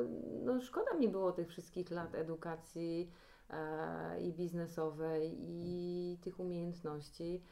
no 0.44 0.60
szkoda 0.60 0.94
mi 0.94 1.08
było 1.08 1.32
tych 1.32 1.48
wszystkich 1.48 1.90
lat 1.90 2.14
edukacji 2.14 3.10
e, 3.50 4.20
i 4.20 4.32
biznesowej 4.32 5.36
i 5.40 6.18
tych 6.22 6.40
umiejętności. 6.40 7.42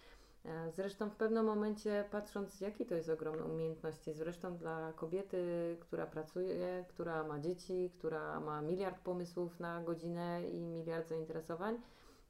E, 0.47 0.71
zresztą 0.71 1.11
w 1.11 1.17
pewnym 1.17 1.45
momencie, 1.45 2.05
patrząc, 2.11 2.61
jaki 2.61 2.87
to 2.87 2.95
jest 2.95 3.09
ogromna 3.09 3.45
umiejętność, 3.45 4.11
zresztą 4.15 4.57
dla 4.57 4.93
kobiety, 4.93 5.77
która 5.81 6.07
pracuje, 6.07 6.85
która 6.89 7.25
ma 7.25 7.39
dzieci, 7.39 7.91
która 7.99 8.41
ma 8.41 8.63
miliard 8.63 8.99
pomysłów 9.01 9.61
na 9.61 9.83
godzinę 9.83 10.49
i 10.49 10.61
miliard 10.61 11.09
zainteresowań, 11.09 11.79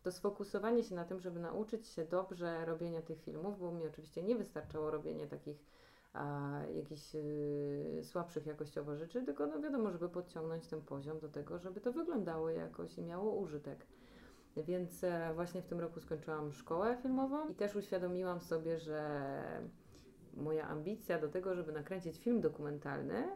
to 0.02 0.12
sfokusowanie 0.12 0.84
się 0.84 0.94
na 0.94 1.04
tym, 1.04 1.20
żeby 1.20 1.40
nauczyć 1.40 1.88
się 1.88 2.04
dobrze 2.04 2.64
robienia 2.64 3.02
tych 3.02 3.22
filmów, 3.22 3.58
bo 3.58 3.72
mi 3.72 3.86
oczywiście 3.86 4.22
nie 4.22 4.36
wystarczało 4.36 4.90
robienie 4.90 5.26
takich 5.26 5.64
a, 6.12 6.60
jakichś 6.74 7.14
y, 7.14 8.00
słabszych 8.04 8.46
jakościowo 8.46 8.96
rzeczy, 8.96 9.22
tylko 9.22 9.46
no 9.46 9.60
wiadomo, 9.60 9.90
żeby 9.90 10.08
podciągnąć 10.08 10.66
ten 10.66 10.82
poziom 10.82 11.18
do 11.18 11.28
tego, 11.28 11.58
żeby 11.58 11.80
to 11.80 11.92
wyglądało 11.92 12.50
jakoś 12.50 12.98
i 12.98 13.02
miało 13.02 13.32
użytek. 13.32 13.86
Więc 14.56 15.04
e, 15.04 15.30
właśnie 15.34 15.62
w 15.62 15.66
tym 15.66 15.80
roku 15.80 16.00
skończyłam 16.00 16.52
szkołę 16.52 16.96
filmową 17.02 17.48
i 17.48 17.54
też 17.54 17.76
uświadomiłam 17.76 18.40
sobie, 18.40 18.78
że 18.78 19.30
moja 20.34 20.68
ambicja 20.68 21.18
do 21.18 21.28
tego, 21.28 21.54
żeby 21.54 21.72
nakręcić 21.72 22.18
film 22.18 22.40
dokumentalny, 22.40 23.28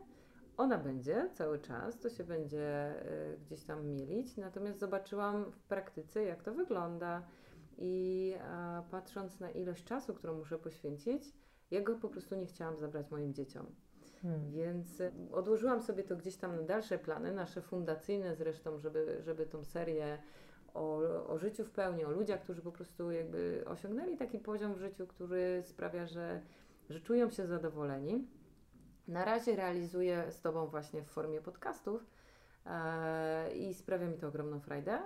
ona 0.57 0.79
będzie 0.79 1.31
cały 1.33 1.59
czas, 1.59 2.01
to 2.01 2.11
się 2.11 2.25
będzie 2.25 2.95
y, 3.35 3.39
gdzieś 3.39 3.64
tam 3.64 3.87
mielić, 3.87 4.37
natomiast 4.37 4.79
zobaczyłam 4.79 5.53
w 5.53 5.62
praktyce, 5.62 6.25
jak 6.25 6.43
to 6.43 6.55
wygląda 6.55 7.23
i 7.79 8.35
patrząc 8.91 9.41
na 9.41 9.51
ilość 9.51 9.85
czasu, 9.85 10.14
którą 10.14 10.35
muszę 10.35 10.59
poświęcić, 10.59 11.23
ja 11.71 11.81
go 11.81 11.95
po 11.95 12.09
prostu 12.09 12.37
nie 12.37 12.47
chciałam 12.47 12.77
zabrać 12.77 13.11
moim 13.11 13.35
dzieciom. 13.35 13.66
Hmm. 14.23 14.51
Więc 14.51 15.01
y, 15.01 15.12
odłożyłam 15.33 15.83
sobie 15.83 16.05
to 16.05 16.16
gdzieś 16.16 16.37
tam 16.37 16.57
na 16.57 16.62
dalsze 16.62 16.99
plany, 16.99 17.33
nasze 17.33 17.62
fundacyjne 17.62 18.35
zresztą, 18.37 18.79
żeby, 18.79 19.23
żeby 19.23 19.47
tą 19.47 19.64
serię 19.64 20.18
o, 20.75 21.01
o 21.29 21.39
życiu 21.39 21.64
w 21.64 21.71
pełni, 21.71 22.05
o 22.05 22.11
ludziach, 22.11 22.43
którzy 22.43 22.62
po 22.62 22.73
prostu 22.73 23.11
jakby 23.11 23.64
osiągnęli 23.66 24.16
taki 24.16 24.39
poziom 24.39 24.75
w 24.75 24.79
życiu, 24.79 25.07
który 25.07 25.62
sprawia, 25.64 26.07
że, 26.07 26.41
że 26.91 27.01
czują 27.01 27.31
się 27.31 27.47
zadowoleni. 27.47 28.29
Na 29.09 29.25
razie 29.25 29.57
realizuję 29.57 30.25
z 30.31 30.41
Tobą 30.41 30.66
właśnie 30.66 31.03
w 31.03 31.09
formie 31.09 31.41
podcastów 31.41 32.07
e, 32.66 33.53
i 33.53 33.75
sprawia 33.75 34.07
mi 34.07 34.18
to 34.18 34.29
ogromną 34.29 34.61
frajdę. 34.61 34.99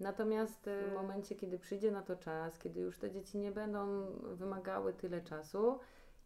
Natomiast 0.00 0.70
w 0.90 0.94
momencie, 0.94 1.34
kiedy 1.34 1.58
przyjdzie 1.58 1.90
na 1.90 2.02
to 2.02 2.16
czas, 2.16 2.58
kiedy 2.58 2.80
już 2.80 2.98
te 2.98 3.10
dzieci 3.10 3.38
nie 3.38 3.52
będą 3.52 4.06
wymagały 4.34 4.92
tyle 4.92 5.20
czasu 5.20 5.78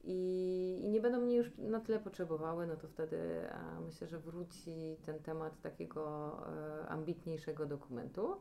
i, 0.04 0.80
i 0.84 0.88
nie 0.88 1.00
będą 1.00 1.20
mnie 1.20 1.36
już 1.36 1.50
na 1.58 1.80
tyle 1.80 2.00
potrzebowały, 2.00 2.66
no 2.66 2.76
to 2.76 2.88
wtedy 2.88 3.48
a, 3.52 3.80
myślę, 3.80 4.06
że 4.06 4.18
wróci 4.18 4.96
ten 5.06 5.18
temat 5.18 5.60
takiego 5.60 6.36
e, 6.82 6.88
ambitniejszego 6.88 7.66
dokumentu. 7.66 8.36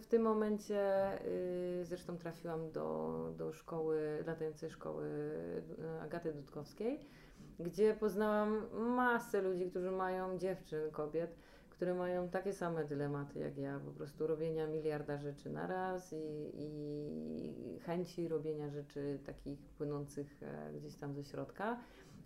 W 0.00 0.06
tym 0.06 0.22
momencie 0.22 1.08
y, 1.26 1.84
zresztą 1.84 2.18
trafiłam 2.18 2.70
do, 2.70 3.32
do 3.36 3.52
szkoły, 3.52 4.24
latającej 4.26 4.70
szkoły 4.70 5.04
y, 5.96 6.00
Agaty 6.00 6.32
Dudkowskiej, 6.32 7.00
gdzie 7.60 7.94
poznałam 7.94 8.66
masę 8.72 9.42
ludzi, 9.42 9.70
którzy 9.70 9.90
mają 9.90 10.38
dziewczyn, 10.38 10.90
kobiet, 10.90 11.36
które 11.70 11.94
mają 11.94 12.28
takie 12.28 12.52
same 12.52 12.84
dylematy 12.84 13.38
jak 13.38 13.58
ja, 13.58 13.80
po 13.84 13.90
prostu 13.90 14.26
robienia 14.26 14.66
miliarda 14.66 15.18
rzeczy 15.18 15.50
na 15.50 15.66
raz 15.66 16.12
i, 16.12 16.50
i 16.54 17.80
chęci 17.80 18.28
robienia 18.28 18.70
rzeczy 18.70 19.18
takich 19.26 19.68
płynących 19.68 20.42
e, 20.42 20.72
gdzieś 20.72 20.96
tam 20.96 21.14
ze 21.14 21.24
środka, 21.24 21.78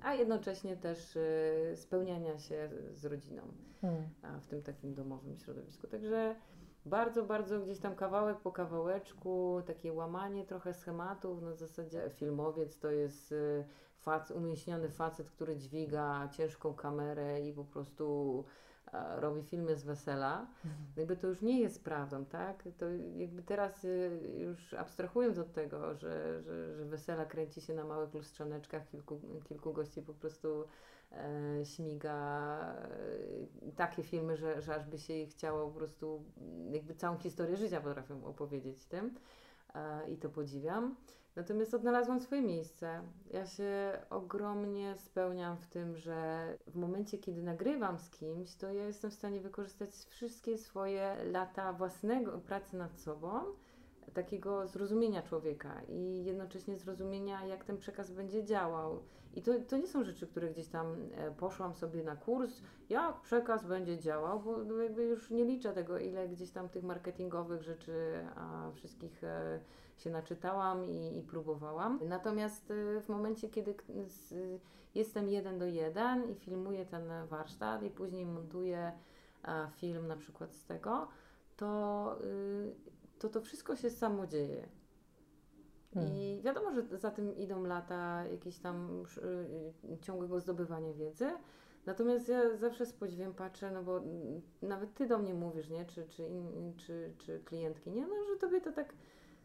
a 0.03 0.14
jednocześnie 0.14 0.77
też 0.77 1.16
e, 1.16 1.77
spełniania 1.77 2.39
się 2.39 2.70
z 2.95 3.05
rodziną 3.05 3.43
hmm. 3.81 4.03
w 4.41 4.47
tym 4.47 4.62
takim 4.62 4.95
domowym 4.95 5.39
środowisku. 5.39 5.87
Także 5.87 6.35
bardzo, 6.87 7.22
bardzo 7.24 7.61
gdzieś 7.61 7.78
tam 7.78 7.95
kawałek 7.95 8.39
po 8.39 8.53
kawałeczku, 8.53 9.62
takie 9.66 9.93
łamanie 9.93 10.45
trochę 10.45 10.74
schematów, 10.74 11.43
na 11.43 11.55
zasadzie 11.55 12.11
filmowiec 12.11 12.78
to 12.78 12.91
jest 12.91 13.33
y, 13.33 13.64
fac, 13.99 14.30
umieśniony 14.30 14.91
facet, 14.91 15.30
który 15.30 15.57
dźwiga 15.57 16.28
ciężką 16.33 16.74
kamerę 16.74 17.41
i 17.41 17.53
po 17.53 17.64
prostu 17.64 18.45
robi 18.93 19.43
filmy 19.43 19.76
z 19.76 19.85
wesela, 19.85 20.47
mhm. 20.64 20.85
jakby 20.97 21.16
to 21.16 21.26
już 21.26 21.43
nie 21.43 21.61
jest 21.61 21.85
prawdą, 21.85 22.24
tak? 22.24 22.68
To 22.78 22.87
jakby 23.16 23.43
teraz 23.43 23.85
y, 23.85 24.20
już 24.39 24.74
abstrahując 24.74 25.39
od 25.39 25.53
tego, 25.53 25.95
że, 25.95 26.43
że, 26.43 26.74
że 26.74 26.85
wesela 26.85 27.24
kręci 27.24 27.61
się 27.61 27.74
na 27.74 27.85
małych 27.85 28.14
lustrzaneczkach, 28.14 28.89
kilku, 28.89 29.20
kilku 29.45 29.72
gości 29.72 30.03
po 30.03 30.14
prostu 30.14 30.62
e, 30.62 30.91
śmiga 31.65 32.59
e, 33.65 33.73
takie 33.77 34.03
filmy, 34.03 34.37
że, 34.37 34.63
że 34.63 34.75
aż 34.75 34.87
by 34.87 34.99
się 34.99 35.27
chciało 35.27 35.71
po 35.71 35.79
prostu, 35.79 36.25
jakby 36.71 36.95
całą 36.95 37.19
historię 37.19 37.57
życia 37.57 37.81
potrafią 37.81 38.25
opowiedzieć 38.25 38.85
tym 38.85 39.15
e, 39.75 40.11
i 40.11 40.17
to 40.17 40.29
podziwiam. 40.29 40.97
Natomiast 41.37 41.75
odnalazłam 41.75 42.21
swoje 42.21 42.43
miejsce. 42.43 43.03
Ja 43.31 43.47
się 43.47 43.99
ogromnie 44.11 44.97
spełniam 44.99 45.57
w 45.57 45.67
tym, 45.67 45.97
że 45.97 46.47
w 46.67 46.77
momencie, 46.77 47.19
kiedy 47.19 47.43
nagrywam 47.43 47.99
z 47.99 48.11
kimś, 48.11 48.55
to 48.55 48.73
ja 48.73 48.85
jestem 48.85 49.11
w 49.11 49.15
stanie 49.15 49.41
wykorzystać 49.41 49.91
wszystkie 49.91 50.59
swoje 50.59 51.17
lata 51.25 51.73
własnego 51.73 52.39
pracy 52.39 52.77
nad 52.77 53.01
sobą, 53.01 53.41
takiego 54.13 54.67
zrozumienia 54.67 55.23
człowieka 55.23 55.81
i 55.89 56.25
jednocześnie 56.25 56.77
zrozumienia, 56.77 57.47
jak 57.47 57.65
ten 57.65 57.79
przekaz 57.79 58.11
będzie 58.11 58.45
działał. 58.45 59.03
I 59.35 59.43
to, 59.43 59.53
to 59.69 59.77
nie 59.77 59.87
są 59.87 60.05
rzeczy, 60.05 60.27
które 60.27 60.51
gdzieś 60.51 60.69
tam 60.69 60.97
e, 61.15 61.31
poszłam 61.31 61.75
sobie 61.75 62.03
na 62.03 62.17
kurs, 62.17 62.63
jak 62.91 63.21
przekaz 63.21 63.67
będzie 63.67 63.99
działał, 63.99 64.41
bo 64.41 64.77
jakby 64.83 65.05
już 65.05 65.31
nie 65.31 65.45
liczę 65.45 65.73
tego, 65.73 65.99
ile 65.99 66.29
gdzieś 66.29 66.51
tam 66.51 66.69
tych 66.69 66.85
marketingowych 66.85 67.63
rzeczy, 67.63 68.25
a 68.37 68.71
wszystkich 68.75 69.25
e, 69.25 69.61
się 69.97 70.11
naczytałam 70.11 70.85
i, 70.85 71.19
i 71.19 71.23
próbowałam. 71.23 72.01
Natomiast 72.09 72.71
y, 72.71 73.01
w 73.01 73.09
momencie, 73.09 73.49
kiedy 73.49 73.75
jestem 74.95 75.29
jeden 75.29 75.59
do 75.59 75.67
jeden 75.67 76.31
i 76.31 76.35
filmuję 76.35 76.87
ten 76.87 77.27
warsztat 77.27 77.83
i 77.83 77.91
później 77.91 78.27
montuję 78.27 78.93
film 79.77 80.07
na 80.07 80.17
przykład 80.17 80.55
z 80.55 80.65
tego, 80.65 81.09
to 81.57 82.19
y, 82.25 82.91
to, 83.23 83.29
to 83.29 83.41
wszystko 83.41 83.77
się 83.77 83.91
samo 83.91 84.27
dzieje. 84.27 84.68
Hmm. 85.95 86.12
I 86.12 86.41
wiadomo, 86.45 86.73
że 86.73 86.99
za 86.99 87.11
tym 87.11 87.37
idą 87.37 87.64
lata 87.64 88.25
jakieś 88.27 88.59
tam 88.59 89.05
y, 89.93 89.99
ciągłego 90.01 90.41
zdobywania 90.41 90.93
wiedzy. 90.93 91.31
Natomiast 91.87 92.29
ja 92.29 92.57
zawsze 92.57 92.87
z 92.87 92.93
podziwiem 92.93 93.35
patrzę, 93.35 93.70
no 93.70 93.83
bo 93.83 94.01
nawet 94.62 94.95
ty 94.95 95.07
do 95.07 95.18
mnie 95.18 95.35
mówisz, 95.35 95.70
nie? 95.70 95.85
Czy, 95.85 96.09
czy, 96.09 96.29
in, 96.29 96.75
czy, 96.77 97.12
czy 97.18 97.41
klientki, 97.45 97.91
nie? 97.91 98.07
No, 98.07 98.14
że 98.25 98.37
tobie 98.37 98.61
to 98.61 98.73
tak 98.73 98.95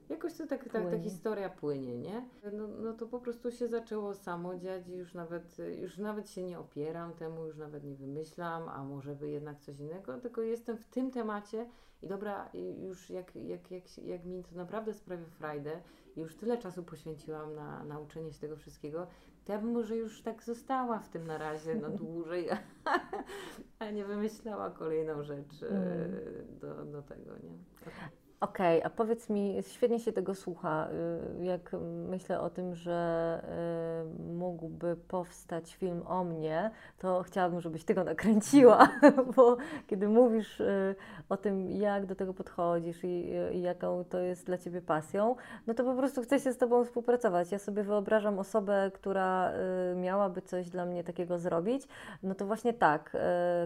Jakoś 0.09 0.34
to 0.34 0.47
tak, 0.47 0.69
tak 0.69 0.91
ta 0.91 0.99
historia 0.99 1.49
płynie, 1.49 1.97
nie? 1.97 2.25
No, 2.53 2.67
no 2.67 2.93
to 2.93 3.07
po 3.07 3.19
prostu 3.19 3.51
się 3.51 3.67
zaczęło 3.67 4.13
samo 4.13 4.55
dziać 4.55 4.88
i 4.88 4.95
już 4.95 5.13
nawet, 5.13 5.57
już 5.82 5.97
nawet 5.97 6.30
się 6.30 6.43
nie 6.43 6.59
opieram 6.59 7.13
temu, 7.13 7.45
już 7.45 7.57
nawet 7.57 7.84
nie 7.84 7.95
wymyślam, 7.95 8.69
a 8.69 8.84
może 8.84 9.15
by 9.15 9.30
jednak 9.30 9.59
coś 9.59 9.80
innego, 9.80 10.17
tylko 10.17 10.41
jestem 10.41 10.78
w 10.78 10.86
tym 10.86 11.11
temacie 11.11 11.69
i 12.01 12.07
dobra, 12.07 12.49
już 12.77 13.09
jak, 13.09 13.35
jak, 13.35 13.71
jak, 13.71 13.97
jak 13.97 14.25
mi 14.25 14.43
to 14.43 14.55
naprawdę 14.55 14.93
sprawia 14.93 15.25
frajdę 15.25 15.81
i 16.15 16.19
już 16.19 16.35
tyle 16.35 16.57
czasu 16.57 16.83
poświęciłam 16.83 17.55
na 17.55 17.83
nauczenie 17.83 18.33
się 18.33 18.39
tego 18.39 18.55
wszystkiego, 18.55 19.07
to 19.45 19.51
ja 19.51 19.59
bym 19.59 19.71
może 19.71 19.95
już 19.95 20.21
tak 20.21 20.43
została 20.43 20.99
w 20.99 21.09
tym 21.09 21.27
na 21.27 21.37
razie 21.37 21.75
na 21.75 21.89
dłużej, 22.01 22.49
a 23.79 23.91
nie 23.91 24.05
wymyślała 24.05 24.69
kolejną 24.69 25.23
rzecz 25.23 25.63
mm. 25.63 26.11
do, 26.59 26.85
do 26.85 27.01
tego, 27.01 27.31
nie? 27.37 27.57
Okej, 28.41 28.77
okay, 28.77 28.85
a 28.85 28.89
powiedz 28.89 29.29
mi, 29.29 29.57
świetnie 29.61 29.99
się 29.99 30.13
tego 30.13 30.35
słucha, 30.35 30.88
y, 31.39 31.45
jak 31.45 31.71
myślę 32.09 32.39
o 32.39 32.49
tym, 32.49 32.75
że 32.75 33.41
y, 34.19 34.33
mógłby 34.33 34.95
powstać 34.95 35.75
film 35.75 36.01
o 36.07 36.23
mnie, 36.23 36.71
to 36.99 37.23
chciałabym, 37.23 37.61
żebyś 37.61 37.83
Ty 37.83 37.93
go 37.93 38.03
nakręciła, 38.03 38.89
bo 39.35 39.57
kiedy 39.88 40.07
mówisz 40.07 40.59
y, 40.59 40.95
o 41.29 41.38
tym, 41.38 41.71
jak 41.71 42.05
do 42.05 42.15
tego 42.15 42.33
podchodzisz 42.33 43.03
i, 43.03 43.29
i 43.51 43.61
jaką 43.61 44.03
to 44.03 44.19
jest 44.19 44.45
dla 44.45 44.57
Ciebie 44.57 44.81
pasją, 44.81 45.35
no 45.67 45.73
to 45.73 45.83
po 45.83 45.95
prostu 45.95 46.21
chcę 46.21 46.39
się 46.39 46.53
z 46.53 46.57
Tobą 46.57 46.85
współpracować. 46.85 47.51
Ja 47.51 47.59
sobie 47.59 47.83
wyobrażam 47.83 48.39
osobę, 48.39 48.91
która 48.93 49.51
miałaby 49.95 50.41
coś 50.41 50.69
dla 50.69 50.85
mnie 50.85 51.03
takiego 51.03 51.39
zrobić, 51.39 51.88
no 52.23 52.35
to 52.35 52.45
właśnie 52.45 52.73
tak, 52.73 53.17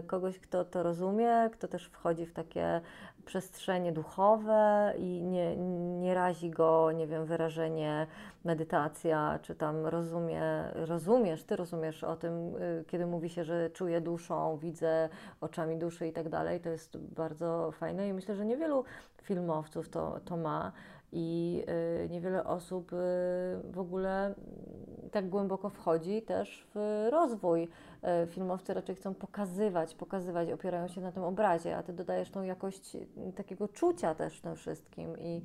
kogoś, 0.06 0.38
kto 0.38 0.64
to 0.64 0.82
rozumie, 0.82 1.50
kto 1.52 1.68
też 1.68 1.86
wchodzi 1.86 2.26
w 2.26 2.32
takie 2.32 2.80
przestrzenie 3.24 3.92
duchowe 3.92 4.61
i 4.98 5.22
nie, 5.22 5.56
nie 6.00 6.14
razi 6.14 6.50
go, 6.50 6.92
nie 6.92 7.06
wiem, 7.06 7.26
wyrażenie 7.26 8.06
medytacja, 8.44 9.38
czy 9.42 9.54
tam 9.54 9.86
rozumie, 9.86 10.42
rozumiesz, 10.74 11.44
ty 11.44 11.56
rozumiesz 11.56 12.04
o 12.04 12.16
tym, 12.16 12.56
y, 12.56 12.84
kiedy 12.86 13.06
mówi 13.06 13.28
się, 13.28 13.44
że 13.44 13.70
czuję 13.70 14.00
duszą, 14.00 14.58
widzę 14.58 15.08
oczami 15.40 15.78
duszy 15.78 16.06
i 16.06 16.12
tak 16.12 16.28
dalej, 16.28 16.60
to 16.60 16.68
jest 16.68 16.98
bardzo 16.98 17.70
fajne 17.72 18.08
i 18.08 18.12
myślę, 18.12 18.34
że 18.34 18.44
niewielu 18.44 18.84
filmowców 19.22 19.88
to, 19.88 20.20
to 20.24 20.36
ma 20.36 20.72
i 21.12 21.62
y, 22.04 22.08
niewiele 22.08 22.44
osób 22.44 22.92
y, 22.92 22.96
w 23.70 23.78
ogóle 23.78 24.34
tak 25.10 25.28
głęboko 25.28 25.70
wchodzi 25.70 26.22
też 26.22 26.66
w 26.74 27.08
rozwój. 27.10 27.68
Y, 28.24 28.26
filmowcy 28.26 28.74
raczej 28.74 28.96
chcą 28.96 29.14
pokazywać, 29.14 29.94
pokazywać, 29.94 30.50
opierają 30.50 30.88
się 30.88 31.00
na 31.00 31.12
tym 31.12 31.22
obrazie, 31.22 31.76
a 31.76 31.82
ty 31.82 31.92
dodajesz 31.92 32.30
tą 32.30 32.42
jakość 32.42 32.96
takiego 33.36 33.68
czucia 33.68 34.14
też 34.14 34.40
tym 34.40 34.56
wszystkim 34.56 35.18
i 35.18 35.42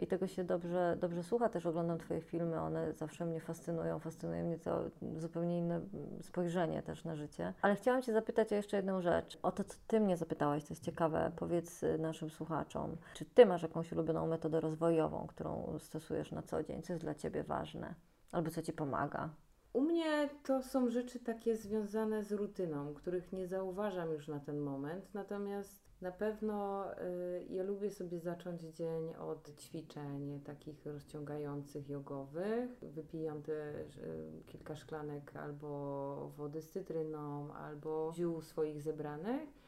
i 0.00 0.06
tego 0.06 0.26
się 0.26 0.44
dobrze, 0.44 0.96
dobrze 1.00 1.22
słucha. 1.22 1.48
Też 1.48 1.66
oglądam 1.66 1.98
Twoje 1.98 2.20
filmy, 2.20 2.60
one 2.60 2.92
zawsze 2.92 3.26
mnie 3.26 3.40
fascynują. 3.40 3.98
Fascynuje 3.98 4.42
mnie 4.42 4.58
to 4.58 4.84
zupełnie 5.16 5.58
inne 5.58 5.80
spojrzenie 6.22 6.82
też 6.82 7.04
na 7.04 7.16
życie. 7.16 7.54
Ale 7.62 7.76
chciałam 7.76 8.02
Cię 8.02 8.12
zapytać 8.12 8.52
o 8.52 8.54
jeszcze 8.54 8.76
jedną 8.76 9.00
rzecz. 9.00 9.38
O 9.42 9.52
to, 9.52 9.64
co 9.64 9.76
Ty 9.86 10.00
mnie 10.00 10.16
zapytałaś, 10.16 10.64
to 10.64 10.68
jest 10.70 10.84
ciekawe. 10.84 11.32
Powiedz 11.36 11.84
naszym 11.98 12.30
słuchaczom, 12.30 12.96
czy 13.14 13.24
Ty 13.24 13.46
masz 13.46 13.62
jakąś 13.62 13.92
ulubioną 13.92 14.26
metodę 14.26 14.60
rozwojową, 14.60 15.26
którą 15.26 15.78
stosujesz 15.78 16.32
na 16.32 16.42
co 16.42 16.62
dzień? 16.62 16.82
Co 16.82 16.92
jest 16.92 17.04
dla 17.04 17.14
Ciebie 17.14 17.44
ważne? 17.44 17.94
Albo 18.32 18.50
co 18.50 18.62
Ci 18.62 18.72
pomaga? 18.72 19.30
U 19.72 19.80
mnie 19.80 20.28
to 20.42 20.62
są 20.62 20.90
rzeczy 20.90 21.20
takie 21.20 21.56
związane 21.56 22.24
z 22.24 22.32
rutyną, 22.32 22.94
których 22.94 23.32
nie 23.32 23.46
zauważam 23.46 24.12
już 24.12 24.28
na 24.28 24.40
ten 24.40 24.60
moment, 24.60 25.14
natomiast 25.14 25.90
na 26.00 26.12
pewno 26.12 26.86
y, 26.92 27.46
ja 27.50 27.62
lubię 27.62 27.90
sobie 27.90 28.20
zacząć 28.20 28.62
dzień 28.62 29.14
od 29.14 29.56
ćwiczeń 29.56 30.40
takich 30.44 30.86
rozciągających, 30.86 31.88
jogowych. 31.88 32.70
Wypijam 32.82 33.42
też 33.42 33.96
y, 33.96 34.42
kilka 34.46 34.76
szklanek 34.76 35.36
albo 35.36 36.32
wody 36.36 36.62
z 36.62 36.70
cytryną, 36.70 37.54
albo 37.54 38.12
ziół 38.14 38.42
swoich 38.42 38.82
zebranych. 38.82 39.60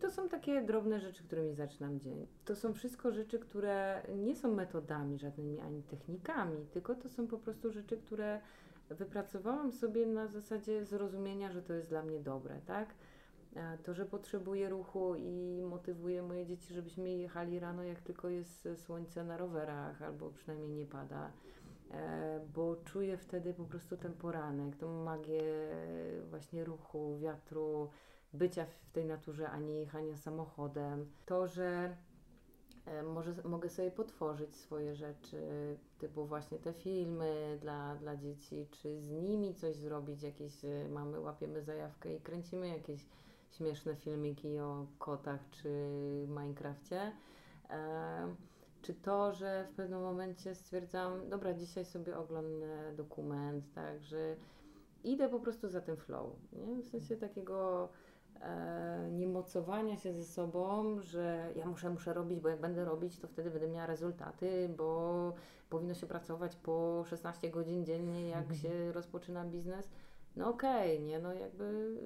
To 0.00 0.10
są 0.10 0.28
takie 0.28 0.62
drobne 0.62 1.00
rzeczy, 1.00 1.24
którymi 1.24 1.54
zaczynam 1.54 2.00
dzień. 2.00 2.26
To 2.44 2.56
są 2.56 2.72
wszystko 2.72 3.12
rzeczy, 3.12 3.38
które 3.38 4.02
nie 4.16 4.36
są 4.36 4.54
metodami 4.54 5.18
żadnymi 5.18 5.60
ani 5.60 5.82
technikami, 5.82 6.66
tylko 6.66 6.94
to 6.94 7.08
są 7.08 7.26
po 7.26 7.38
prostu 7.38 7.72
rzeczy, 7.72 7.96
które 7.96 8.40
wypracowałam 8.90 9.72
sobie 9.72 10.06
na 10.06 10.26
zasadzie 10.26 10.84
zrozumienia, 10.84 11.52
że 11.52 11.62
to 11.62 11.72
jest 11.72 11.88
dla 11.88 12.02
mnie 12.02 12.20
dobre, 12.20 12.60
tak? 12.66 12.94
To, 13.82 13.94
że 13.94 14.06
potrzebuję 14.06 14.68
ruchu 14.68 15.14
i 15.14 15.62
motywuję 15.64 16.22
moje 16.22 16.46
dzieci, 16.46 16.74
żebyśmy 16.74 17.10
jechali 17.10 17.58
rano, 17.58 17.82
jak 17.82 18.00
tylko 18.00 18.28
jest 18.28 18.68
słońce 18.76 19.24
na 19.24 19.36
rowerach, 19.36 20.02
albo 20.02 20.30
przynajmniej 20.30 20.70
nie 20.70 20.86
pada, 20.86 21.30
e, 21.90 22.40
bo 22.54 22.76
czuję 22.76 23.16
wtedy 23.16 23.54
po 23.54 23.64
prostu 23.64 23.96
ten 23.96 24.12
poranek, 24.12 24.76
tą 24.76 25.04
magię 25.04 25.42
właśnie 26.30 26.64
ruchu, 26.64 27.18
wiatru, 27.18 27.90
bycia 28.32 28.66
w 28.66 28.92
tej 28.92 29.04
naturze, 29.04 29.50
a 29.50 29.58
nie 29.58 29.74
jechania 29.74 30.16
samochodem. 30.16 31.06
To, 31.26 31.46
że 31.46 31.66
e, 31.66 31.96
może, 33.02 33.34
mogę 33.44 33.70
sobie 33.70 33.90
potworzyć 33.90 34.56
swoje 34.56 34.94
rzeczy, 34.94 35.38
typu 35.98 36.26
właśnie 36.26 36.58
te 36.58 36.72
filmy 36.72 37.58
dla, 37.60 37.96
dla 37.96 38.16
dzieci, 38.16 38.66
czy 38.70 39.00
z 39.00 39.10
nimi 39.10 39.54
coś 39.54 39.76
zrobić, 39.76 40.22
jakieś 40.22 40.64
e, 40.64 40.88
mamy, 40.88 41.20
łapiemy 41.20 41.62
zajawkę 41.62 42.14
i 42.14 42.20
kręcimy 42.20 42.68
jakieś 42.68 43.06
śmieszne 43.50 43.96
filmiki 43.96 44.58
o 44.58 44.86
kotach 44.98 45.40
czy 45.50 45.68
Minecrafcie. 46.28 47.12
E, 47.70 48.34
czy 48.82 48.94
to, 48.94 49.32
że 49.32 49.68
w 49.72 49.76
pewnym 49.76 50.00
momencie 50.00 50.54
stwierdzam, 50.54 51.28
dobra, 51.28 51.54
dzisiaj 51.54 51.84
sobie 51.84 52.18
oglądam 52.18 52.68
dokument, 52.96 53.64
tak, 53.74 54.02
że 54.02 54.36
idę 55.04 55.28
po 55.28 55.40
prostu 55.40 55.68
za 55.68 55.80
tym 55.80 55.96
flow, 55.96 56.36
nie? 56.52 56.82
w 56.82 56.86
sensie 56.86 57.16
takiego 57.16 57.88
e, 57.88 58.05
niemocowania 59.12 59.96
się 59.96 60.12
ze 60.12 60.24
sobą, 60.24 61.00
że 61.00 61.52
ja 61.56 61.66
muszę, 61.66 61.90
muszę 61.90 62.14
robić, 62.14 62.40
bo 62.40 62.48
jak 62.48 62.60
będę 62.60 62.84
robić, 62.84 63.18
to 63.18 63.28
wtedy 63.28 63.50
będę 63.50 63.68
miała 63.68 63.86
rezultaty, 63.86 64.68
bo 64.76 65.32
powinno 65.70 65.94
się 65.94 66.06
pracować 66.06 66.56
po 66.56 67.04
16 67.06 67.50
godzin 67.50 67.84
dziennie, 67.84 68.28
jak 68.28 68.50
mhm. 68.50 68.60
się 68.60 68.92
rozpoczyna 68.92 69.44
biznes. 69.44 69.90
No 70.36 70.48
okej, 70.48 70.94
okay, 70.94 71.06
nie, 71.06 71.18
no 71.18 71.32
jakby 71.32 71.96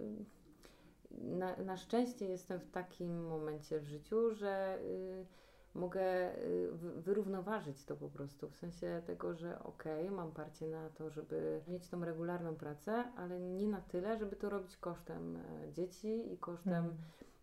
na, 1.10 1.56
na 1.56 1.76
szczęście 1.76 2.26
jestem 2.26 2.60
w 2.60 2.70
takim 2.70 3.26
momencie 3.26 3.80
w 3.80 3.88
życiu, 3.88 4.34
że 4.34 4.78
y, 4.82 5.26
mogę 5.74 6.36
y, 6.38 6.68
wyrównoważyć 6.96 7.84
to 7.84 7.96
po 7.96 8.08
prostu, 8.08 8.50
w 8.50 8.56
sensie 8.56 9.02
tego, 9.06 9.34
że 9.34 9.62
okej, 9.62 10.04
okay, 10.04 10.16
mam 10.16 10.32
parcie 10.32 10.66
na 10.66 10.88
to, 10.90 11.10
żeby 11.10 11.60
mieć 11.68 11.88
tą 11.88 12.04
regularną 12.04 12.54
pracę, 12.54 13.04
ale 13.16 13.40
nie 13.40 13.68
na 13.68 13.80
tyle, 13.80 14.18
żeby 14.18 14.36
to 14.36 14.50
robić 14.50 14.76
kosztem 14.76 15.36
e, 15.36 15.72
dzieci 15.72 16.32
i 16.32 16.38
kosztem 16.38 16.84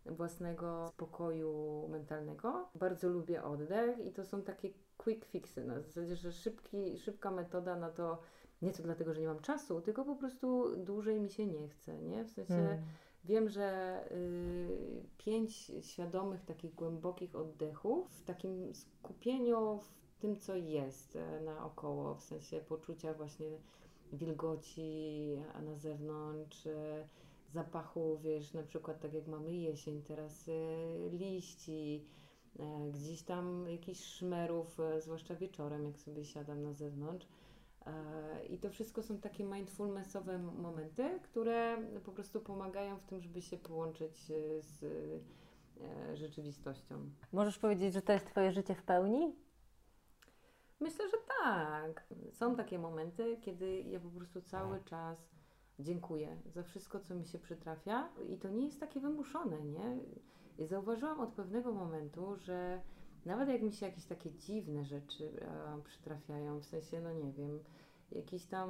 mm. 0.05 0.15
własnego 0.15 0.87
spokoju 0.87 1.87
mentalnego. 1.89 2.69
Bardzo 2.75 3.09
lubię 3.09 3.43
oddech 3.43 3.99
i 3.99 4.11
to 4.11 4.25
są 4.25 4.41
takie 4.41 4.69
quick 4.97 5.25
fixy, 5.25 5.65
na 5.65 5.81
zasadzie, 5.81 6.15
że 6.15 6.31
szybki, 6.31 6.97
szybka 6.97 7.31
metoda 7.31 7.75
na 7.75 7.89
to, 7.89 8.21
nie 8.61 8.71
to 8.71 8.83
dlatego, 8.83 9.13
że 9.13 9.21
nie 9.21 9.27
mam 9.27 9.39
czasu, 9.39 9.81
tylko 9.81 10.05
po 10.05 10.15
prostu 10.15 10.75
dłużej 10.77 11.19
mi 11.19 11.29
się 11.29 11.47
nie 11.47 11.69
chce, 11.69 12.01
nie? 12.01 12.23
W 12.23 12.31
sensie 12.31 12.53
mm 12.53 12.83
Wiem, 13.27 13.49
że 13.49 13.99
y, 14.11 15.03
pięć 15.17 15.71
świadomych, 15.81 16.45
takich 16.45 16.75
głębokich 16.75 17.35
oddechów, 17.35 18.11
w 18.11 18.23
takim 18.23 18.75
skupieniu 18.75 19.79
w 19.79 20.19
tym, 20.19 20.39
co 20.39 20.55
jest 20.55 21.15
e, 21.15 21.41
naokoło, 21.41 22.15
w 22.15 22.21
sensie 22.21 22.59
poczucia 22.59 23.13
właśnie 23.13 23.47
wilgoci, 24.13 25.37
na 25.65 25.75
zewnątrz, 25.75 26.67
e, 26.67 27.07
zapachu, 27.53 28.17
wiesz, 28.17 28.53
na 28.53 28.63
przykład 28.63 29.01
tak 29.01 29.13
jak 29.13 29.27
mamy 29.27 29.53
jesień, 29.53 30.01
teraz 30.01 30.49
e, 30.49 31.09
liści, 31.09 32.05
gdzieś 32.91 33.23
tam 33.23 33.69
jakichś 33.69 34.03
szmerów, 34.03 34.77
zwłaszcza 34.99 35.35
wieczorem, 35.35 35.85
jak 35.85 35.99
sobie 35.99 36.25
siadam 36.25 36.63
na 36.63 36.73
zewnątrz 36.73 37.27
I 38.49 38.57
to 38.57 38.69
wszystko 38.69 39.03
są 39.03 39.17
takie 39.17 39.43
mindfulnessowe 39.43 40.37
momenty, 40.37 41.19
które 41.23 41.77
po 42.05 42.11
prostu 42.11 42.41
pomagają 42.41 42.97
w 42.97 43.05
tym, 43.05 43.21
żeby 43.21 43.41
się 43.41 43.57
połączyć 43.57 44.31
e, 44.31 44.61
z 44.61 44.83
e, 45.81 46.17
rzeczywistością. 46.17 47.09
Możesz 47.31 47.59
powiedzieć, 47.59 47.93
że 47.93 48.01
to 48.01 48.13
jest 48.13 48.25
Twoje 48.25 48.51
życie 48.51 48.75
w 48.75 48.83
pełni? 48.83 49.35
Myślę, 50.79 51.09
że 51.09 51.17
tak. 51.43 52.07
Są 52.31 52.55
takie 52.55 52.79
momenty, 52.79 53.37
kiedy 53.41 53.81
ja 53.81 53.99
po 53.99 54.09
prostu 54.09 54.41
cały 54.41 54.83
czas 54.83 55.29
dziękuję 55.79 56.37
za 56.45 56.63
wszystko, 56.63 56.99
co 56.99 57.15
mi 57.15 57.25
się 57.25 57.39
przytrafia 57.39 58.09
i 58.29 58.37
to 58.37 58.49
nie 58.49 58.65
jest 58.65 58.79
takie 58.79 58.99
wymuszone, 58.99 59.61
nie? 59.61 59.99
Zauważyłam 60.67 61.19
od 61.19 61.33
pewnego 61.33 61.73
momentu, 61.73 62.35
że 62.35 62.81
nawet 63.27 63.49
jak 63.49 63.61
mi 63.61 63.73
się 63.73 63.85
jakieś 63.85 64.05
takie 64.05 64.31
dziwne 64.31 64.85
rzeczy 64.85 65.31
e, 65.41 65.81
przytrafiają, 65.83 66.59
w 66.59 66.65
sensie, 66.65 67.01
no 67.01 67.13
nie 67.13 67.33
wiem, 67.33 67.59
jakiś 68.11 68.45
tam 68.45 68.69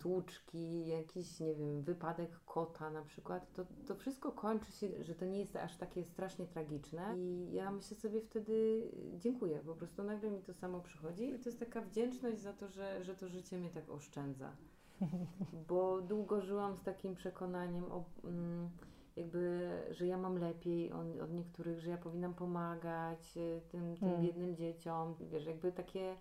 stłuczki, 0.00 0.86
jakiś, 0.86 1.40
nie 1.40 1.54
wiem, 1.54 1.82
wypadek 1.82 2.30
kota 2.44 2.90
na 2.90 3.02
przykład, 3.02 3.52
to, 3.52 3.64
to 3.86 3.94
wszystko 3.94 4.32
kończy 4.32 4.72
się, 4.72 5.04
że 5.04 5.14
to 5.14 5.24
nie 5.24 5.38
jest 5.38 5.56
aż 5.56 5.76
takie 5.76 6.04
strasznie 6.04 6.46
tragiczne. 6.46 7.18
I 7.18 7.52
ja 7.52 7.70
myślę 7.70 7.96
sobie 7.96 8.20
wtedy, 8.20 8.82
dziękuję, 9.18 9.58
po 9.66 9.74
prostu 9.74 10.02
nagle 10.02 10.30
mi 10.30 10.42
to 10.42 10.54
samo 10.54 10.80
przychodzi 10.80 11.28
i 11.28 11.38
to 11.38 11.48
jest 11.48 11.60
taka 11.60 11.80
wdzięczność 11.80 12.40
za 12.40 12.52
to, 12.52 12.68
że, 12.68 13.04
że 13.04 13.14
to 13.14 13.28
życie 13.28 13.58
mnie 13.58 13.70
tak 13.70 13.90
oszczędza. 13.90 14.56
Bo 15.68 16.02
długo 16.02 16.40
żyłam 16.40 16.76
z 16.76 16.82
takim 16.82 17.14
przekonaniem, 17.14 17.84
o, 17.84 18.04
mm, 18.24 18.70
jakby, 19.16 19.70
że 19.90 20.06
ja 20.06 20.16
mam 20.18 20.38
lepiej 20.38 20.92
od, 20.92 21.20
od 21.22 21.32
niektórych, 21.32 21.80
że 21.80 21.90
ja 21.90 21.98
powinnam 21.98 22.34
pomagać 22.34 23.36
y, 23.36 23.60
tym, 23.68 23.96
tym 23.96 24.08
Mm. 24.08 24.22
biednym 24.22 24.56
dzieciom. 24.56 25.14
Wiesz, 25.20 25.46
jakby 25.46 25.72
takie 25.72 26.16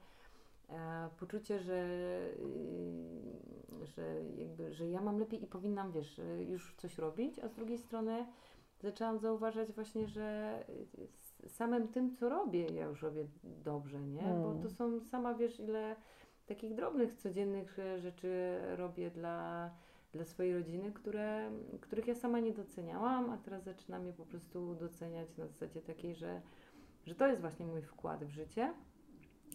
e, 0.70 1.10
poczucie, 1.20 1.60
że, 1.60 1.86
y, 2.40 3.86
że, 3.86 4.24
jakby, 4.38 4.74
że 4.74 4.90
ja 4.90 5.02
mam 5.02 5.20
lepiej 5.20 5.44
i 5.44 5.48
powinnam, 5.48 5.92
wiesz, 5.92 6.20
y, 6.20 6.46
już 6.50 6.76
coś 6.76 6.98
robić, 6.98 7.40
a 7.40 7.48
z 7.48 7.54
drugiej 7.54 7.78
strony 7.78 8.26
zaczęłam 8.80 9.20
zauważać 9.20 9.72
właśnie, 9.72 10.08
że 10.08 10.60
y, 11.46 11.50
samym 11.50 11.88
tym, 11.88 12.16
co 12.16 12.30
robię, 12.30 12.66
ja 12.66 12.86
już 12.86 13.02
robię 13.02 13.28
dobrze, 13.44 14.00
nie? 14.02 14.22
Bo 14.44 14.50
Mm. 14.52 14.62
to 14.64 14.70
są, 14.70 15.00
sama 15.02 15.34
wiesz, 15.34 15.60
ile 15.60 15.96
takich 16.46 16.76
drobnych, 16.76 17.14
codziennych 17.14 17.80
e, 17.80 18.00
rzeczy 18.00 18.60
robię 18.76 19.12
dla, 19.12 19.70
dla 20.14 20.26
swojej 20.26 20.54
rodziny, 20.54 20.92
które, 20.92 21.52
których 21.82 22.08
ja 22.08 22.16
sama 22.16 22.40
nie 22.40 22.54
doceniałam, 22.54 23.30
a 23.30 23.38
teraz 23.38 23.64
zaczynam 23.64 24.06
je 24.06 24.14
po 24.14 24.26
prostu 24.26 24.76
doceniać 24.76 25.38
na 25.38 25.48
zasadzie 25.48 25.82
takiej, 25.82 26.16
że, 26.16 26.42
że 27.06 27.16
to 27.16 27.28
jest 27.28 27.42
właśnie 27.42 27.66
mój 27.66 27.82
wkład 27.82 28.26
w 28.26 28.30
życie, 28.30 28.74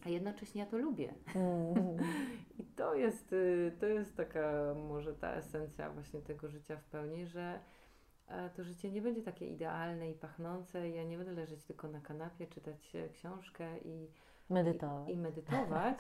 a 0.07 0.09
jednocześnie 0.09 0.61
ja 0.61 0.67
to 0.67 0.79
lubię. 0.79 1.15
Mm. 1.35 1.97
I 2.59 2.65
to 2.65 2.95
jest, 2.95 3.33
y, 3.33 3.73
to 3.81 3.87
jest 3.87 4.17
taka 4.17 4.75
może 4.89 5.15
ta 5.15 5.35
esencja 5.35 5.91
właśnie 5.91 6.21
tego 6.21 6.49
życia 6.49 6.77
w 6.77 6.85
pełni, 6.85 7.27
że 7.27 7.61
e, 8.29 8.51
to 8.51 8.65
życie 8.65 8.91
nie 8.91 9.03
będzie 9.03 9.23
takie 9.23 9.47
idealne 9.47 10.11
i 10.11 10.15
pachnące. 10.15 10.89
Ja 10.91 11.05
nie 11.05 11.17
będę 11.17 11.33
leżeć 11.33 11.65
tylko 11.65 11.89
na 11.89 12.01
kanapie, 12.01 12.47
czytać 12.47 12.97
e, 12.97 13.09
książkę 13.09 13.79
i, 13.79 14.09
Medytować. 14.51 15.09
i, 15.09 15.13
i 15.13 15.17
medytować, 15.17 15.99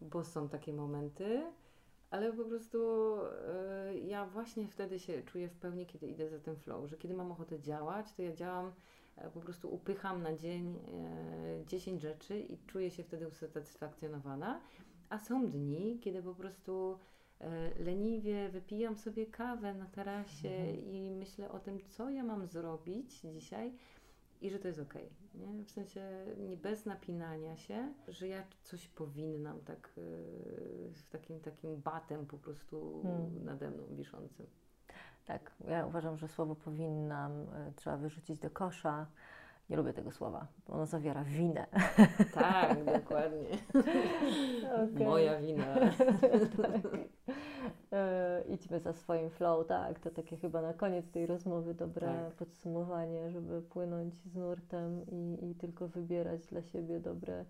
bo 0.00 0.24
są 0.24 0.48
takie 0.48 0.72
momenty, 0.72 1.52
ale 2.12 2.32
po 2.32 2.44
prostu 2.44 2.78
e, 3.48 3.98
ja 3.98 4.26
właśnie 4.26 4.68
wtedy 4.68 4.98
się 4.98 5.22
czuję 5.22 5.48
w 5.48 5.56
pełni, 5.56 5.86
kiedy 5.86 6.06
idę 6.06 6.28
za 6.28 6.38
tym 6.38 6.56
flow, 6.56 6.90
że 6.90 6.96
kiedy 6.96 7.14
mam 7.14 7.32
ochotę 7.32 7.60
działać, 7.60 8.12
to 8.12 8.22
ja 8.22 8.32
działam, 8.32 8.72
e, 9.16 9.30
po 9.30 9.40
prostu 9.40 9.74
upycham 9.74 10.22
na 10.22 10.36
dzień 10.36 10.78
e, 11.62 11.66
10 11.66 12.02
rzeczy 12.02 12.40
i 12.40 12.58
czuję 12.66 12.90
się 12.90 13.04
wtedy 13.04 13.28
usatysfakcjonowana, 13.28 14.60
a 15.08 15.18
są 15.18 15.50
dni, 15.50 15.98
kiedy 16.00 16.22
po 16.22 16.34
prostu 16.34 16.98
leniwie 17.78 18.48
wypijam 18.48 18.96
sobie 18.96 19.26
kawę 19.26 19.74
na 19.74 19.86
tarasie 19.86 20.48
Mhm. 20.48 20.84
i 20.84 21.10
myślę 21.10 21.50
o 21.50 21.58
tym, 21.58 21.78
co 21.88 22.10
ja 22.10 22.24
mam 22.24 22.46
zrobić 22.46 23.20
dzisiaj, 23.20 23.72
i 24.40 24.50
że 24.50 24.58
to 24.58 24.68
jest 24.68 24.80
okej, 24.80 25.08
nie? 25.34 25.64
W 25.64 25.70
sensie 25.70 26.26
nie 26.38 26.56
bez 26.56 26.86
napinania 26.86 27.56
się, 27.56 27.92
że 28.08 28.28
ja 28.28 28.44
coś 28.62 28.88
powinnam 28.88 29.60
tak 29.60 29.90
yy, 29.96 30.92
w 30.94 31.08
takim 31.10 31.40
takim 31.40 31.76
batem 31.80 32.26
po 32.26 32.38
prostu 32.38 33.02
Hmm. 33.02 33.44
nade 33.44 33.70
mną 33.70 33.82
wiszącym. 33.90 34.46
Tak, 35.24 35.52
ja 35.68 35.86
uważam, 35.86 36.18
że 36.18 36.28
słowo 36.28 36.54
powinnam 36.54 37.32
e, 37.32 37.72
trzeba 37.76 37.96
wyrzucić 37.96 38.38
do 38.38 38.50
kosza. 38.50 39.06
Nie 39.70 39.76
lubię 39.76 39.92
tego 39.92 40.10
słowa, 40.12 40.46
bo 40.66 40.74
ono 40.74 40.86
zawiera 40.86 41.24
winę. 41.24 41.66
Tak, 42.34 42.84
dokładnie. 42.84 43.48
Moja 45.08 45.40
wina. 45.40 45.74
tak. 46.62 46.82
E, 47.92 48.42
idźmy 48.48 48.80
za 48.80 48.92
swoim 48.92 49.30
flow, 49.30 49.66
tak. 49.66 50.00
To 50.00 50.10
takie 50.10 50.36
chyba 50.36 50.62
na 50.62 50.72
koniec 50.74 51.10
tej 51.10 51.26
rozmowy 51.26 51.74
dobre 51.74 52.06
Tak. 52.06 52.32
podsumowanie, 52.32 53.30
żeby 53.30 53.62
płynąć 53.62 54.14
z 54.14 54.34
nurtem 54.34 55.06
i, 55.06 55.50
i 55.50 55.54
tylko 55.54 55.88
wybierać 55.88 56.46
dla 56.46 56.62
siebie 56.62 57.00
dobre 57.00 57.44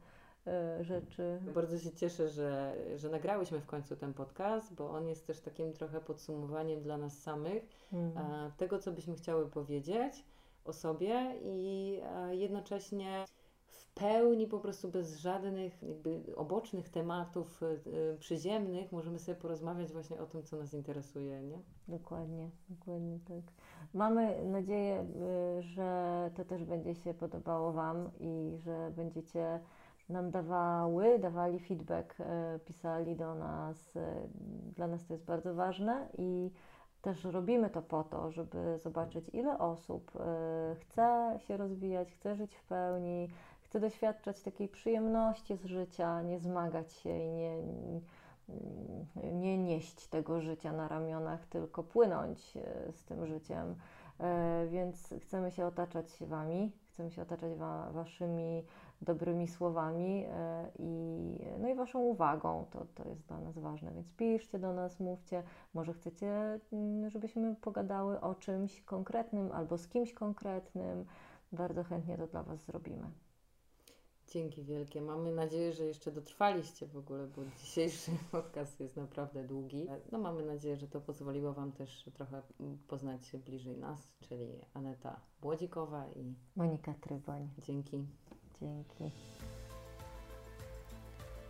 e, 0.46 0.84
rzeczy. 0.84 1.38
Bardzo 1.54 1.78
się 1.78 1.90
cieszę, 1.90 2.28
że, 2.28 2.74
że 2.96 3.08
nagrałyśmy 3.10 3.60
w 3.60 3.66
końcu 3.66 3.96
ten 3.96 4.14
podcast, 4.14 4.74
bo 4.74 4.90
on 4.90 5.08
jest 5.08 5.26
też 5.26 5.40
takim 5.40 5.72
trochę 5.72 6.00
podsumowaniem 6.00 6.82
dla 6.82 6.96
nas 6.96 7.18
samych 7.18 7.82
Mm. 7.92 8.18
e, 8.18 8.50
tego, 8.56 8.78
co 8.78 8.92
byśmy 8.92 9.14
chciały 9.14 9.50
powiedzieć 9.50 10.24
o 10.64 10.72
sobie 10.72 11.34
i 11.42 12.00
jednocześnie 12.30 13.24
pełni 13.94 14.46
po 14.46 14.58
prostu 14.58 14.88
bez 14.88 15.16
żadnych 15.16 15.82
jakby 15.82 16.22
obocznych 16.36 16.88
tematów 16.88 17.62
e, 17.62 17.66
e, 17.66 18.16
przyziemnych 18.18 18.92
możemy 18.92 19.18
sobie 19.18 19.36
porozmawiać 19.36 19.92
właśnie 19.92 20.20
o 20.20 20.26
tym, 20.26 20.42
co 20.42 20.56
nas 20.56 20.74
interesuje, 20.74 21.42
nie? 21.42 21.58
Dokładnie, 21.88 22.50
dokładnie 22.68 23.18
tak. 23.28 23.54
Mamy 23.94 24.44
nadzieję, 24.44 25.06
y, 25.58 25.62
że 25.62 26.30
to 26.36 26.44
też 26.44 26.64
będzie 26.64 26.94
się 26.94 27.14
podobało 27.14 27.72
Wam 27.72 28.10
i 28.20 28.52
że 28.56 28.92
będziecie 28.96 29.60
nam 30.08 30.30
dawały, 30.30 31.18
dawali 31.18 31.60
feedback, 31.60 32.20
y, 32.20 32.24
pisali 32.64 33.16
do 33.16 33.34
nas. 33.34 33.96
y, 33.96 34.00
Dla 34.76 34.86
nas 34.86 35.06
to 35.06 35.14
jest 35.14 35.24
bardzo 35.24 35.54
ważne 35.54 36.08
i 36.18 36.50
też 37.02 37.24
robimy 37.24 37.70
to 37.70 37.82
po 37.82 38.04
to, 38.04 38.30
żeby 38.30 38.78
zobaczyć, 38.78 39.28
ile 39.32 39.58
osób 39.58 40.12
y, 40.16 40.74
chce 40.74 41.38
się 41.38 41.56
rozwijać, 41.56 42.12
chce 42.12 42.34
żyć 42.34 42.54
w 42.56 42.64
pełni, 42.64 43.28
chce 43.72 43.80
doświadczać 43.80 44.42
takiej 44.42 44.68
przyjemności 44.68 45.56
z 45.56 45.64
życia, 45.64 46.22
nie 46.22 46.38
zmagać 46.38 46.92
się 46.92 47.10
i 47.10 48.00
nie, 49.16 49.32
nie 49.32 49.58
nieść 49.58 50.06
tego 50.06 50.40
życia 50.40 50.72
na 50.72 50.88
ramionach, 50.88 51.46
tylko 51.46 51.82
płynąć 51.82 52.56
e, 52.56 52.92
z 52.92 53.04
tym 53.04 53.26
życiem. 53.26 53.74
E, 54.20 54.66
Więc 54.70 55.14
chcemy 55.20 55.50
się 55.50 55.66
otaczać 55.66 56.06
Wami, 56.20 56.72
chcemy 56.88 57.10
się 57.10 57.22
otaczać 57.22 57.54
wa 57.54 57.92
Waszymi 57.92 58.64
dobrymi 59.02 59.48
słowami 59.48 60.24
e, 60.28 60.70
i, 60.78 61.38
no 61.58 61.68
i 61.68 61.74
Waszą 61.74 62.00
uwagą. 62.00 62.66
To, 62.70 62.86
to 62.94 63.08
jest 63.08 63.26
dla 63.26 63.40
nas 63.40 63.58
ważne. 63.58 63.92
Więc 63.92 64.12
piszcie 64.12 64.58
do 64.58 64.72
nas, 64.72 65.00
mówcie. 65.00 65.42
Może 65.74 65.92
chcecie, 65.92 66.60
mm, 66.72 67.10
żebyśmy 67.10 67.54
pogadały 67.54 68.20
o 68.20 68.34
czymś 68.34 68.82
konkretnym 68.82 69.52
albo 69.52 69.78
z 69.78 69.88
kimś 69.88 70.14
konkretnym. 70.14 71.04
Bardzo 71.52 71.84
chętnie 71.84 72.18
to 72.18 72.26
dla 72.26 72.42
Was 72.42 72.64
zrobimy. 72.64 73.10
Dzięki 74.32 74.62
wielkie. 74.62 75.00
Mamy 75.00 75.32
nadzieję, 75.32 75.72
że 75.72 75.84
jeszcze 75.84 76.12
dotrwaliście 76.12 76.86
w 76.86 76.96
ogóle, 76.96 77.26
bo 77.26 77.42
dzisiejszy 77.58 78.10
podcast 78.32 78.80
jest 78.80 78.96
naprawdę 78.96 79.44
długi. 79.44 79.88
No 80.12 80.18
mamy 80.18 80.44
nadzieję, 80.44 80.76
że 80.76 80.88
to 80.88 81.00
pozwoliło 81.00 81.52
Wam 81.52 81.72
też 81.72 82.04
trochę 82.14 82.42
poznać 82.88 83.26
się 83.26 83.38
bliżej 83.38 83.76
nas, 83.76 84.12
czyli 84.20 84.46
Aneta 84.74 85.20
Błodzikowa 85.40 86.06
i 86.16 86.34
Monika 86.56 86.94
Tryboń, 87.00 87.48
dzięki. 87.58 88.06
dzięki. 88.60 89.10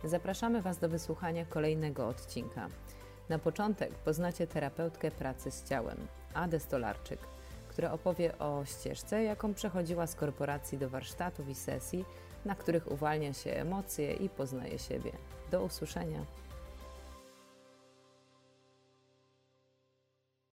Zapraszamy 0.03 0.61
Was 0.61 0.79
do 0.79 0.89
wysłuchania 0.89 1.45
kolejnego 1.45 2.07
odcinka. 2.07 2.69
Na 3.29 3.39
początek 3.39 3.95
poznacie 3.95 4.47
terapeutkę 4.47 5.11
pracy 5.11 5.51
z 5.51 5.63
ciałem, 5.69 5.97
Adę 6.33 6.59
Stolarczyk, 6.59 7.19
która 7.69 7.91
opowie 7.91 8.37
o 8.37 8.65
ścieżce, 8.65 9.23
jaką 9.23 9.53
przechodziła 9.53 10.07
z 10.07 10.15
korporacji 10.15 10.77
do 10.77 10.89
warsztatów 10.89 11.49
i 11.49 11.55
sesji, 11.55 12.05
na 12.45 12.55
których 12.55 12.91
uwalnia 12.91 13.33
się 13.33 13.51
emocje 13.51 14.13
i 14.13 14.29
poznaje 14.29 14.79
siebie. 14.79 15.11
Do 15.51 15.63
usłyszenia. 15.63 16.25